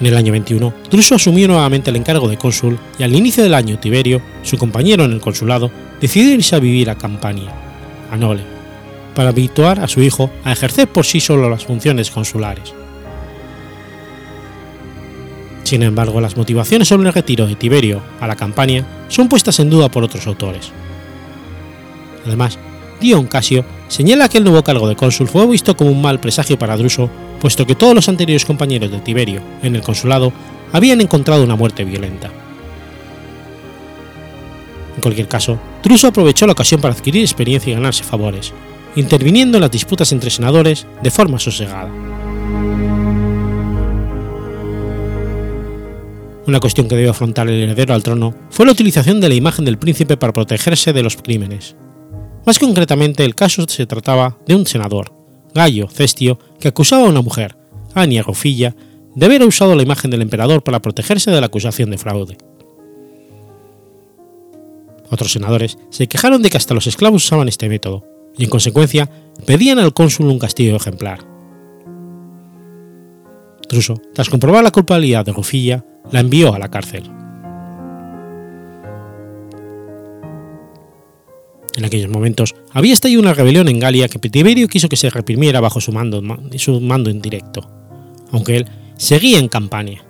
En 0.00 0.06
el 0.06 0.16
año 0.16 0.32
21, 0.32 0.74
Druso 0.90 1.14
asumió 1.14 1.48
nuevamente 1.48 1.90
el 1.90 1.96
encargo 1.96 2.28
de 2.28 2.36
cónsul 2.36 2.78
y 2.98 3.04
al 3.04 3.14
inicio 3.14 3.42
del 3.42 3.54
año 3.54 3.78
Tiberio, 3.78 4.20
su 4.42 4.58
compañero 4.58 5.04
en 5.04 5.12
el 5.12 5.20
consulado, 5.20 5.70
decidió 6.00 6.32
irse 6.32 6.56
a 6.56 6.58
vivir 6.60 6.90
a 6.90 6.98
Campania, 6.98 7.50
a 8.10 8.16
Nole, 8.16 8.42
para 9.14 9.30
habituar 9.30 9.80
a 9.80 9.88
su 9.88 10.02
hijo 10.02 10.30
a 10.44 10.52
ejercer 10.52 10.88
por 10.88 11.06
sí 11.06 11.20
solo 11.20 11.48
las 11.48 11.64
funciones 11.64 12.10
consulares. 12.10 12.74
Sin 15.64 15.82
embargo, 15.82 16.20
las 16.20 16.36
motivaciones 16.36 16.88
sobre 16.88 17.08
el 17.08 17.14
retiro 17.14 17.46
de 17.46 17.56
Tiberio 17.56 18.02
a 18.20 18.26
la 18.26 18.36
campaña 18.36 18.84
son 19.08 19.28
puestas 19.28 19.58
en 19.60 19.70
duda 19.70 19.88
por 19.88 20.04
otros 20.04 20.26
autores. 20.26 20.70
Además, 22.26 22.58
Dion 23.00 23.26
Casio 23.26 23.64
señala 23.88 24.28
que 24.28 24.38
el 24.38 24.44
nuevo 24.44 24.62
cargo 24.62 24.88
de 24.88 24.96
cónsul 24.96 25.26
fue 25.26 25.46
visto 25.46 25.76
como 25.76 25.90
un 25.90 26.02
mal 26.02 26.20
presagio 26.20 26.58
para 26.58 26.76
Druso, 26.76 27.10
puesto 27.40 27.66
que 27.66 27.74
todos 27.74 27.94
los 27.94 28.08
anteriores 28.08 28.44
compañeros 28.44 28.90
de 28.90 28.98
Tiberio 28.98 29.42
en 29.62 29.74
el 29.74 29.82
consulado 29.82 30.32
habían 30.72 31.00
encontrado 31.00 31.42
una 31.44 31.56
muerte 31.56 31.84
violenta. 31.84 32.30
En 34.96 35.02
cualquier 35.02 35.28
caso, 35.28 35.58
Druso 35.82 36.08
aprovechó 36.08 36.46
la 36.46 36.52
ocasión 36.52 36.80
para 36.80 36.94
adquirir 36.94 37.22
experiencia 37.22 37.72
y 37.72 37.74
ganarse 37.74 38.04
favores, 38.04 38.52
interviniendo 38.96 39.56
en 39.56 39.62
las 39.62 39.70
disputas 39.70 40.12
entre 40.12 40.30
senadores 40.30 40.86
de 41.02 41.10
forma 41.10 41.38
sosegada. 41.38 41.90
Una 46.46 46.60
cuestión 46.60 46.88
que 46.88 46.94
debió 46.94 47.12
afrontar 47.12 47.48
el 47.48 47.62
heredero 47.62 47.94
al 47.94 48.02
trono 48.02 48.34
fue 48.50 48.66
la 48.66 48.72
utilización 48.72 49.20
de 49.20 49.30
la 49.30 49.34
imagen 49.34 49.64
del 49.64 49.78
príncipe 49.78 50.18
para 50.18 50.32
protegerse 50.32 50.92
de 50.92 51.02
los 51.02 51.16
crímenes. 51.16 51.74
Más 52.44 52.58
concretamente, 52.58 53.24
el 53.24 53.34
caso 53.34 53.64
se 53.66 53.86
trataba 53.86 54.36
de 54.46 54.54
un 54.54 54.66
senador, 54.66 55.14
Gallo 55.54 55.88
Cestio, 55.88 56.38
que 56.60 56.68
acusaba 56.68 57.06
a 57.06 57.08
una 57.08 57.22
mujer, 57.22 57.56
Ania 57.94 58.22
Rufilla, 58.22 58.76
de 59.14 59.26
haber 59.26 59.42
usado 59.42 59.74
la 59.74 59.82
imagen 59.82 60.10
del 60.10 60.20
emperador 60.20 60.62
para 60.62 60.82
protegerse 60.82 61.30
de 61.30 61.40
la 61.40 61.46
acusación 61.46 61.90
de 61.90 61.98
fraude. 61.98 62.36
Otros 65.10 65.32
senadores 65.32 65.78
se 65.90 66.08
quejaron 66.08 66.42
de 66.42 66.50
que 66.50 66.56
hasta 66.58 66.74
los 66.74 66.86
esclavos 66.86 67.24
usaban 67.24 67.48
este 67.48 67.68
método, 67.70 68.04
y 68.36 68.44
en 68.44 68.50
consecuencia 68.50 69.08
pedían 69.46 69.78
al 69.78 69.94
cónsul 69.94 70.26
un 70.26 70.38
castigo 70.38 70.76
ejemplar. 70.76 71.33
Druso, 73.68 74.00
tras 74.12 74.28
comprobar 74.28 74.62
la 74.62 74.70
culpabilidad 74.70 75.24
de 75.24 75.32
Rufilla, 75.32 75.84
la 76.10 76.20
envió 76.20 76.54
a 76.54 76.58
la 76.58 76.70
cárcel. 76.70 77.10
En 81.76 81.84
aquellos 81.84 82.10
momentos 82.10 82.54
había 82.72 82.92
estallado 82.92 83.20
una 83.20 83.34
rebelión 83.34 83.68
en 83.68 83.80
Galia 83.80 84.08
que 84.08 84.18
Tiberio 84.18 84.68
quiso 84.68 84.88
que 84.88 84.96
se 84.96 85.10
reprimiera 85.10 85.60
bajo 85.60 85.80
su 85.80 85.90
mando, 85.92 86.22
su 86.56 86.80
mando 86.80 87.10
en 87.10 87.20
directo, 87.20 87.68
aunque 88.30 88.56
él 88.58 88.66
seguía 88.96 89.38
en 89.38 89.48
campaña. 89.48 90.04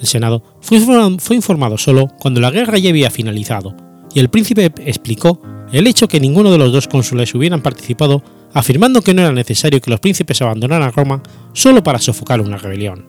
El 0.00 0.06
Senado 0.06 0.42
fue, 0.62 0.80
fue 1.18 1.36
informado 1.36 1.76
solo 1.76 2.08
cuando 2.18 2.40
la 2.40 2.50
guerra 2.50 2.78
ya 2.78 2.88
había 2.88 3.10
finalizado, 3.10 3.76
y 4.14 4.20
el 4.20 4.30
príncipe 4.30 4.72
explicó 4.86 5.42
el 5.72 5.86
hecho 5.86 6.08
que 6.08 6.18
ninguno 6.18 6.50
de 6.50 6.58
los 6.58 6.72
dos 6.72 6.88
cónsules 6.88 7.34
hubieran 7.34 7.62
participado, 7.62 8.22
afirmando 8.52 9.02
que 9.02 9.14
no 9.14 9.22
era 9.22 9.32
necesario 9.32 9.80
que 9.80 9.90
los 9.90 10.00
príncipes 10.00 10.40
abandonaran 10.42 10.92
Roma 10.92 11.22
solo 11.52 11.82
para 11.82 11.98
sofocar 11.98 12.40
una 12.40 12.56
rebelión. 12.56 13.08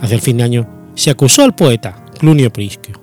Hacia 0.00 0.14
el 0.14 0.20
fin 0.20 0.36
de 0.36 0.44
año 0.44 0.90
se 0.94 1.10
acusó 1.10 1.42
al 1.42 1.54
poeta 1.54 2.04
Clunio 2.18 2.52
Priscio. 2.52 3.00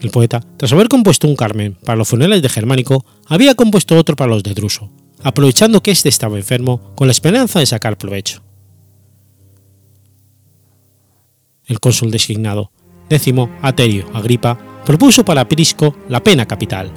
El 0.00 0.10
poeta, 0.10 0.42
tras 0.56 0.72
haber 0.72 0.88
compuesto 0.88 1.26
un 1.26 1.36
Carmen 1.36 1.78
para 1.84 1.96
los 1.96 2.08
funerales 2.08 2.42
de 2.42 2.48
Germánico, 2.48 3.04
había 3.26 3.54
compuesto 3.54 3.96
otro 3.96 4.16
para 4.16 4.30
los 4.30 4.42
de 4.42 4.52
Druso, 4.52 4.90
aprovechando 5.22 5.82
que 5.82 5.90
éste 5.90 6.10
estaba 6.10 6.36
enfermo 6.36 6.92
con 6.94 7.06
la 7.06 7.12
esperanza 7.12 7.58
de 7.58 7.66
sacar 7.66 7.96
provecho. 7.96 8.42
El 11.64 11.80
cónsul 11.80 12.10
designado, 12.10 12.70
décimo 13.08 13.50
Aterio 13.62 14.06
Agripa, 14.12 14.58
propuso 14.84 15.24
para 15.24 15.48
Prisco 15.48 15.94
la 16.08 16.22
pena 16.22 16.46
capital. 16.46 16.90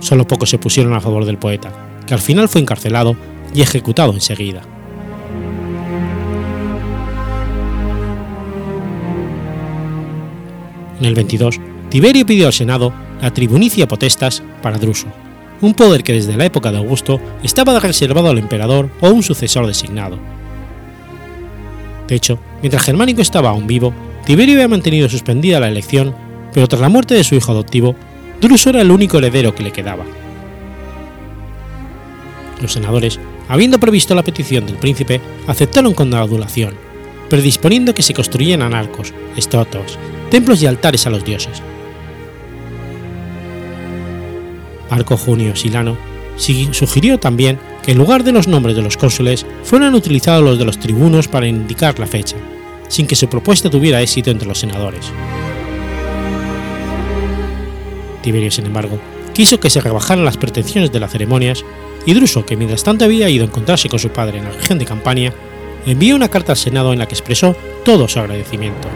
Solo 0.00 0.26
pocos 0.26 0.50
se 0.50 0.58
pusieron 0.58 0.94
a 0.94 1.00
favor 1.00 1.24
del 1.24 1.38
poeta, 1.38 1.72
que 2.06 2.14
al 2.14 2.20
final 2.20 2.48
fue 2.48 2.60
encarcelado 2.60 3.16
y 3.54 3.62
ejecutado 3.62 4.12
enseguida. 4.12 4.62
En 11.00 11.06
el 11.06 11.14
22, 11.14 11.60
Tiberio 11.90 12.26
pidió 12.26 12.46
al 12.46 12.52
Senado 12.52 12.92
la 13.22 13.32
tribunicia 13.32 13.86
potestas 13.86 14.42
para 14.62 14.78
Druso, 14.78 15.06
un 15.60 15.74
poder 15.74 16.02
que 16.02 16.12
desde 16.12 16.36
la 16.36 16.44
época 16.44 16.72
de 16.72 16.78
Augusto 16.78 17.20
estaba 17.42 17.78
reservado 17.78 18.30
al 18.30 18.38
emperador 18.38 18.90
o 19.00 19.08
un 19.08 19.22
sucesor 19.22 19.66
designado. 19.66 20.18
De 22.08 22.14
hecho, 22.14 22.38
mientras 22.62 22.84
Germánico 22.84 23.20
estaba 23.20 23.50
aún 23.50 23.66
vivo, 23.66 23.92
Tiberio 24.28 24.56
había 24.56 24.68
mantenido 24.68 25.08
suspendida 25.08 25.58
la 25.58 25.68
elección, 25.68 26.14
pero 26.52 26.68
tras 26.68 26.82
la 26.82 26.90
muerte 26.90 27.14
de 27.14 27.24
su 27.24 27.34
hijo 27.34 27.50
adoptivo, 27.50 27.96
Druso 28.42 28.68
era 28.68 28.82
el 28.82 28.90
único 28.90 29.16
heredero 29.16 29.54
que 29.54 29.62
le 29.62 29.72
quedaba. 29.72 30.04
Los 32.60 32.74
senadores, 32.74 33.18
habiendo 33.48 33.80
previsto 33.80 34.14
la 34.14 34.22
petición 34.22 34.66
del 34.66 34.76
príncipe, 34.76 35.22
aceptaron 35.46 35.94
con 35.94 36.10
la 36.10 36.20
adulación, 36.20 36.74
predisponiendo 37.30 37.94
que 37.94 38.02
se 38.02 38.12
construyeran 38.12 38.74
arcos, 38.74 39.14
estatuas, 39.34 39.98
templos 40.30 40.62
y 40.62 40.66
altares 40.66 41.06
a 41.06 41.10
los 41.10 41.24
dioses. 41.24 41.62
Marco 44.90 45.16
Junio 45.16 45.56
Silano 45.56 45.96
sugirió 46.36 47.18
también 47.18 47.58
que 47.82 47.92
en 47.92 47.98
lugar 47.98 48.24
de 48.24 48.32
los 48.32 48.46
nombres 48.46 48.76
de 48.76 48.82
los 48.82 48.98
cónsules 48.98 49.46
fueran 49.64 49.94
utilizados 49.94 50.44
los 50.44 50.58
de 50.58 50.66
los 50.66 50.78
tribunos 50.78 51.28
para 51.28 51.46
indicar 51.46 51.98
la 51.98 52.06
fecha, 52.06 52.36
sin 52.88 53.06
que 53.06 53.16
su 53.16 53.28
propuesta 53.28 53.70
tuviera 53.70 54.02
éxito 54.02 54.30
entre 54.30 54.48
los 54.48 54.58
senadores. 54.58 55.12
Tiberio, 58.22 58.50
sin 58.50 58.66
embargo, 58.66 58.98
quiso 59.32 59.60
que 59.60 59.70
se 59.70 59.80
rebajaran 59.80 60.24
las 60.24 60.36
pretensiones 60.36 60.90
de 60.92 61.00
las 61.00 61.12
ceremonias 61.12 61.64
y 62.06 62.14
Druso, 62.14 62.44
que 62.44 62.56
mientras 62.56 62.84
tanto 62.84 63.04
había 63.04 63.28
ido 63.28 63.44
a 63.44 63.48
encontrarse 63.48 63.88
con 63.88 63.98
su 63.98 64.10
padre 64.10 64.38
en 64.38 64.44
la 64.44 64.50
región 64.50 64.78
de 64.78 64.84
Campania, 64.84 65.32
envió 65.86 66.16
una 66.16 66.28
carta 66.28 66.52
al 66.52 66.58
Senado 66.58 66.92
en 66.92 66.98
la 66.98 67.06
que 67.06 67.14
expresó 67.14 67.54
todo 67.84 68.08
su 68.08 68.18
agradecimiento. 68.18 68.88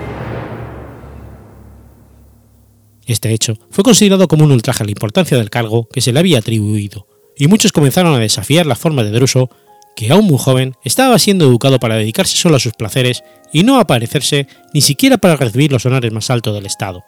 Este 3.07 3.32
hecho 3.32 3.59
fue 3.70 3.84
considerado 3.84 4.28
como 4.28 4.45
un 4.45 4.53
ultraje 4.53 4.82
a 4.82 4.86
la 4.86 4.93
importancia 4.93 5.36
del 5.36 5.51
cargo 5.51 5.88
que 5.88 6.01
se 6.01 6.12
le 6.12 6.20
había 6.20 6.38
atribuido, 6.38 7.07
y 7.36 7.47
muchos 7.47 7.72
comenzaron 7.72 8.14
a 8.14 8.18
desafiar 8.18 8.66
la 8.66 8.76
forma 8.76 9.03
de 9.03 9.11
Druso, 9.11 9.51
que 9.97 10.11
aún 10.11 10.26
muy 10.26 10.38
joven 10.38 10.74
estaba 10.84 11.18
siendo 11.18 11.45
educado 11.45 11.78
para 11.78 11.97
dedicarse 11.97 12.36
solo 12.36 12.57
a 12.57 12.61
sus 12.61 12.72
placeres 12.72 13.22
y 13.53 13.62
no 13.62 13.78
aparecerse 13.78 14.46
ni 14.72 14.80
siquiera 14.80 15.18
para 15.18 15.36
recibir 15.36 15.70
los 15.70 15.84
honores 15.86 16.12
más 16.12 16.30
altos 16.30 16.55
del 16.55 16.66
Estado. 16.66 17.05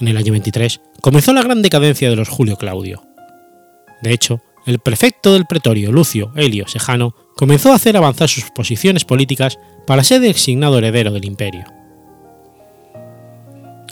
En 0.00 0.08
el 0.08 0.16
año 0.16 0.32
23 0.32 0.80
comenzó 1.00 1.32
la 1.32 1.42
gran 1.42 1.62
decadencia 1.62 2.08
de 2.08 2.16
los 2.16 2.28
Julio 2.28 2.56
Claudio. 2.56 3.02
De 4.02 4.12
hecho, 4.12 4.40
el 4.66 4.78
prefecto 4.78 5.32
del 5.32 5.46
pretorio 5.46 5.90
Lucio 5.90 6.30
Helio 6.36 6.68
Sejano 6.68 7.14
comenzó 7.34 7.72
a 7.72 7.76
hacer 7.76 7.96
avanzar 7.96 8.28
sus 8.28 8.50
posiciones 8.50 9.04
políticas 9.04 9.58
para 9.86 10.04
ser 10.04 10.20
designado 10.20 10.78
heredero 10.78 11.10
del 11.10 11.24
imperio. 11.24 11.64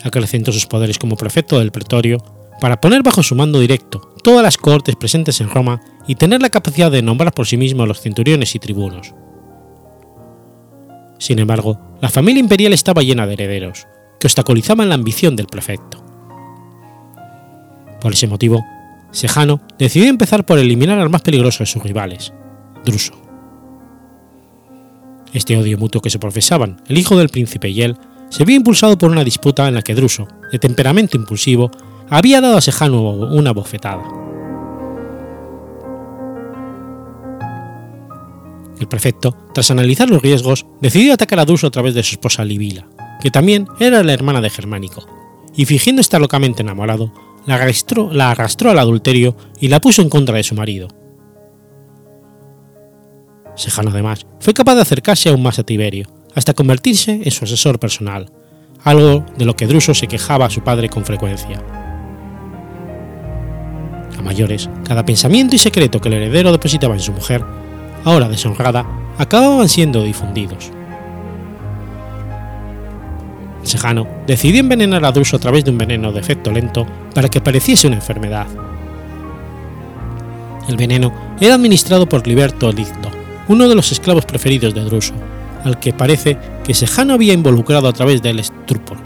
Acrecentó 0.03 0.51
sus 0.51 0.65
poderes 0.65 0.99
como 0.99 1.17
prefecto 1.17 1.59
del 1.59 1.71
pretorio 1.71 2.19
para 2.59 2.81
poner 2.81 3.03
bajo 3.03 3.23
su 3.23 3.35
mando 3.35 3.59
directo 3.59 4.13
todas 4.23 4.43
las 4.43 4.57
cohortes 4.57 4.95
presentes 4.95 5.41
en 5.41 5.49
Roma 5.49 5.81
y 6.07 6.15
tener 6.15 6.41
la 6.41 6.49
capacidad 6.49 6.91
de 6.91 7.01
nombrar 7.01 7.33
por 7.33 7.47
sí 7.47 7.57
mismo 7.57 7.83
a 7.83 7.87
los 7.87 8.01
centuriones 8.01 8.55
y 8.55 8.59
tribunos. 8.59 9.13
Sin 11.19 11.39
embargo, 11.39 11.79
la 12.01 12.09
familia 12.09 12.39
imperial 12.39 12.73
estaba 12.73 13.01
llena 13.01 13.25
de 13.25 13.33
herederos, 13.33 13.87
que 14.19 14.27
obstaculizaban 14.27 14.89
la 14.89 14.95
ambición 14.95 15.35
del 15.35 15.47
prefecto. 15.47 16.03
Por 17.99 18.13
ese 18.13 18.27
motivo, 18.27 18.63
Sejano 19.11 19.61
decidió 19.79 20.09
empezar 20.09 20.45
por 20.45 20.59
eliminar 20.59 20.99
al 20.99 21.09
más 21.09 21.21
peligroso 21.21 21.59
de 21.59 21.67
sus 21.67 21.81
rivales, 21.83 22.33
Druso. 22.85 23.13
Este 25.33 25.57
odio 25.57 25.77
mutuo 25.77 26.01
que 26.01 26.09
se 26.09 26.19
profesaban 26.19 26.81
el 26.87 26.97
hijo 26.97 27.17
del 27.17 27.29
príncipe 27.29 27.69
y 27.69 27.81
él 27.81 27.97
se 28.29 28.45
vio 28.45 28.55
impulsado 28.55 28.97
por 28.97 29.11
una 29.11 29.23
disputa 29.23 29.67
en 29.67 29.75
la 29.75 29.81
que 29.81 29.95
Druso, 29.95 30.27
de 30.51 30.59
temperamento 30.59 31.17
impulsivo, 31.17 31.71
había 32.09 32.41
dado 32.41 32.57
a 32.57 32.61
Sejano 32.61 33.11
una 33.11 33.51
bofetada. 33.51 34.03
El 38.79 38.87
prefecto, 38.87 39.35
tras 39.53 39.71
analizar 39.71 40.09
los 40.09 40.21
riesgos, 40.21 40.65
decidió 40.81 41.13
atacar 41.13 41.39
a 41.39 41.45
Druso 41.45 41.67
a 41.67 41.71
través 41.71 41.95
de 41.95 42.03
su 42.03 42.11
esposa 42.11 42.45
Livila, 42.45 42.87
que 43.21 43.31
también 43.31 43.67
era 43.79 44.03
la 44.03 44.13
hermana 44.13 44.39
de 44.39 44.49
Germánico, 44.49 45.05
y 45.55 45.65
fingiendo 45.65 46.01
estar 46.01 46.21
locamente 46.21 46.61
enamorado, 46.61 47.11
la 47.47 47.55
arrastró, 47.55 48.11
la 48.11 48.31
arrastró 48.31 48.69
al 48.69 48.79
adulterio 48.79 49.35
y 49.59 49.69
la 49.69 49.81
puso 49.81 50.01
en 50.01 50.09
contra 50.09 50.37
de 50.37 50.43
su 50.43 50.53
marido. 50.53 50.89
Sejano 53.55 53.89
además 53.89 54.27
fue 54.39 54.53
capaz 54.53 54.75
de 54.75 54.81
acercarse 54.81 55.29
aún 55.29 55.41
más 55.41 55.57
a 55.57 55.63
Tiberio, 55.63 56.07
hasta 56.35 56.53
convertirse 56.53 57.21
en 57.23 57.31
su 57.31 57.45
asesor 57.45 57.79
personal, 57.79 58.31
algo 58.83 59.25
de 59.37 59.45
lo 59.45 59.55
que 59.55 59.65
Druso 59.65 59.95
se 59.95 60.07
quejaba 60.07 60.45
a 60.45 60.51
su 60.51 60.61
padre 60.61 60.89
con 60.89 61.03
frecuencia. 61.03 61.63
Mayores, 64.27 64.69
cada 64.83 65.05
pensamiento 65.05 65.55
y 65.55 65.57
secreto 65.57 66.01
que 66.01 66.09
el 66.09 66.15
heredero 66.15 66.51
depositaba 66.51 66.93
en 66.93 66.99
su 66.99 67.13
mujer, 67.13 67.45
ahora 68.03 68.27
deshonrada, 68.27 68.85
acababan 69.17 69.69
siendo 69.69 70.03
difundidos. 70.03 70.69
Sejano 73.63 74.05
decidió 74.27 74.59
envenenar 74.59 75.05
a 75.05 75.13
Druso 75.13 75.37
a 75.37 75.39
través 75.39 75.63
de 75.63 75.71
un 75.71 75.77
veneno 75.77 76.11
de 76.11 76.19
efecto 76.19 76.51
lento 76.51 76.85
para 77.15 77.29
que 77.29 77.39
pareciese 77.39 77.87
una 77.87 77.95
enfermedad. 77.95 78.47
El 80.67 80.75
veneno 80.75 81.13
era 81.39 81.55
administrado 81.55 82.07
por 82.07 82.27
Liberto 82.27 82.69
Ligto, 82.73 83.09
uno 83.47 83.69
de 83.69 83.75
los 83.75 83.93
esclavos 83.93 84.25
preferidos 84.25 84.73
de 84.73 84.81
Druso, 84.81 85.13
al 85.63 85.79
que 85.79 85.93
parece 85.93 86.37
que 86.65 86.73
Sejano 86.73 87.13
había 87.13 87.33
involucrado 87.33 87.87
a 87.87 87.93
través 87.93 88.21
del 88.21 88.39
estupor. 88.39 88.97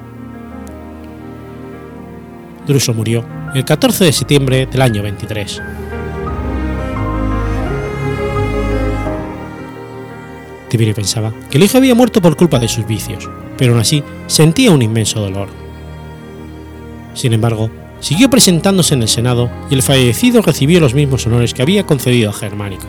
Druso 2.65 2.95
murió 2.95 3.23
el 3.53 3.65
14 3.65 4.05
de 4.05 4.13
septiembre 4.13 4.65
del 4.65 4.81
año 4.81 5.03
23. 5.03 5.61
Tiberio 10.69 10.95
pensaba 10.95 11.33
que 11.49 11.57
el 11.57 11.63
hijo 11.65 11.77
había 11.77 11.93
muerto 11.93 12.21
por 12.21 12.37
culpa 12.37 12.59
de 12.59 12.69
sus 12.69 12.87
vicios, 12.87 13.29
pero 13.57 13.73
aún 13.73 13.81
así 13.81 14.03
sentía 14.27 14.71
un 14.71 14.81
inmenso 14.81 15.19
dolor. 15.19 15.49
Sin 17.13 17.33
embargo, 17.33 17.69
siguió 17.99 18.29
presentándose 18.29 18.93
en 18.93 19.01
el 19.01 19.09
Senado 19.09 19.51
y 19.69 19.73
el 19.73 19.83
fallecido 19.83 20.41
recibió 20.41 20.79
los 20.79 20.93
mismos 20.93 21.27
honores 21.27 21.53
que 21.53 21.61
había 21.61 21.85
concedido 21.85 22.29
a 22.29 22.33
Germánico. 22.33 22.87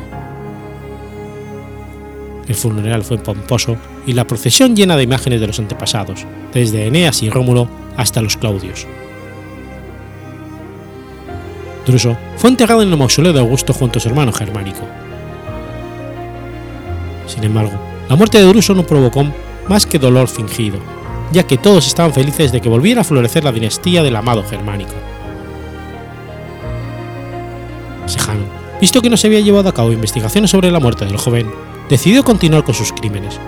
El 2.46 2.54
funeral 2.54 3.02
fue 3.02 3.18
pomposo 3.18 3.76
y 4.06 4.12
la 4.12 4.28
procesión 4.28 4.76
llena 4.76 4.96
de 4.96 5.02
imágenes 5.02 5.40
de 5.40 5.48
los 5.48 5.58
antepasados, 5.58 6.24
desde 6.54 6.86
Eneas 6.86 7.20
y 7.24 7.30
Rómulo 7.30 7.68
hasta 7.96 8.22
los 8.22 8.36
Claudios, 8.36 8.86
Druso 11.86 12.16
fue 12.36 12.50
enterrado 12.50 12.82
en 12.82 12.90
el 12.90 12.96
mausoleo 12.96 13.32
de 13.32 13.40
Augusto 13.40 13.72
junto 13.72 13.98
a 13.98 14.02
su 14.02 14.08
hermano 14.08 14.32
Germánico. 14.32 14.80
Sin 17.26 17.42
embargo, 17.44 17.72
la 18.08 18.16
muerte 18.16 18.38
de 18.38 18.44
Druso 18.44 18.74
no 18.74 18.84
provocó 18.84 19.24
más 19.68 19.86
que 19.86 19.98
dolor 19.98 20.28
fingido, 20.28 20.78
ya 21.32 21.44
que 21.44 21.58
todos 21.58 21.86
estaban 21.86 22.12
felices 22.12 22.52
de 22.52 22.60
que 22.60 22.68
volviera 22.68 23.00
a 23.00 23.04
florecer 23.04 23.44
la 23.44 23.52
dinastía 23.52 24.02
del 24.02 24.16
amado 24.16 24.44
Germánico. 24.44 24.92
Sejano, 28.06 28.44
visto 28.80 29.00
que 29.00 29.10
no 29.10 29.16
se 29.16 29.28
había 29.28 29.40
llevado 29.40 29.68
a 29.68 29.74
cabo 29.74 29.92
investigaciones 29.92 30.50
sobre 30.50 30.70
la 30.70 30.80
muerte 30.80 31.04
del 31.04 31.16
joven, 31.16 31.50
decidió 31.88 32.24
continuar 32.24 32.64
con 32.64 32.74
sus 32.74 32.92
crímenes, 32.92 33.38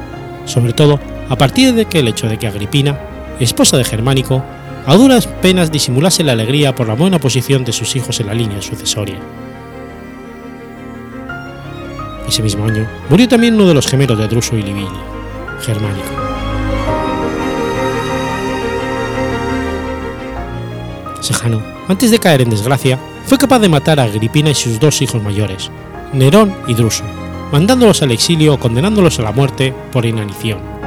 sobre 0.46 0.72
todo 0.72 0.98
a 1.28 1.36
partir 1.36 1.74
de 1.74 1.86
que 1.86 2.00
el 2.00 2.08
hecho 2.08 2.28
de 2.28 2.38
que 2.38 2.46
Agripina, 2.46 2.98
esposa 3.40 3.76
de 3.76 3.84
Germánico, 3.84 4.42
a 4.86 4.94
duras 4.96 5.26
penas 5.26 5.72
disimulase 5.72 6.22
la 6.22 6.32
alegría 6.32 6.74
por 6.74 6.86
la 6.86 6.94
buena 6.94 7.18
posición 7.18 7.64
de 7.64 7.72
sus 7.72 7.96
hijos 7.96 8.20
en 8.20 8.26
la 8.26 8.34
línea 8.34 8.60
sucesoria. 8.60 9.18
Ese 12.28 12.42
mismo 12.42 12.66
año 12.66 12.86
murió 13.08 13.28
también 13.28 13.54
uno 13.54 13.66
de 13.66 13.74
los 13.74 13.86
gemelos 13.86 14.18
de 14.18 14.28
Druso 14.28 14.56
y 14.56 14.62
Libilio, 14.62 14.90
Germánico. 15.62 16.08
Sejano, 21.20 21.62
antes 21.88 22.10
de 22.10 22.18
caer 22.18 22.42
en 22.42 22.50
desgracia, 22.50 22.98
fue 23.24 23.38
capaz 23.38 23.60
de 23.60 23.70
matar 23.70 23.98
a 23.98 24.04
Agripina 24.04 24.50
y 24.50 24.54
sus 24.54 24.78
dos 24.78 25.00
hijos 25.00 25.22
mayores, 25.22 25.70
Nerón 26.12 26.54
y 26.66 26.74
Druso, 26.74 27.04
mandándolos 27.50 28.02
al 28.02 28.12
exilio 28.12 28.54
o 28.54 28.60
condenándolos 28.60 29.18
a 29.18 29.22
la 29.22 29.32
muerte 29.32 29.72
por 29.90 30.04
inanición. 30.04 30.83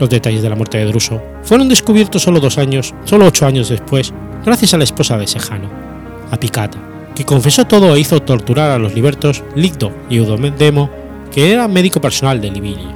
Los 0.00 0.08
detalles 0.08 0.40
de 0.40 0.48
la 0.48 0.56
muerte 0.56 0.78
de 0.78 0.86
Druso 0.86 1.22
fueron 1.42 1.68
descubiertos 1.68 2.22
solo 2.22 2.40
dos 2.40 2.56
años, 2.56 2.94
solo 3.04 3.26
ocho 3.26 3.44
años 3.44 3.68
después, 3.68 4.14
gracias 4.46 4.72
a 4.72 4.78
la 4.78 4.84
esposa 4.84 5.18
de 5.18 5.26
Sejano, 5.26 5.68
Apicata, 6.30 6.78
que 7.14 7.26
confesó 7.26 7.66
todo 7.66 7.94
e 7.94 8.00
hizo 8.00 8.22
torturar 8.22 8.70
a 8.70 8.78
los 8.78 8.94
libertos 8.94 9.44
Ligdo 9.54 9.92
y 10.08 10.16
Eudememo, 10.16 10.88
que 11.30 11.52
era 11.52 11.68
médico 11.68 12.00
personal 12.00 12.40
de 12.40 12.50
Libilio. 12.50 12.88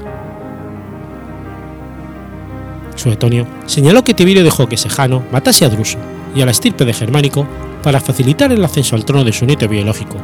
Suetonio 2.96 3.46
señaló 3.66 4.02
que 4.02 4.14
Tiberio 4.14 4.42
dejó 4.42 4.66
que 4.66 4.78
Sejano 4.78 5.24
matase 5.30 5.66
a 5.66 5.68
Druso 5.68 5.98
y 6.34 6.40
a 6.40 6.46
la 6.46 6.52
estirpe 6.52 6.86
de 6.86 6.94
Germánico 6.94 7.46
para 7.82 8.00
facilitar 8.00 8.50
el 8.50 8.64
ascenso 8.64 8.96
al 8.96 9.04
trono 9.04 9.24
de 9.24 9.32
su 9.34 9.44
nieto 9.44 9.68
biológico, 9.68 10.16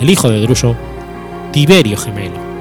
el 0.00 0.10
hijo 0.10 0.28
de 0.28 0.40
Druso, 0.40 0.74
Tiberio 1.52 1.96
Gemelo. 1.96 2.55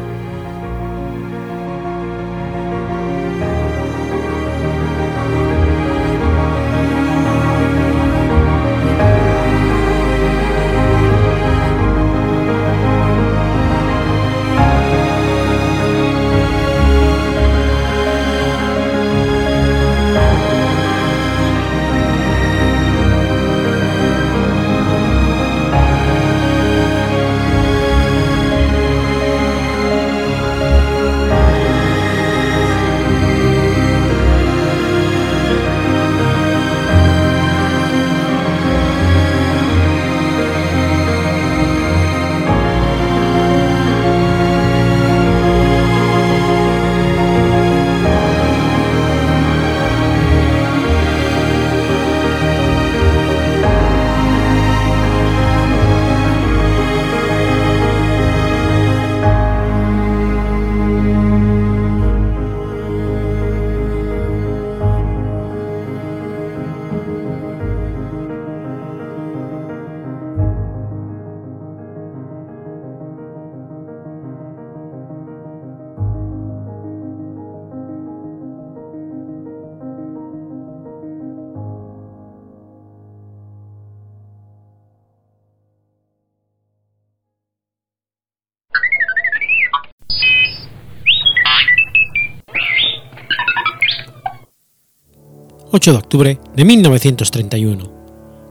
8 95.86 95.92
de 95.92 95.98
octubre 96.00 96.40
de 96.56 96.66
1931. 96.66 97.92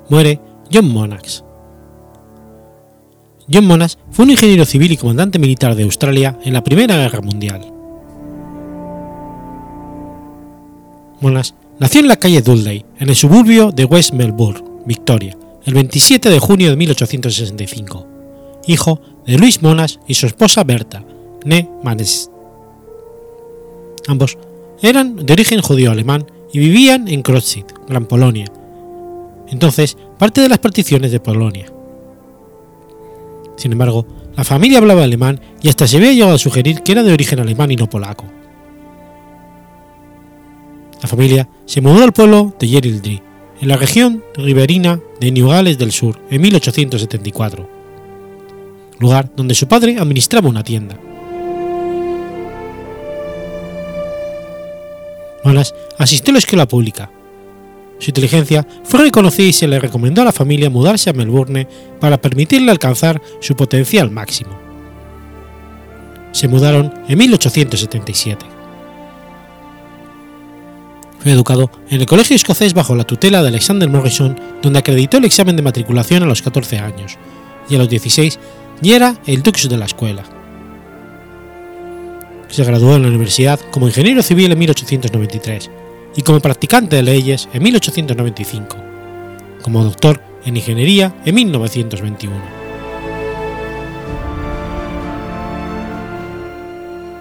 Muere 0.09 0.39
John 0.72 0.89
Monax. 0.89 1.43
John 3.53 3.66
Monax 3.66 3.99
fue 4.12 4.24
un 4.24 4.30
ingeniero 4.30 4.64
civil 4.64 4.93
y 4.93 4.97
comandante 4.97 5.41
militar 5.41 5.74
de 5.74 5.82
Australia 5.82 6.39
en 6.45 6.53
la 6.53 6.62
Primera 6.62 6.97
Guerra 6.97 7.20
Mundial. 7.22 7.72
Monax 11.20 11.55
nació 11.80 12.03
en 12.03 12.09
la 12.09 12.18
calle 12.18 12.41
Dudley, 12.41 12.85
en 13.01 13.09
el 13.09 13.16
suburbio 13.16 13.72
de 13.72 13.85
West 13.85 14.12
Melbourne, 14.12 14.62
Victoria, 14.87 15.37
el 15.64 15.74
27 15.74 16.30
de 16.30 16.39
junio 16.39 16.70
de 16.70 16.76
1865, 16.76 18.07
hijo 18.68 19.01
de 19.26 19.39
Luis 19.39 19.61
Monax 19.61 19.99
y 20.07 20.14
su 20.14 20.26
esposa 20.26 20.62
Berta, 20.62 21.03
ne 21.45 21.68
Manes. 21.82 22.30
Ambos 24.07 24.39
eran 24.80 25.16
de 25.16 25.32
origen 25.32 25.62
judío-alemán 25.62 26.26
y 26.55 26.61
vivían 26.61 27.09
en 27.09 27.23
Krotzit, 27.23 27.67
Gran 27.89 28.07
Polonia, 28.07 28.47
entonces 29.49 29.99
parte 30.19 30.41
de 30.41 30.49
las 30.49 30.61
particiones 30.61 31.11
de 31.11 31.19
Polonia. 31.19 31.67
Sin 33.57 33.73
embargo, 33.73 34.07
la 34.37 34.45
familia 34.45 34.79
hablaba 34.79 35.03
alemán 35.03 35.41
y 35.61 35.69
hasta 35.69 35.89
se 35.89 35.97
había 35.97 36.13
llegado 36.13 36.35
a 36.35 36.39
sugerir 36.39 36.83
que 36.83 36.93
era 36.93 37.03
de 37.03 37.13
origen 37.13 37.41
alemán 37.41 37.73
y 37.73 37.77
no 37.77 37.91
polaco. 37.91 38.25
La 41.03 41.09
familia 41.09 41.49
se 41.67 41.81
mudó 41.81 42.05
al 42.05 42.13
pueblo 42.13 42.55
de 42.59 42.69
Yerildri, 42.69 43.21
en 43.61 43.69
la 43.69 43.77
región 43.77 44.23
riberina 44.37 45.01
de 45.19 45.33
New 45.33 45.49
Gales 45.49 45.77
del 45.77 45.91
Sur, 45.91 46.21
en 46.31 46.41
1874, 46.41 47.69
lugar 49.01 49.29
donde 49.35 49.57
su 49.57 49.67
padre 49.67 49.99
administraba 49.99 50.49
una 50.49 50.63
tienda. 50.63 50.97
Asistió 55.99 56.33
a 56.33 56.35
la 56.35 56.39
escuela 56.39 56.67
pública. 56.67 57.11
Su 57.99 58.11
inteligencia 58.11 58.67
fue 58.83 59.01
reconocida 59.01 59.47
y 59.47 59.53
se 59.53 59.69
le 59.69 59.79
recomendó 59.79 60.23
a 60.23 60.25
la 60.25 60.33
familia 60.33 60.71
mudarse 60.71 61.11
a 61.11 61.13
Melbourne 61.13 61.69
para 62.01 62.21
permitirle 62.21 62.71
alcanzar 62.71 63.21
su 63.41 63.55
potencial 63.55 64.11
máximo. 64.11 64.59
Se 66.33 66.49
mudaron 66.49 66.93
en 67.09 67.19
1877. 67.19 68.45
Fue 71.21 71.33
educado 71.33 71.71
en 71.89 72.01
el 72.01 72.07
colegio 72.07 72.37
escocés 72.37 72.75
bajo 72.75 72.95
la 72.95 73.05
tutela 73.05 73.43
de 73.43 73.49
Alexander 73.49 73.89
Morrison, 73.89 74.39
donde 74.61 74.79
acreditó 74.79 75.19
el 75.19 75.25
examen 75.25 75.57
de 75.57 75.63
matriculación 75.63 76.23
a 76.23 76.27
los 76.27 76.43
14 76.43 76.79
años, 76.79 77.17
y 77.69 77.77
a 77.77 77.79
los 77.79 77.89
16 77.89 78.39
ya 78.83 78.97
era 78.97 79.17
el 79.27 79.43
dux 79.43 79.69
de 79.69 79.77
la 79.79 79.87
escuela. 79.87 80.34
Se 82.55 82.63
graduó 82.63 82.95
en 82.95 83.03
la 83.03 83.09
universidad 83.09 83.59
como 83.73 83.89
ingeniero 83.89 84.23
civil 84.23 84.53
en 84.53 84.59
1893 84.61 85.71
y 86.15 86.23
como 86.23 86.39
practicante 86.39 86.95
de 86.95 87.03
leyes 87.03 87.49
en 87.53 87.61
1895, 87.65 88.77
como 89.61 89.83
doctor 89.83 90.23
en 90.45 90.57
ingeniería 90.57 91.13
en 91.25 91.35
1921. 91.35 92.37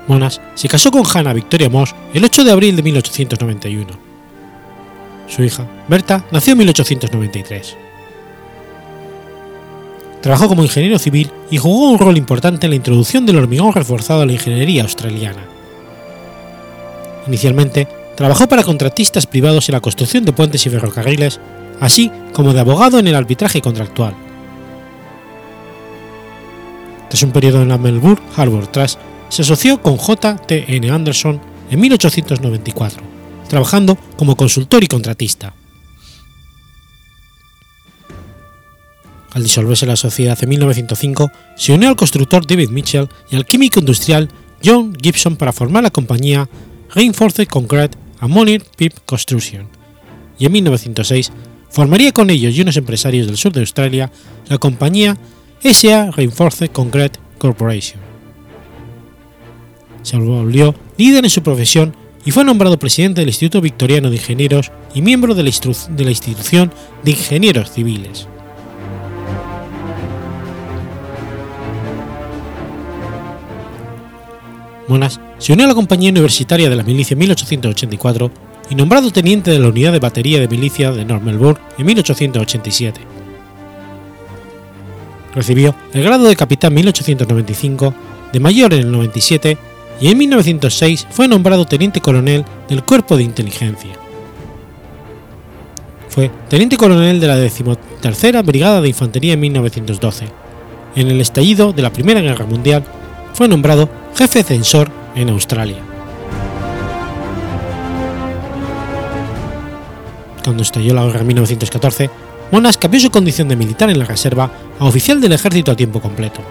Monas 0.08 0.40
se 0.54 0.68
casó 0.68 0.92
con 0.92 1.02
Hannah 1.04 1.34
Victoria 1.34 1.68
Moss 1.68 1.96
el 2.14 2.24
8 2.24 2.44
de 2.44 2.52
abril 2.52 2.76
de 2.76 2.84
1891. 2.84 3.88
Su 5.28 5.44
hija, 5.44 5.66
Berta, 5.88 6.28
nació 6.30 6.52
en 6.52 6.60
1893. 6.60 7.83
Trabajó 10.24 10.48
como 10.48 10.64
ingeniero 10.64 10.98
civil 11.00 11.30
y 11.52 11.58
jugó 11.58 11.92
un 11.92 12.00
rol 12.00 12.16
importante 12.16 12.66
en 12.66 12.70
la 12.70 12.78
introducción 12.78 13.26
del 13.26 13.36
hormigón 13.36 13.74
reforzado 13.74 14.22
a 14.22 14.26
la 14.26 14.32
ingeniería 14.32 14.84
australiana. 14.84 15.44
Inicialmente, 17.28 17.90
trabajó 18.16 18.48
para 18.48 18.64
contratistas 18.64 19.28
privados 19.28 19.68
en 19.68 19.74
la 19.74 19.82
construcción 19.82 20.24
de 20.24 20.32
puentes 20.32 20.66
y 20.66 20.70
ferrocarriles, 20.70 21.42
así 21.82 22.10
como 22.32 22.54
de 22.54 22.62
abogado 22.62 23.00
en 23.00 23.08
el 23.10 23.16
arbitraje 23.16 23.60
contractual. 23.60 24.16
Tras 27.10 27.22
un 27.22 27.34
periodo 27.34 27.62
en 27.62 27.68
la 27.68 27.78
Melbourne 27.78 28.24
Harbour 28.38 28.68
Trust, 28.68 29.00
se 29.28 29.42
asoció 29.42 29.82
con 29.82 29.98
J. 29.98 30.38
T. 30.38 30.78
N. 30.78 30.90
Anderson 30.90 31.42
en 31.70 31.82
1894, 31.82 33.04
trabajando 33.50 33.98
como 34.16 34.38
consultor 34.38 34.86
y 34.86 34.88
contratista. 34.88 35.54
Al 39.34 39.44
disolverse 39.44 39.86
la 39.86 39.96
sociedad 39.96 40.38
en 40.42 40.50
1905, 40.50 41.32
se 41.56 41.74
unió 41.74 41.90
al 41.90 41.96
constructor 41.96 42.46
David 42.46 42.70
Mitchell 42.70 43.10
y 43.32 43.36
al 43.36 43.46
químico 43.46 43.80
industrial 43.80 44.30
John 44.64 44.96
Gibson 45.02 45.36
para 45.36 45.52
formar 45.52 45.84
la 45.84 45.90
compañía 45.90 46.48
Reinforced 46.94 47.48
Concrete 47.48 47.98
Ammonium 48.20 48.62
Pipe 48.78 48.96
Construction, 49.06 49.68
y 50.38 50.46
en 50.46 50.52
1906 50.52 51.32
formaría 51.70 52.12
con 52.12 52.30
ellos 52.30 52.56
y 52.56 52.62
unos 52.62 52.78
empresarios 52.78 53.28
del 53.28 53.38
sur 53.38 53.52
de 53.52 53.62
Australia 53.62 54.12
la 54.48 54.60
compañía 54.60 55.18
SA 55.62 56.12
Reinforced 56.12 56.70
Concrete 56.70 57.20
Corporation. 57.38 58.00
Se 60.04 60.18
volvió 60.18 60.76
líder 60.98 61.24
en 61.24 61.30
su 61.30 61.42
profesión 61.42 61.96
y 62.24 62.32
fue 62.32 62.44
nombrado 62.44 62.78
presidente 62.78 63.22
del 63.22 63.30
Instituto 63.30 63.62
Victoriano 63.62 64.10
de 64.10 64.18
Ingenieros 64.18 64.72
y 64.94 65.02
miembro 65.02 65.34
de 65.34 65.44
la 65.44 65.50
Institución 65.50 66.72
de 67.04 67.12
Ingenieros 67.12 67.72
Civiles. 67.72 68.28
Monas 74.88 75.20
se 75.38 75.54
unió 75.54 75.66
a 75.66 75.70
la 75.70 75.76
compañía 75.76 76.12
universitaria 76.12 76.70
de 76.70 76.76
la 76.76 76.84
milicia 76.84 77.14
en 77.14 77.20
1884 77.20 78.32
y 78.70 78.76
nombrado 78.76 79.12
teniente 79.12 79.52
de 79.52 79.60
la 79.60 79.70
unidad 79.70 79.92
de 79.92 80.00
batería 80.00 80.40
de 80.40 80.48
milicia 80.48 80.92
de 80.92 81.06
North 81.06 81.24
Melbourne 81.24 81.60
en 81.78 81.86
1887. 81.86 83.02
Recibió 85.36 85.76
el 85.94 86.04
grado 86.04 86.26
de 86.26 86.36
capitán 86.36 86.72
en 86.72 86.76
1895, 86.76 87.94
de 88.32 88.40
mayor 88.40 88.74
en 88.74 88.82
el 88.82 88.92
97 88.92 89.58
y 90.00 90.10
en 90.10 90.18
1906 90.18 91.08
fue 91.10 91.28
nombrado 91.28 91.66
teniente 91.66 92.02
coronel 92.02 92.46
del 92.68 92.84
Cuerpo 92.84 93.18
de 93.18 93.24
Inteligencia. 93.24 93.92
Fue 96.10 96.30
teniente 96.50 96.78
coronel 96.78 97.20
de 97.20 97.28
la 97.28 97.38
13 97.38 98.42
Brigada 98.44 98.82
de 98.82 98.90
Infantería 98.90 99.34
en 99.34 99.40
1912. 99.40 100.26
En 100.96 101.08
el 101.10 101.20
estallido 101.20 101.74
de 101.74 101.82
la 101.82 101.92
Primera 101.92 102.22
Guerra 102.22 102.46
Mundial 102.46 102.84
fue 103.34 103.48
nombrado 103.48 103.90
jefe 104.16 104.44
censor 104.44 104.92
en 105.16 105.30
Australia. 105.30 105.78
Cuando 110.44 110.64
estalló 110.64 110.94
la 110.94 111.06
guerra 111.06 111.22
en 111.22 111.28
1914, 111.28 112.10
Monas 112.52 112.78
cambió 112.78 113.00
su 113.00 113.10
condición 113.10 113.48
de 113.48 113.56
militar 113.56 113.90
en 113.90 113.98
la 113.98 114.06
reserva 114.06 114.52
a 114.80 114.86
oficial 114.86 115.20
del 115.20 115.32
ejército 115.32 115.72
a 115.72 115.76
tiempo 115.76 116.00
completo. 116.00 116.42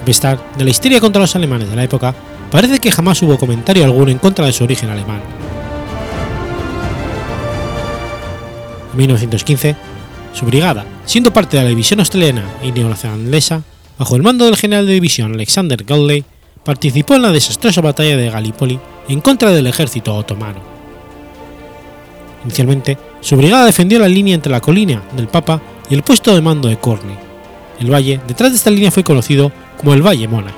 A 0.00 0.04
pesar 0.04 0.38
de 0.56 0.64
la 0.64 0.70
histeria 0.70 1.00
contra 1.00 1.20
los 1.20 1.34
alemanes 1.34 1.68
de 1.68 1.76
la 1.76 1.84
época, 1.84 2.14
parece 2.50 2.78
que 2.78 2.92
jamás 2.92 3.20
hubo 3.22 3.38
comentario 3.38 3.84
alguno 3.84 4.10
en 4.10 4.18
contra 4.18 4.46
de 4.46 4.52
su 4.52 4.64
origen 4.64 4.90
alemán. 4.90 5.20
En 8.92 8.96
1915, 8.96 9.76
su 10.32 10.46
brigada, 10.46 10.84
siendo 11.04 11.32
parte 11.32 11.56
de 11.56 11.64
la 11.64 11.68
división 11.68 12.00
australiana 12.00 12.44
y 12.62 12.72
neozelandesa, 12.72 13.62
bajo 13.98 14.16
el 14.16 14.22
mando 14.22 14.44
del 14.44 14.56
general 14.56 14.86
de 14.86 14.94
división 14.94 15.34
Alexander 15.34 15.84
Godley, 15.84 16.24
participó 16.64 17.14
en 17.14 17.22
la 17.22 17.32
desastrosa 17.32 17.80
batalla 17.80 18.16
de 18.16 18.30
Gallipoli 18.30 18.78
en 19.08 19.20
contra 19.20 19.50
del 19.50 19.66
ejército 19.66 20.14
otomano. 20.14 20.60
Inicialmente, 22.44 22.96
su 23.20 23.36
brigada 23.36 23.66
defendió 23.66 23.98
la 23.98 24.08
línea 24.08 24.34
entre 24.34 24.52
la 24.52 24.60
colina 24.60 25.02
del 25.16 25.28
Papa 25.28 25.60
y 25.90 25.94
el 25.94 26.02
puesto 26.02 26.34
de 26.34 26.40
mando 26.40 26.68
de 26.68 26.78
Corny. 26.78 27.14
El 27.80 27.92
valle 27.92 28.20
detrás 28.26 28.50
de 28.52 28.56
esta 28.56 28.70
línea 28.70 28.90
fue 28.90 29.04
conocido 29.04 29.50
como 29.76 29.94
el 29.94 30.02
Valle 30.02 30.28
Monas. 30.28 30.54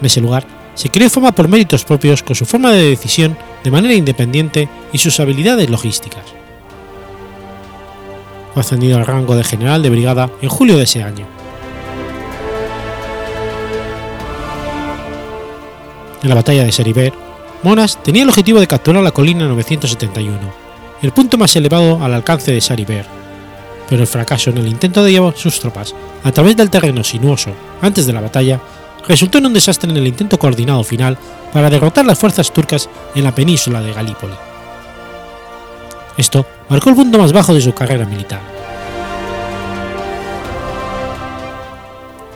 En 0.00 0.06
ese 0.06 0.20
lugar, 0.20 0.46
se 0.74 0.88
creó 0.88 1.10
fama 1.10 1.32
por 1.32 1.48
méritos 1.48 1.84
propios 1.84 2.22
con 2.22 2.34
su 2.34 2.46
forma 2.46 2.70
de 2.72 2.90
decisión 2.90 3.36
de 3.62 3.70
manera 3.70 3.94
independiente 3.94 4.68
y 4.92 4.98
sus 4.98 5.20
habilidades 5.20 5.68
logísticas. 5.68 6.24
Fue 8.54 8.60
ascendido 8.60 8.98
al 8.98 9.06
rango 9.06 9.36
de 9.36 9.44
general 9.44 9.82
de 9.82 9.90
brigada 9.90 10.30
en 10.40 10.48
julio 10.48 10.76
de 10.76 10.84
ese 10.84 11.02
año. 11.02 11.26
En 16.22 16.28
la 16.28 16.36
batalla 16.36 16.64
de 16.64 16.70
Seriver, 16.70 17.12
Monas 17.64 18.00
tenía 18.02 18.22
el 18.22 18.28
objetivo 18.28 18.60
de 18.60 18.68
capturar 18.68 19.02
la 19.02 19.10
colina 19.10 19.46
971, 19.46 20.38
el 21.02 21.12
punto 21.12 21.36
más 21.36 21.54
elevado 21.56 22.02
al 22.02 22.14
alcance 22.14 22.52
de 22.52 22.60
Sariver, 22.60 23.04
pero 23.88 24.02
el 24.02 24.06
fracaso 24.06 24.50
en 24.50 24.58
el 24.58 24.68
intento 24.68 25.02
de 25.02 25.10
llevar 25.10 25.36
sus 25.36 25.58
tropas 25.58 25.94
a 26.22 26.30
través 26.30 26.56
del 26.56 26.70
terreno 26.70 27.02
sinuoso 27.02 27.50
antes 27.80 28.06
de 28.06 28.12
la 28.12 28.20
batalla 28.20 28.60
resultó 29.08 29.38
en 29.38 29.46
un 29.46 29.52
desastre 29.52 29.90
en 29.90 29.96
el 29.96 30.06
intento 30.06 30.38
coordinado 30.38 30.84
final 30.84 31.18
para 31.52 31.70
derrotar 31.70 32.06
las 32.06 32.18
fuerzas 32.18 32.52
turcas 32.52 32.88
en 33.16 33.24
la 33.24 33.34
península 33.34 33.80
de 33.80 33.92
Galípoli. 33.92 34.34
Esto 36.16 36.46
marcó 36.68 36.90
el 36.90 36.96
punto 36.96 37.18
más 37.18 37.32
bajo 37.32 37.52
de 37.52 37.60
su 37.60 37.74
carrera 37.74 38.06
militar. 38.06 38.40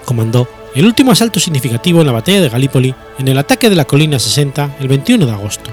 Comandó 0.05 0.49
el 0.77 0.85
último 0.85 1.11
asalto 1.11 1.41
significativo 1.41 2.01
en 2.01 2.07
la 2.07 2.13
batalla 2.13 2.43
de 2.43 2.51
Galípoli 2.51 2.95
en 3.19 3.29
el 3.29 3.39
ataque 3.39 3.71
de 3.71 3.77
la 3.77 3.87
colina 3.87 4.19
60 4.19 4.77
el 4.79 4.89
21 4.89 5.25
de 5.25 5.33
agosto, 5.33 5.71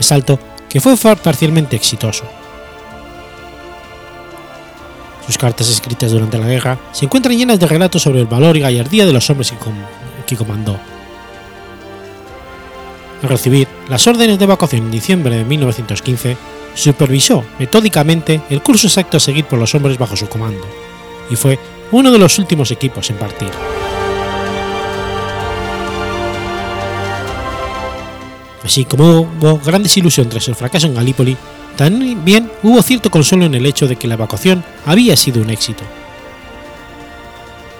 asalto 0.00 0.38
que 0.70 0.80
fue 0.80 0.96
parcialmente 0.96 1.76
exitoso. 1.76 2.24
Sus 5.26 5.36
cartas 5.36 5.68
escritas 5.68 6.12
durante 6.12 6.38
la 6.38 6.46
guerra 6.46 6.78
se 6.92 7.04
encuentran 7.04 7.36
llenas 7.36 7.60
de 7.60 7.66
relatos 7.66 8.00
sobre 8.00 8.20
el 8.20 8.26
valor 8.26 8.56
y 8.56 8.60
gallardía 8.60 9.04
de 9.04 9.12
los 9.12 9.28
hombres 9.28 9.52
que, 10.26 10.36
comandó. 10.36 10.80
Al 13.22 13.28
recibir 13.28 13.68
las 13.90 14.06
órdenes 14.06 14.38
de 14.38 14.44
evacuación 14.44 14.86
en 14.86 14.90
diciembre 14.90 15.36
de 15.36 15.44
1915, 15.44 16.38
supervisó 16.74 17.44
metódicamente 17.58 18.40
el 18.48 18.62
curso 18.62 18.86
exacto 18.86 19.18
a 19.18 19.20
seguir 19.20 19.44
por 19.44 19.58
los 19.58 19.74
hombres 19.74 19.98
bajo 19.98 20.16
su 20.16 20.26
comando, 20.26 20.66
y 21.28 21.36
fue 21.36 21.58
uno 21.90 22.10
de 22.10 22.18
los 22.18 22.38
últimos 22.38 22.70
equipos 22.70 23.10
en 23.10 23.16
partir. 23.16 23.50
Así 28.64 28.84
como 28.84 29.20
hubo 29.20 29.58
gran 29.58 29.82
desilusión 29.82 30.28
tras 30.28 30.48
el 30.48 30.54
fracaso 30.54 30.86
en 30.86 30.94
Galípoli, 30.94 31.36
también 31.76 32.50
hubo 32.62 32.82
cierto 32.82 33.10
consuelo 33.10 33.44
en 33.44 33.54
el 33.54 33.66
hecho 33.66 33.88
de 33.88 33.96
que 33.96 34.06
la 34.06 34.14
evacuación 34.14 34.64
había 34.86 35.16
sido 35.16 35.42
un 35.42 35.50
éxito. 35.50 35.82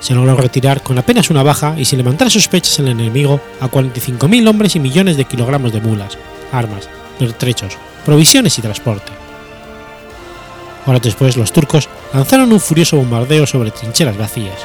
Se 0.01 0.14
logró 0.14 0.35
retirar 0.35 0.83
con 0.83 0.99
apenas 0.99 1.30
una 1.30 1.45
baja 1.45 1.76
y 1.78 1.85
sin 1.85 1.99
levantar 1.99 2.30
sospechas 2.30 2.80
en 2.80 2.87
el 2.89 3.01
enemigo 3.01 3.41
a 3.61 3.70
45.000 3.70 4.49
hombres 4.49 4.74
y 4.74 4.80
millones 4.80 5.16
de 5.16 5.26
kilogramos 5.26 5.72
de 5.72 5.80
mulas, 5.80 6.18
armas, 6.51 6.89
pertrechos, 7.18 7.74
provisiones 8.05 8.59
y 8.59 8.62
transporte. 8.62 9.12
Horas 10.87 11.03
después 11.03 11.37
los 11.37 11.53
turcos 11.53 11.89
lanzaron 12.12 12.53
un 12.53 12.59
furioso 12.59 12.97
bombardeo 12.97 13.47
sobre 13.47 13.70
trincheras 13.70 14.18
vacías. 14.18 14.59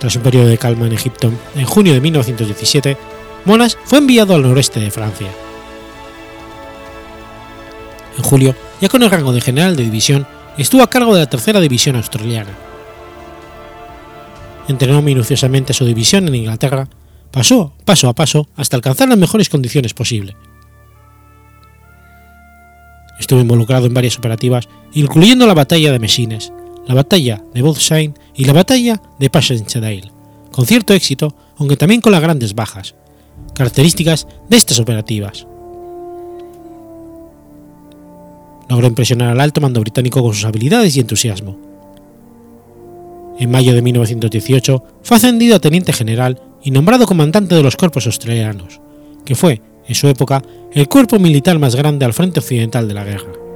Tras 0.00 0.16
un 0.16 0.22
periodo 0.22 0.46
de 0.46 0.56
calma 0.56 0.86
en 0.86 0.94
Egipto, 0.94 1.30
en 1.54 1.66
junio 1.66 1.92
de 1.92 2.00
1917, 2.00 2.96
Monas 3.44 3.76
fue 3.84 3.98
enviado 3.98 4.34
al 4.34 4.42
noreste 4.42 4.80
de 4.80 4.90
Francia. 4.90 5.28
En 8.16 8.24
julio, 8.24 8.54
ya 8.80 8.88
con 8.88 9.02
el 9.02 9.10
rango 9.10 9.32
de 9.32 9.42
general 9.42 9.76
de 9.76 9.84
división, 9.84 10.26
estuvo 10.56 10.82
a 10.82 10.90
cargo 10.90 11.14
de 11.14 11.20
la 11.20 11.28
tercera 11.28 11.60
división 11.60 11.96
australiana. 11.96 12.50
Entrenó 14.68 15.02
minuciosamente 15.02 15.74
su 15.74 15.84
división 15.84 16.26
en 16.28 16.34
Inglaterra, 16.34 16.88
pasó 17.30 17.74
paso 17.84 18.08
a 18.08 18.14
paso 18.14 18.48
hasta 18.56 18.76
alcanzar 18.76 19.08
las 19.08 19.18
mejores 19.18 19.50
condiciones 19.50 19.92
posibles. 19.92 20.34
Estuvo 23.18 23.40
involucrado 23.40 23.86
en 23.86 23.92
varias 23.92 24.16
operativas, 24.16 24.66
incluyendo 24.94 25.46
la 25.46 25.52
batalla 25.52 25.92
de 25.92 25.98
Messines, 25.98 26.52
la 26.86 26.94
batalla 26.94 27.42
de 27.54 27.62
Boothside 27.62 28.14
y 28.34 28.44
la 28.44 28.52
batalla 28.52 29.00
de 29.18 29.30
Passchendaele, 29.30 30.10
con 30.50 30.66
cierto 30.66 30.94
éxito, 30.94 31.34
aunque 31.56 31.76
también 31.76 32.00
con 32.00 32.12
las 32.12 32.22
grandes 32.22 32.54
bajas, 32.54 32.94
características 33.54 34.26
de 34.48 34.56
estas 34.56 34.78
operativas. 34.80 35.46
Logró 38.68 38.86
impresionar 38.86 39.30
al 39.30 39.40
alto 39.40 39.60
mando 39.60 39.80
británico 39.80 40.22
con 40.22 40.32
sus 40.32 40.44
habilidades 40.44 40.96
y 40.96 41.00
entusiasmo, 41.00 41.56
En 43.38 43.50
mayo 43.50 43.74
de 43.74 43.80
1918 43.80 44.84
fue 45.02 45.16
ascendido 45.16 45.56
a 45.56 45.60
teniente 45.60 45.94
general 45.94 46.40
y 46.62 46.70
nombrado 46.70 47.06
comandante 47.06 47.54
de 47.54 47.62
los 47.62 47.76
cuerpos 47.76 48.06
australianos, 48.06 48.80
que 49.24 49.34
fue, 49.34 49.62
en 49.86 49.94
su 49.94 50.08
época, 50.08 50.42
el 50.72 50.88
cuerpo 50.88 51.18
militar 51.18 51.58
más 51.58 51.74
grande 51.74 52.04
al 52.04 52.12
frente 52.12 52.40
occidental 52.40 52.86
de 52.86 52.94
la 52.94 53.04
guerra. 53.04 53.49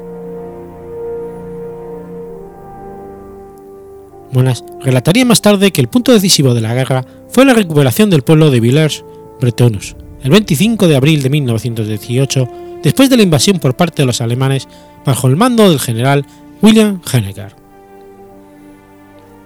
Relataría 4.80 5.24
más 5.24 5.42
tarde 5.42 5.72
que 5.72 5.80
el 5.80 5.88
punto 5.88 6.12
decisivo 6.12 6.54
de 6.54 6.60
la 6.60 6.74
guerra 6.74 7.04
fue 7.28 7.44
la 7.44 7.54
recuperación 7.54 8.10
del 8.10 8.22
pueblo 8.22 8.50
de 8.50 8.60
Villers-Bretonnus 8.60 9.96
el 10.24 10.30
25 10.30 10.88
de 10.88 10.96
abril 10.96 11.22
de 11.22 11.28
1918, 11.28 12.48
después 12.82 13.10
de 13.10 13.18
la 13.18 13.22
invasión 13.22 13.58
por 13.58 13.76
parte 13.76 14.02
de 14.02 14.06
los 14.06 14.22
alemanes 14.22 14.66
bajo 15.04 15.28
el 15.28 15.36
mando 15.36 15.68
del 15.68 15.78
general 15.78 16.24
William 16.62 17.00
Hennecker. 17.12 17.54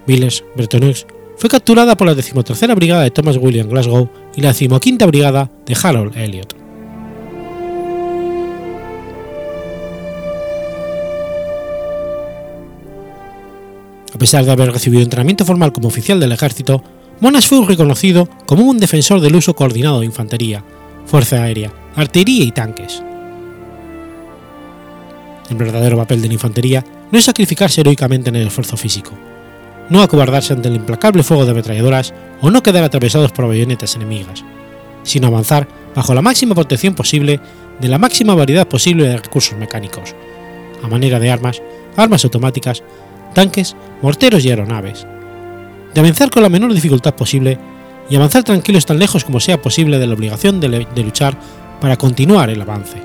Villers-Bretonnus 0.07 1.05
fue 1.35 1.49
capturada 1.49 1.97
por 1.97 2.07
la 2.07 2.15
decimotercera 2.15 2.75
brigada 2.75 3.03
de 3.03 3.11
Thomas 3.11 3.37
William 3.37 3.67
Glasgow 3.67 4.09
y 4.35 4.41
la 4.41 4.49
decimoquinta 4.49 5.05
brigada 5.05 5.51
de 5.65 5.77
Harold 5.81 6.17
Elliot. 6.17 6.58
Pesar 14.19 14.45
de 14.45 14.51
haber 14.51 14.71
recibido 14.71 15.01
entrenamiento 15.01 15.45
formal 15.45 15.71
como 15.71 15.87
oficial 15.87 16.19
del 16.19 16.31
ejército, 16.31 16.83
Monas 17.19 17.47
fue 17.47 17.65
reconocido 17.65 18.29
como 18.45 18.63
un 18.63 18.77
defensor 18.77 19.19
del 19.19 19.35
uso 19.35 19.55
coordinado 19.55 19.99
de 19.99 20.05
infantería, 20.05 20.63
fuerza 21.05 21.41
aérea, 21.41 21.71
artillería 21.95 22.43
y 22.43 22.51
tanques. 22.51 23.01
El 25.49 25.57
verdadero 25.57 25.97
papel 25.97 26.21
de 26.21 26.27
la 26.27 26.33
infantería 26.35 26.85
no 27.11 27.17
es 27.17 27.25
sacrificarse 27.25 27.81
heroicamente 27.81 28.29
en 28.29 28.35
el 28.35 28.47
esfuerzo 28.47 28.77
físico, 28.77 29.11
no 29.89 30.01
acobardarse 30.01 30.53
ante 30.53 30.69
el 30.69 30.75
implacable 30.75 31.23
fuego 31.23 31.45
de 31.45 31.51
ametralladoras 31.51 32.13
o 32.41 32.51
no 32.51 32.61
quedar 32.61 32.83
atravesados 32.83 33.31
por 33.31 33.47
bayonetas 33.47 33.95
enemigas, 33.95 34.43
sino 35.03 35.27
avanzar 35.27 35.67
bajo 35.95 36.13
la 36.13 36.21
máxima 36.21 36.55
protección 36.55 36.93
posible 36.93 37.39
de 37.79 37.87
la 37.87 37.97
máxima 37.97 38.35
variedad 38.35 38.67
posible 38.67 39.07
de 39.07 39.17
recursos 39.17 39.57
mecánicos, 39.57 40.13
a 40.83 40.87
manera 40.87 41.19
de 41.19 41.31
armas, 41.31 41.61
armas 41.97 42.23
automáticas, 42.23 42.83
tanques, 43.33 43.75
morteros 44.01 44.43
y 44.45 44.49
aeronaves, 44.49 45.05
de 45.93 45.99
avanzar 45.99 46.29
con 46.29 46.43
la 46.43 46.49
menor 46.49 46.73
dificultad 46.73 47.15
posible 47.15 47.57
y 48.09 48.15
avanzar 48.15 48.43
tranquilos 48.43 48.85
tan 48.85 48.99
lejos 48.99 49.23
como 49.23 49.39
sea 49.39 49.61
posible 49.61 49.99
de 49.99 50.07
la 50.07 50.13
obligación 50.13 50.59
de, 50.59 50.87
luchar 51.03 51.37
para 51.79 51.97
continuar 51.97 52.49
el 52.49 52.61
avance. 52.61 52.97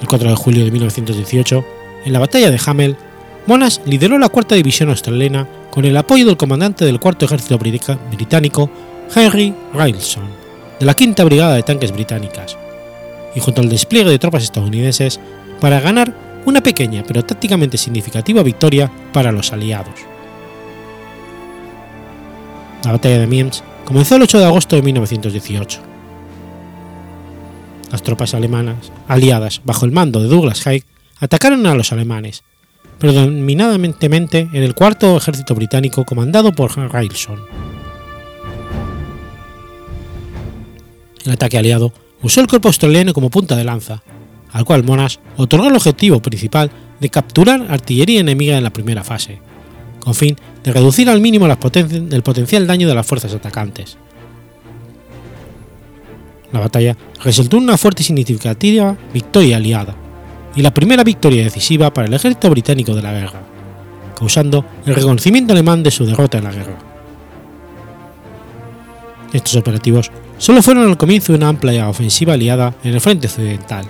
El 0.00 0.08
4 0.08 0.28
de 0.28 0.36
julio 0.36 0.64
de 0.64 0.70
1918, 0.70 1.64
en 2.04 2.12
la 2.12 2.18
batalla 2.18 2.50
de 2.50 2.60
Hamel, 2.66 2.96
Monas 3.46 3.80
lideró 3.84 4.18
la 4.18 4.28
cuarta 4.28 4.54
división 4.54 4.88
australiana 4.88 5.46
con 5.70 5.84
el 5.84 5.96
apoyo 5.96 6.24
del 6.26 6.36
comandante 6.36 6.84
del 6.84 7.00
cuarto 7.00 7.26
ejército 7.26 7.58
británico 7.58 8.70
Henry 9.14 9.54
Railson, 9.74 10.24
de 10.78 10.86
la 10.86 10.94
quinta 10.94 11.24
brigada 11.24 11.54
de 11.54 11.62
tanques 11.62 11.92
británicas, 11.92 12.56
y 13.34 13.40
junto 13.40 13.60
al 13.60 13.68
despliegue 13.68 14.10
de 14.10 14.18
tropas 14.18 14.42
estadounidenses 14.42 15.20
para 15.60 15.80
ganar 15.80 16.14
una 16.44 16.62
pequeña 16.62 17.02
pero 17.06 17.24
tácticamente 17.24 17.78
significativa 17.78 18.42
victoria 18.42 18.90
para 19.12 19.32
los 19.32 19.52
aliados. 19.52 19.94
La 22.84 22.92
batalla 22.92 23.18
de 23.18 23.26
Mims 23.26 23.64
comenzó 23.84 24.16
el 24.16 24.22
8 24.22 24.38
de 24.38 24.44
agosto 24.44 24.76
de 24.76 24.82
1918. 24.82 25.80
Las 27.90 28.02
tropas 28.02 28.34
alemanas, 28.34 28.92
aliadas 29.08 29.62
bajo 29.64 29.86
el 29.86 29.92
mando 29.92 30.20
de 30.20 30.28
Douglas 30.28 30.66
Haig, 30.66 30.84
atacaron 31.18 31.66
a 31.66 31.74
los 31.74 31.92
alemanes, 31.92 32.42
predominantemente 32.98 34.48
en 34.52 34.62
el 34.62 34.74
cuarto 34.74 35.16
ejército 35.16 35.54
británico 35.54 36.04
comandado 36.04 36.52
por 36.52 36.76
Railson. 36.76 37.40
El 41.24 41.32
ataque 41.32 41.56
aliado 41.56 41.92
usó 42.24 42.40
el 42.40 42.48
cuerpo 42.48 42.68
australiano 42.68 43.12
como 43.12 43.30
punta 43.30 43.54
de 43.54 43.64
lanza, 43.64 44.02
al 44.52 44.64
cual 44.64 44.82
Monas 44.82 45.20
otorgó 45.36 45.68
el 45.68 45.76
objetivo 45.76 46.20
principal 46.20 46.70
de 46.98 47.10
capturar 47.10 47.66
artillería 47.68 48.20
enemiga 48.20 48.56
en 48.56 48.64
la 48.64 48.72
primera 48.72 49.04
fase, 49.04 49.38
con 50.00 50.14
fin 50.14 50.36
de 50.64 50.72
reducir 50.72 51.08
al 51.10 51.20
mínimo 51.20 51.46
el 51.46 52.22
potencial 52.22 52.66
daño 52.66 52.88
de 52.88 52.94
las 52.94 53.06
fuerzas 53.06 53.34
atacantes. 53.34 53.98
La 56.50 56.60
batalla 56.60 56.96
resultó 57.22 57.58
en 57.58 57.64
una 57.64 57.76
fuerte 57.76 58.02
y 58.02 58.06
significativa 58.06 58.96
victoria 59.12 59.58
aliada, 59.58 59.94
y 60.56 60.62
la 60.62 60.72
primera 60.72 61.04
victoria 61.04 61.44
decisiva 61.44 61.92
para 61.92 62.06
el 62.06 62.14
ejército 62.14 62.48
británico 62.48 62.94
de 62.94 63.02
la 63.02 63.12
guerra, 63.12 63.42
causando 64.16 64.64
el 64.86 64.94
reconocimiento 64.94 65.52
alemán 65.52 65.82
de 65.82 65.90
su 65.90 66.06
derrota 66.06 66.38
en 66.38 66.44
la 66.44 66.52
guerra. 66.52 66.78
Estos 69.32 69.56
operativos 69.56 70.12
solo 70.38 70.62
fueron 70.62 70.88
el 70.88 70.96
comienzo 70.96 71.32
de 71.32 71.38
una 71.38 71.48
amplia 71.48 71.88
ofensiva 71.88 72.34
aliada 72.34 72.74
en 72.82 72.94
el 72.94 73.00
frente 73.00 73.26
occidental. 73.26 73.84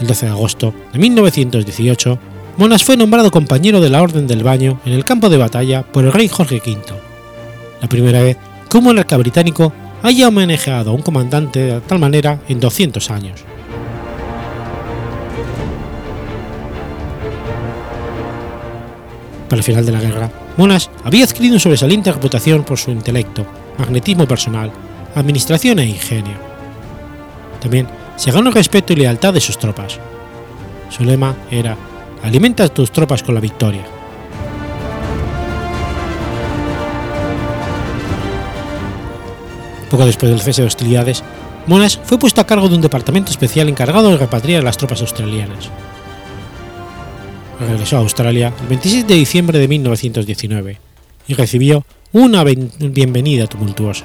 El 0.00 0.06
12 0.06 0.26
de 0.26 0.32
agosto 0.32 0.74
de 0.92 0.98
1918, 0.98 2.18
Monas 2.58 2.84
fue 2.84 2.96
nombrado 2.96 3.30
compañero 3.30 3.80
de 3.80 3.90
la 3.90 4.02
Orden 4.02 4.26
del 4.26 4.42
Baño 4.42 4.80
en 4.84 4.92
el 4.92 5.04
campo 5.04 5.28
de 5.28 5.36
batalla 5.36 5.82
por 5.82 6.04
el 6.04 6.12
rey 6.12 6.28
Jorge 6.28 6.56
V, 6.64 6.82
la 7.80 7.88
primera 7.88 8.22
vez 8.22 8.36
que 8.68 8.78
un 8.78 8.84
monarca 8.84 9.16
británico 9.16 9.72
haya 10.02 10.28
homenajeado 10.28 10.90
a 10.90 10.94
un 10.94 11.02
comandante 11.02 11.60
de 11.60 11.80
tal 11.80 11.98
manera 11.98 12.40
en 12.48 12.60
200 12.60 13.10
años. 13.10 13.44
Para 19.48 19.58
el 19.58 19.64
final 19.64 19.86
de 19.86 19.92
la 19.92 20.00
guerra, 20.00 20.30
Monas 20.56 20.90
había 21.04 21.24
adquirido 21.24 21.54
una 21.54 21.60
sobresaliente 21.60 22.10
reputación 22.10 22.64
por 22.64 22.78
su 22.78 22.90
intelecto, 22.90 23.46
magnetismo 23.78 24.26
personal, 24.26 24.72
administración 25.14 25.78
e 25.78 25.86
ingenio. 25.86 26.36
También 27.60 27.86
se 28.16 28.30
ganó 28.30 28.48
el 28.48 28.54
respeto 28.54 28.92
y 28.92 28.96
lealtad 28.96 29.34
de 29.34 29.40
sus 29.40 29.58
tropas. 29.58 29.98
Su 30.88 31.04
lema 31.04 31.34
era 31.50 31.76
Alimenta 32.22 32.64
a 32.64 32.68
tus 32.68 32.90
tropas 32.90 33.22
con 33.22 33.34
la 33.34 33.40
victoria. 33.40 33.84
Poco 39.90 40.06
después 40.06 40.30
del 40.30 40.40
cese 40.40 40.62
de 40.62 40.68
hostilidades, 40.68 41.22
Monas 41.66 42.00
fue 42.02 42.18
puesto 42.18 42.40
a 42.40 42.46
cargo 42.46 42.68
de 42.68 42.76
un 42.76 42.80
departamento 42.80 43.30
especial 43.30 43.68
encargado 43.68 44.10
de 44.10 44.16
repatriar 44.16 44.62
a 44.62 44.64
las 44.64 44.76
tropas 44.76 45.00
australianas. 45.02 45.70
Regresó 47.58 47.96
a 47.96 48.00
Australia 48.00 48.52
el 48.60 48.68
26 48.68 49.06
de 49.06 49.14
diciembre 49.14 49.58
de 49.58 49.68
1919 49.68 50.78
y 51.28 51.34
recibió 51.34 51.84
una 52.12 52.44
bienvenida 52.44 53.46
tumultuosa. 53.46 54.04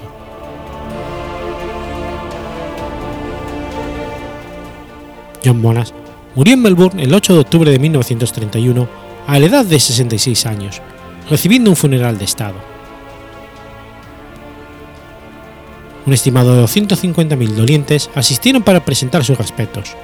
John 5.44 5.61
Monas 5.61 5.94
murió 6.36 6.53
en 6.53 6.61
Melbourne 6.61 7.03
el 7.03 7.14
8 7.14 7.34
de 7.34 7.40
octubre 7.40 7.72
de 7.72 7.80
1931 7.80 8.88
a 9.28 9.40
la 9.40 9.45
edad 9.45 9.65
de 9.65 9.80
66 9.80 10.45
años, 10.45 10.82
recibiendo 11.30 11.69
un 11.69 11.76
funeral 11.76 12.18
de 12.18 12.26
Estado. 12.26 12.56
Un 16.06 16.14
estimado 16.14 16.56
de 16.56 16.64
250.000 16.64 17.49
dolientes 17.49 18.10
asistieron 18.15 18.64
para 18.64 18.84
presentar 18.84 19.23
sus 19.23 19.38
respetos, 19.38 19.95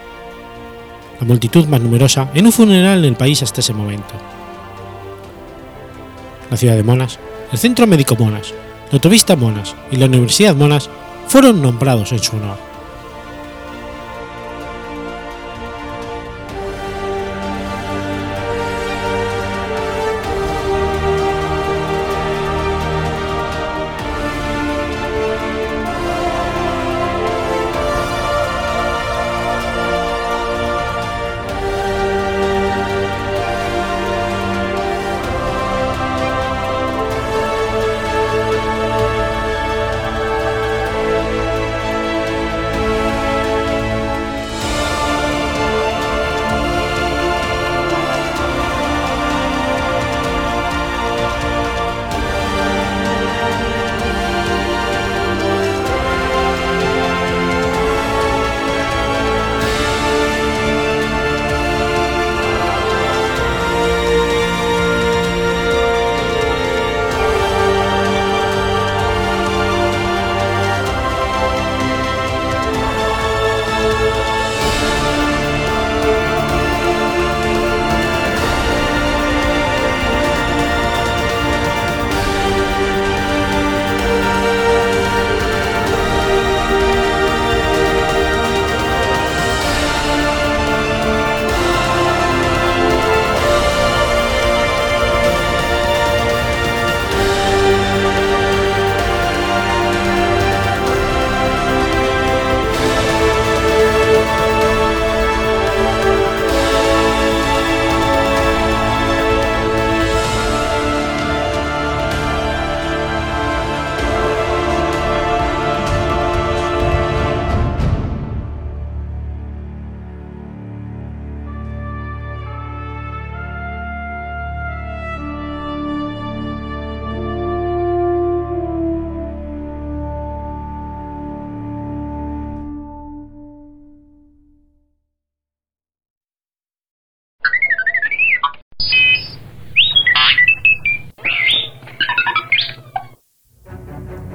la 1.20 1.26
multitud 1.26 1.66
más 1.68 1.82
numerosa 1.82 2.30
en 2.34 2.46
un 2.46 2.52
funeral 2.52 3.00
en 3.00 3.06
el 3.06 3.16
país 3.16 3.42
hasta 3.44 3.62
ese 3.62 3.74
momento. 3.74 4.14
La 6.50 6.58
ciudad 6.58 6.76
de 6.76 6.84
Monas, 6.84 7.20
el 7.52 7.58
Centro 7.58 7.88
Médico 7.88 8.16
Monas, 8.18 8.54
la 8.92 8.94
Autovista 8.94 9.36
Monas 9.36 9.76
y 9.92 9.98
la 9.98 10.06
Universidad 10.06 10.56
Monas 10.56 10.90
fueron 11.28 11.62
nombrados 11.62 12.12
en 12.12 12.20
su 12.20 12.36
honor. 12.38 12.58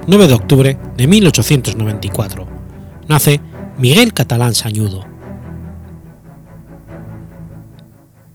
9 0.05 0.27
de 0.27 0.33
octubre 0.33 0.77
de 0.97 1.07
1894. 1.07 2.45
Nace 3.07 3.39
Miguel 3.77 4.13
Catalán 4.13 4.53
Sañudo. 4.53 5.05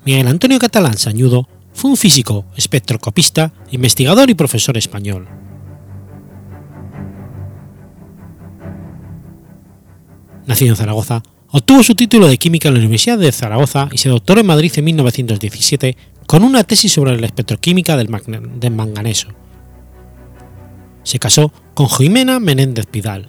Miguel 0.06 0.28
Antonio 0.28 0.58
Catalán 0.58 0.96
Sañudo 0.96 1.46
fue 1.74 1.90
un 1.90 1.98
físico, 1.98 2.46
espectroscopista, 2.56 3.52
investigador 3.70 4.30
y 4.30 4.34
profesor 4.34 4.78
español. 4.78 5.28
Nacido 10.46 10.70
en 10.70 10.76
Zaragoza, 10.76 11.22
obtuvo 11.50 11.82
su 11.82 11.94
título 11.94 12.28
de 12.28 12.38
química 12.38 12.68
en 12.68 12.74
la 12.74 12.80
Universidad 12.80 13.18
de 13.18 13.30
Zaragoza 13.30 13.90
y 13.92 13.98
se 13.98 14.08
doctoró 14.08 14.40
en 14.40 14.46
Madrid 14.46 14.72
en 14.74 14.84
1917 14.86 15.96
con 16.26 16.42
una 16.42 16.64
tesis 16.64 16.92
sobre 16.94 17.20
la 17.20 17.26
espectroquímica 17.26 17.98
del, 17.98 18.08
del 18.58 18.72
manganeso. 18.72 19.28
Se 21.08 21.18
casó 21.18 21.54
con 21.72 21.88
Jimena 21.88 22.38
Menéndez 22.38 22.84
Pidal. 22.84 23.28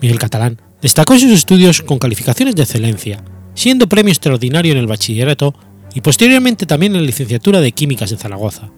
Miguel 0.00 0.18
Catalán 0.18 0.60
destacó 0.82 1.14
en 1.14 1.20
sus 1.20 1.30
estudios 1.30 1.80
con 1.80 2.00
calificaciones 2.00 2.56
de 2.56 2.64
excelencia, 2.64 3.22
siendo 3.54 3.88
premio 3.88 4.10
extraordinario 4.10 4.72
en 4.72 4.78
el 4.78 4.88
bachillerato 4.88 5.54
y 5.94 6.00
posteriormente 6.00 6.66
también 6.66 6.96
en 6.96 7.02
la 7.02 7.06
licenciatura 7.06 7.60
de 7.60 7.70
Químicas 7.70 8.10
de 8.10 8.16
Zaragoza. 8.16 8.72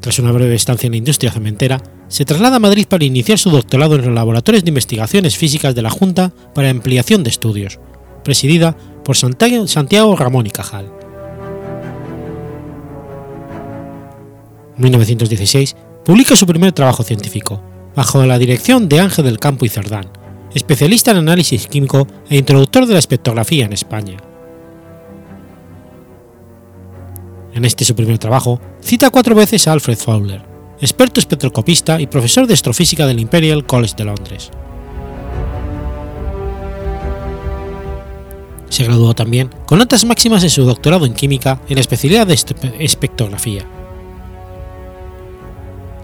Tras 0.00 0.18
una 0.18 0.32
breve 0.32 0.56
estancia 0.56 0.88
en 0.88 0.94
la 0.94 0.98
industria 0.98 1.30
cementera, 1.30 1.80
se 2.08 2.24
traslada 2.24 2.56
a 2.56 2.58
Madrid 2.58 2.86
para 2.88 3.04
iniciar 3.04 3.38
su 3.38 3.50
doctorado 3.50 3.94
en 3.94 4.06
los 4.06 4.12
laboratorios 4.12 4.64
de 4.64 4.70
investigaciones 4.70 5.36
físicas 5.36 5.76
de 5.76 5.82
la 5.82 5.90
Junta 5.90 6.32
para 6.52 6.68
Ampliación 6.68 7.22
de 7.22 7.30
Estudios, 7.30 7.78
presidida 8.24 8.76
por 9.04 9.16
Santiago 9.16 10.16
Ramón 10.16 10.48
y 10.48 10.50
Cajal. 10.50 11.03
1916 14.76 15.76
publica 16.04 16.36
su 16.36 16.46
primer 16.46 16.72
trabajo 16.72 17.02
científico, 17.02 17.62
bajo 17.94 18.24
la 18.24 18.38
dirección 18.38 18.88
de 18.88 19.00
Ángel 19.00 19.24
del 19.24 19.38
Campo 19.38 19.64
y 19.64 19.68
Cerdán, 19.68 20.08
especialista 20.54 21.10
en 21.10 21.18
análisis 21.18 21.66
químico 21.66 22.06
e 22.28 22.36
introductor 22.36 22.86
de 22.86 22.94
la 22.94 22.98
espectrografía 22.98 23.64
en 23.64 23.72
España. 23.72 24.16
En 27.54 27.64
este 27.64 27.84
su 27.84 27.94
primer 27.94 28.18
trabajo, 28.18 28.60
cita 28.80 29.10
cuatro 29.10 29.34
veces 29.34 29.68
a 29.68 29.72
Alfred 29.72 29.96
Fowler, 29.96 30.42
experto 30.80 31.20
espectroscopista 31.20 32.00
y 32.00 32.08
profesor 32.08 32.46
de 32.46 32.54
astrofísica 32.54 33.06
del 33.06 33.20
Imperial 33.20 33.64
College 33.64 33.94
de 33.96 34.04
Londres. 34.04 34.50
Se 38.68 38.82
graduó 38.82 39.14
también 39.14 39.50
con 39.66 39.78
notas 39.78 40.04
máximas 40.04 40.42
en 40.42 40.50
su 40.50 40.64
doctorado 40.64 41.06
en 41.06 41.14
química 41.14 41.60
en 41.68 41.76
la 41.76 41.80
especialidad 41.80 42.26
de 42.26 42.34
espectrografía. 42.80 43.64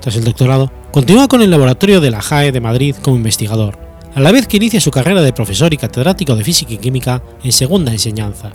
Tras 0.01 0.17
el 0.17 0.25
doctorado, 0.25 0.71
continúa 0.93 1.29
con 1.29 1.43
el 1.43 1.51
laboratorio 1.51 2.01
de 2.01 2.11
la 2.11 2.23
JAE 2.23 2.53
de 2.53 2.61
Madrid 2.61 2.97
como 3.03 3.17
investigador, 3.17 3.79
a 4.15 4.21
la 4.21 4.33
vez 4.33 4.47
que 4.47 4.57
inicia 4.57 4.81
su 4.81 4.91
carrera 4.91 5.23
de 5.23 5.33
profesor 5.33 5.73
y 5.73 5.77
catedrático 5.77 6.35
de 6.35 6.45
física 6.45 6.73
y 6.73 6.79
química 6.79 7.23
en 7.45 7.53
segunda 7.53 7.93
enseñanza, 7.93 8.53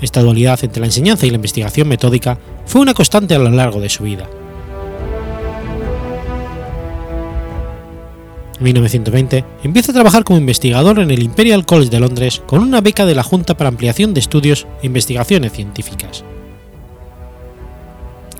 esta 0.00 0.22
dualidad 0.22 0.58
entre 0.62 0.80
la 0.80 0.86
enseñanza 0.86 1.26
y 1.26 1.30
la 1.30 1.36
investigación 1.36 1.88
metódica 1.88 2.38
fue 2.66 2.80
una 2.80 2.94
constante 2.94 3.34
a 3.34 3.38
lo 3.38 3.50
largo 3.50 3.80
de 3.80 3.88
su 3.88 4.04
vida. 4.04 4.28
En 8.58 8.64
1920 8.64 9.44
empieza 9.62 9.92
a 9.92 9.94
trabajar 9.94 10.24
como 10.24 10.38
investigador 10.38 10.98
en 10.98 11.10
el 11.10 11.22
Imperial 11.22 11.64
College 11.64 11.90
de 11.90 12.00
Londres 12.00 12.42
con 12.46 12.60
una 12.60 12.80
beca 12.80 13.06
de 13.06 13.14
la 13.14 13.22
Junta 13.22 13.56
para 13.56 13.68
Ampliación 13.68 14.14
de 14.14 14.20
Estudios 14.20 14.66
e 14.82 14.86
Investigaciones 14.86 15.52
Científicas. 15.52 16.24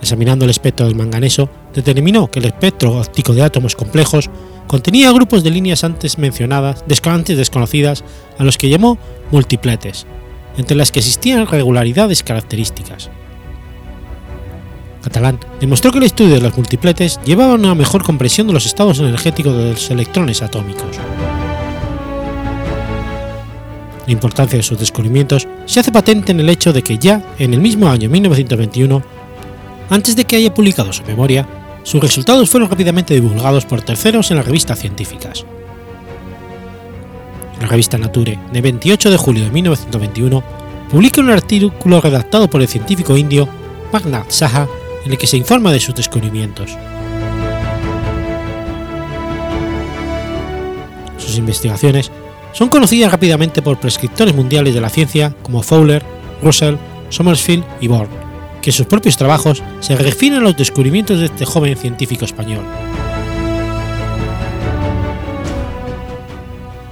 Examinando 0.00 0.44
el 0.44 0.50
espectro 0.50 0.86
del 0.86 0.94
manganeso, 0.94 1.48
determinó 1.74 2.30
que 2.30 2.38
el 2.38 2.46
espectro 2.46 2.98
óptico 2.98 3.34
de 3.34 3.42
átomos 3.42 3.74
complejos 3.74 4.30
contenía 4.66 5.12
grupos 5.12 5.42
de 5.42 5.50
líneas 5.50 5.82
antes 5.82 6.18
mencionadas, 6.18 6.84
antes 7.04 7.36
desconocidas, 7.36 8.04
a 8.38 8.44
los 8.44 8.58
que 8.58 8.68
llamó 8.68 8.98
multipletes, 9.30 10.06
entre 10.56 10.76
las 10.76 10.92
que 10.92 11.00
existían 11.00 11.46
regularidades 11.46 12.22
características. 12.22 13.10
Catalán 15.02 15.38
demostró 15.60 15.90
que 15.90 15.98
el 15.98 16.04
estudio 16.04 16.34
de 16.34 16.40
los 16.40 16.56
multipletes 16.56 17.18
llevaba 17.24 17.52
a 17.52 17.56
una 17.56 17.74
mejor 17.74 18.02
comprensión 18.02 18.46
de 18.46 18.52
los 18.52 18.66
estados 18.66 18.98
energéticos 18.98 19.56
de 19.56 19.70
los 19.70 19.90
electrones 19.90 20.42
atómicos. 20.42 20.98
La 24.06 24.12
importancia 24.12 24.56
de 24.56 24.62
sus 24.62 24.78
descubrimientos 24.78 25.46
se 25.66 25.80
hace 25.80 25.92
patente 25.92 26.32
en 26.32 26.40
el 26.40 26.48
hecho 26.48 26.72
de 26.72 26.82
que 26.82 26.98
ya 26.98 27.22
en 27.38 27.52
el 27.52 27.60
mismo 27.60 27.88
año 27.88 28.08
1921, 28.08 29.02
antes 29.90 30.16
de 30.16 30.24
que 30.24 30.36
haya 30.36 30.54
publicado 30.54 30.92
su 30.92 31.02
memoria, 31.04 31.46
sus 31.82 32.00
resultados 32.00 32.50
fueron 32.50 32.68
rápidamente 32.68 33.14
divulgados 33.14 33.64
por 33.64 33.82
terceros 33.82 34.30
en 34.30 34.36
las 34.36 34.46
revistas 34.46 34.78
científicas 34.78 35.44
la 37.60 37.66
revista 37.66 37.98
Nature, 37.98 38.38
de 38.52 38.60
28 38.60 39.10
de 39.10 39.16
julio 39.16 39.44
de 39.44 39.50
1921, 39.50 40.42
publica 40.90 41.20
un 41.20 41.30
artículo 41.30 42.00
redactado 42.00 42.48
por 42.48 42.60
el 42.60 42.68
científico 42.68 43.16
indio 43.16 43.48
Magnath 43.92 44.30
Saha 44.30 44.68
en 45.04 45.12
el 45.12 45.18
que 45.18 45.26
se 45.26 45.36
informa 45.36 45.72
de 45.72 45.80
sus 45.80 45.94
descubrimientos. 45.94 46.76
Sus 51.16 51.36
investigaciones 51.36 52.10
son 52.52 52.68
conocidas 52.68 53.12
rápidamente 53.12 53.60
por 53.60 53.78
prescriptores 53.78 54.34
mundiales 54.34 54.74
de 54.74 54.80
la 54.80 54.88
ciencia 54.88 55.34
como 55.42 55.62
Fowler, 55.62 56.02
Russell, 56.42 56.76
Sommersfield 57.10 57.64
y 57.80 57.88
Bohr, 57.88 58.08
que 58.68 58.72
sus 58.72 58.84
propios 58.84 59.16
trabajos 59.16 59.62
se 59.80 59.96
refieren 59.96 60.40
a 60.40 60.42
los 60.42 60.54
descubrimientos 60.54 61.20
de 61.20 61.24
este 61.24 61.46
joven 61.46 61.74
científico 61.74 62.26
español. 62.26 62.62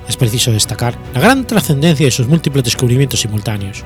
es 0.09 0.16
preciso 0.16 0.53
destacar 0.53 0.97
la 1.12 1.20
gran 1.20 1.47
trascendencia 1.47 2.07
de 2.07 2.11
sus 2.11 2.28
múltiples 2.28 2.65
descubrimientos 2.65 3.20
simultáneos. 3.20 3.85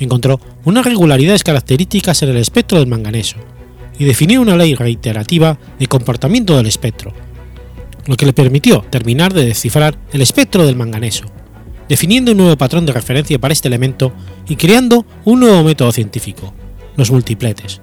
Encontró 0.00 0.40
unas 0.64 0.84
regularidades 0.84 1.44
características 1.44 2.20
en 2.24 2.30
el 2.30 2.38
espectro 2.38 2.80
del 2.80 2.88
manganeso 2.88 3.36
y 3.96 4.04
definió 4.04 4.40
una 4.40 4.56
ley 4.56 4.74
reiterativa 4.74 5.60
de 5.78 5.86
comportamiento 5.86 6.56
del 6.56 6.66
espectro, 6.66 7.12
lo 8.06 8.16
que 8.16 8.26
le 8.26 8.32
permitió 8.32 8.80
terminar 8.90 9.32
de 9.32 9.46
descifrar 9.46 9.96
el 10.12 10.22
espectro 10.22 10.66
del 10.66 10.74
manganeso, 10.74 11.26
definiendo 11.90 12.30
un 12.30 12.38
nuevo 12.38 12.56
patrón 12.56 12.86
de 12.86 12.92
referencia 12.92 13.40
para 13.40 13.52
este 13.52 13.66
elemento 13.66 14.12
y 14.48 14.54
creando 14.54 15.04
un 15.24 15.40
nuevo 15.40 15.64
método 15.64 15.90
científico, 15.90 16.54
los 16.94 17.10
multipletes, 17.10 17.80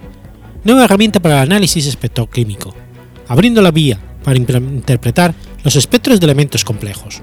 nueva 0.64 0.86
herramienta 0.86 1.20
para 1.20 1.36
el 1.36 1.52
análisis 1.52 1.86
espectroquímico, 1.88 2.74
abriendo 3.28 3.62
la 3.62 3.70
vía 3.70 4.00
para 4.24 4.38
interpretar 4.38 5.36
los 5.62 5.76
espectros 5.76 6.22
de 6.22 6.26
elementos 6.26 6.64
complejos. 6.64 7.22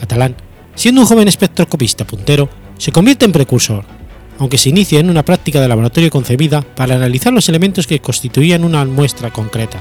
Catalán, 0.00 0.34
siendo 0.74 1.02
un 1.02 1.06
joven 1.06 1.28
espectroscopista 1.28 2.04
puntero, 2.04 2.48
se 2.78 2.90
convierte 2.90 3.26
en 3.26 3.32
precursor, 3.32 3.84
aunque 4.40 4.58
se 4.58 4.70
inicia 4.70 4.98
en 4.98 5.08
una 5.08 5.24
práctica 5.24 5.60
de 5.60 5.68
laboratorio 5.68 6.10
concebida 6.10 6.62
para 6.62 6.96
analizar 6.96 7.32
los 7.32 7.48
elementos 7.48 7.86
que 7.86 8.00
constituían 8.00 8.64
una 8.64 8.84
muestra 8.86 9.32
concreta, 9.32 9.78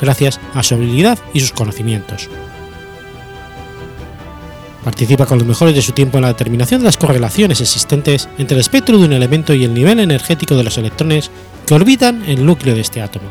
gracias 0.00 0.38
a 0.54 0.62
su 0.62 0.76
habilidad 0.76 1.18
y 1.34 1.40
sus 1.40 1.50
conocimientos. 1.50 2.28
Participa 4.84 5.26
con 5.26 5.38
los 5.38 5.46
mejores 5.46 5.74
de 5.74 5.82
su 5.82 5.92
tiempo 5.92 6.16
en 6.16 6.22
la 6.22 6.28
determinación 6.28 6.80
de 6.80 6.86
las 6.86 6.96
correlaciones 6.96 7.60
existentes 7.60 8.28
entre 8.38 8.54
el 8.54 8.62
espectro 8.62 8.98
de 8.98 9.04
un 9.04 9.12
elemento 9.12 9.52
y 9.52 9.64
el 9.64 9.74
nivel 9.74 10.00
energético 10.00 10.56
de 10.56 10.64
los 10.64 10.78
electrones 10.78 11.30
que 11.66 11.74
orbitan 11.74 12.24
el 12.26 12.46
núcleo 12.46 12.74
de 12.74 12.80
este 12.80 13.02
átomo, 13.02 13.30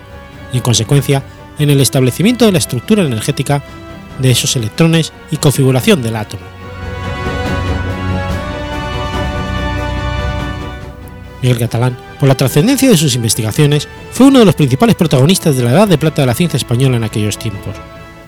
y 0.53 0.57
en 0.57 0.63
consecuencia 0.63 1.23
en 1.57 1.71
el 1.71 1.81
establecimiento 1.81 2.45
de 2.45 2.51
la 2.51 2.59
estructura 2.59 3.03
energética 3.03 3.63
de 4.19 4.31
esos 4.31 4.55
electrones 4.55 5.11
y 5.31 5.37
configuración 5.37 6.03
del 6.03 6.17
átomo. 6.17 6.43
Miguel 11.41 11.57
Catalán, 11.57 11.97
por 12.19 12.27
la 12.27 12.35
trascendencia 12.35 12.89
de 12.89 12.97
sus 12.97 13.15
investigaciones, 13.15 13.87
fue 14.11 14.27
uno 14.27 14.39
de 14.39 14.45
los 14.45 14.55
principales 14.55 14.95
protagonistas 14.95 15.55
de 15.55 15.63
la 15.63 15.71
Edad 15.71 15.87
de 15.87 15.97
Plata 15.97 16.21
de 16.21 16.27
la 16.27 16.33
ciencia 16.35 16.57
española 16.57 16.97
en 16.97 17.05
aquellos 17.05 17.39
tiempos, 17.39 17.75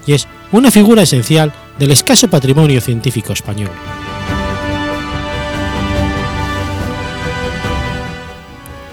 y 0.08 0.14
es 0.14 0.28
una 0.52 0.72
figura 0.72 1.04
esencial 1.04 1.54
del 1.82 1.90
escaso 1.90 2.30
patrimonio 2.30 2.80
científico 2.80 3.34
español. 3.34 3.72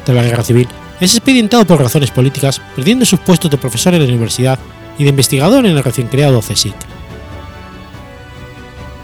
Tras 0.06 0.16
la 0.16 0.22
Guerra 0.22 0.42
Civil, 0.42 0.66
es 0.98 1.14
expedientado 1.14 1.66
por 1.66 1.82
razones 1.82 2.10
políticas, 2.10 2.62
perdiendo 2.74 3.04
sus 3.04 3.20
puestos 3.20 3.50
de 3.50 3.58
profesor 3.58 3.92
en 3.92 4.00
la 4.00 4.08
universidad 4.08 4.58
y 4.96 5.04
de 5.04 5.10
investigador 5.10 5.66
en 5.66 5.76
el 5.76 5.84
recién 5.84 6.08
creado 6.08 6.40
CSIC. 6.40 6.74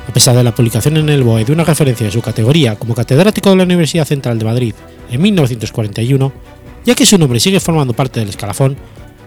A 0.09 0.12
pesar 0.15 0.35
de 0.35 0.44
la 0.44 0.55
publicación 0.55 0.97
en 0.97 1.11
el 1.11 1.23
BOE 1.23 1.44
de 1.44 1.52
una 1.52 1.65
referencia 1.65 2.06
de 2.06 2.12
su 2.12 2.23
categoría 2.23 2.77
como 2.77 2.94
catedrático 2.94 3.51
de 3.51 3.56
la 3.56 3.65
Universidad 3.65 4.06
Central 4.06 4.39
de 4.39 4.47
Madrid 4.47 4.74
en 5.11 5.20
1941, 5.20 6.32
ya 6.86 6.94
que 6.94 7.05
su 7.05 7.19
nombre 7.19 7.39
sigue 7.39 7.61
formando 7.61 7.93
parte 7.93 8.20
del 8.20 8.31
escalafón, 8.31 8.78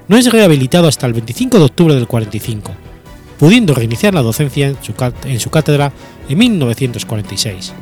no 0.08 0.18
es 0.18 0.32
rehabilitado 0.32 0.88
hasta 0.88 1.06
el 1.06 1.14
25 1.14 1.60
de 1.60 1.64
octubre 1.64 1.94
del 1.94 2.08
45, 2.08 2.87
pudiendo 3.40 3.74
reiniciar 3.74 4.14
la 4.14 4.22
docencia 4.22 4.68
en 4.68 5.40
su, 5.40 5.50
cátedra 5.50 5.92
en 6.28 6.38
1946. 6.38 7.74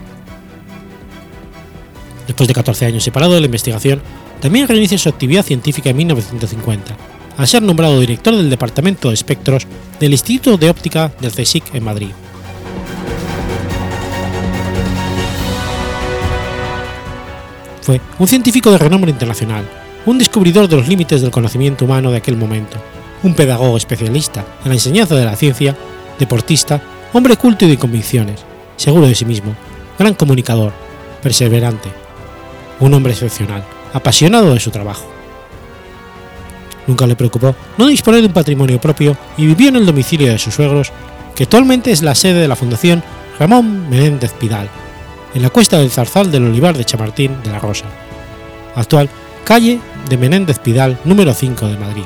Después 2.28 2.48
de 2.48 2.54
14 2.54 2.86
años 2.86 3.04
separado 3.04 3.34
de 3.34 3.42
la 3.42 3.46
investigación, 3.46 4.02
también 4.42 4.68
reinicia 4.68 4.98
su 4.98 5.10
actividad 5.10 5.46
científica 5.46 5.90
en 5.90 5.98
1950, 5.98 6.98
al 7.38 7.48
ser 7.48 7.62
nombrado 7.62 8.00
director 8.00 8.36
del 8.36 8.50
Departamento 8.50 9.10
de 9.10 9.14
Espectros 9.14 9.68
del 10.00 10.12
Instituto 10.12 10.58
de 10.58 10.70
Óptica 10.70 11.12
del 11.20 11.32
CSIC 11.32 11.76
en 11.76 11.84
Madrid. 11.84 12.10
Fue 17.82 18.02
un 18.18 18.28
científico 18.28 18.72
de 18.72 18.80
renombre 18.80 19.12
internacional, 19.12 19.64
un 20.08 20.18
descubridor 20.18 20.68
de 20.68 20.76
los 20.76 20.88
límites 20.88 21.22
del 21.22 21.30
conocimiento 21.30 21.86
humano 21.86 22.10
de 22.10 22.18
aquel 22.18 22.36
momento, 22.36 22.78
un 23.26 23.34
pedagogo 23.34 23.76
especialista 23.76 24.46
en 24.64 24.70
la 24.70 24.76
enseñanza 24.76 25.16
de 25.16 25.26
la 25.26 25.36
ciencia, 25.36 25.76
deportista, 26.20 26.80
hombre 27.12 27.36
culto 27.38 27.66
y 27.66 27.70
de 27.70 27.78
convicciones, 27.78 28.46
seguro 28.78 29.08
de 29.08 29.16
sí 29.16 29.26
mismo, 29.26 29.56
gran 29.98 30.14
comunicador, 30.14 30.74
perseverante, 31.24 31.90
un 32.80 32.94
hombre 32.94 33.14
excepcional, 33.14 33.66
apasionado 33.94 34.54
de 34.54 34.60
su 34.60 34.70
trabajo. 34.70 35.06
Nunca 36.86 37.08
le 37.08 37.16
preocupó 37.16 37.56
no 37.80 37.88
disponer 37.88 38.22
de 38.22 38.28
un 38.28 38.34
patrimonio 38.34 38.80
propio 38.80 39.18
y 39.38 39.48
vivió 39.48 39.70
en 39.70 39.78
el 39.78 39.88
domicilio 39.88 40.32
de 40.32 40.38
sus 40.38 40.54
suegros, 40.54 40.92
que 41.34 41.44
actualmente 41.44 41.92
es 41.92 42.04
la 42.04 42.14
sede 42.14 42.42
de 42.42 42.48
la 42.48 42.56
Fundación 42.56 43.04
Ramón 43.40 43.90
Menéndez 43.90 44.34
Pidal, 44.34 44.70
en 45.34 45.42
la 45.42 45.50
cuesta 45.50 45.80
del 45.80 45.90
Zarzal 45.90 46.32
del 46.32 46.46
Olivar 46.46 46.78
de 46.78 46.86
Chamartín 46.86 47.42
de 47.44 47.52
la 47.52 47.60
Rosa, 47.60 47.86
actual 48.76 49.10
calle 49.44 49.80
de 50.10 50.18
Menéndez 50.18 50.60
Pidal 50.60 51.00
número 51.06 51.34
5 51.34 51.68
de 51.68 51.78
Madrid. 51.78 52.06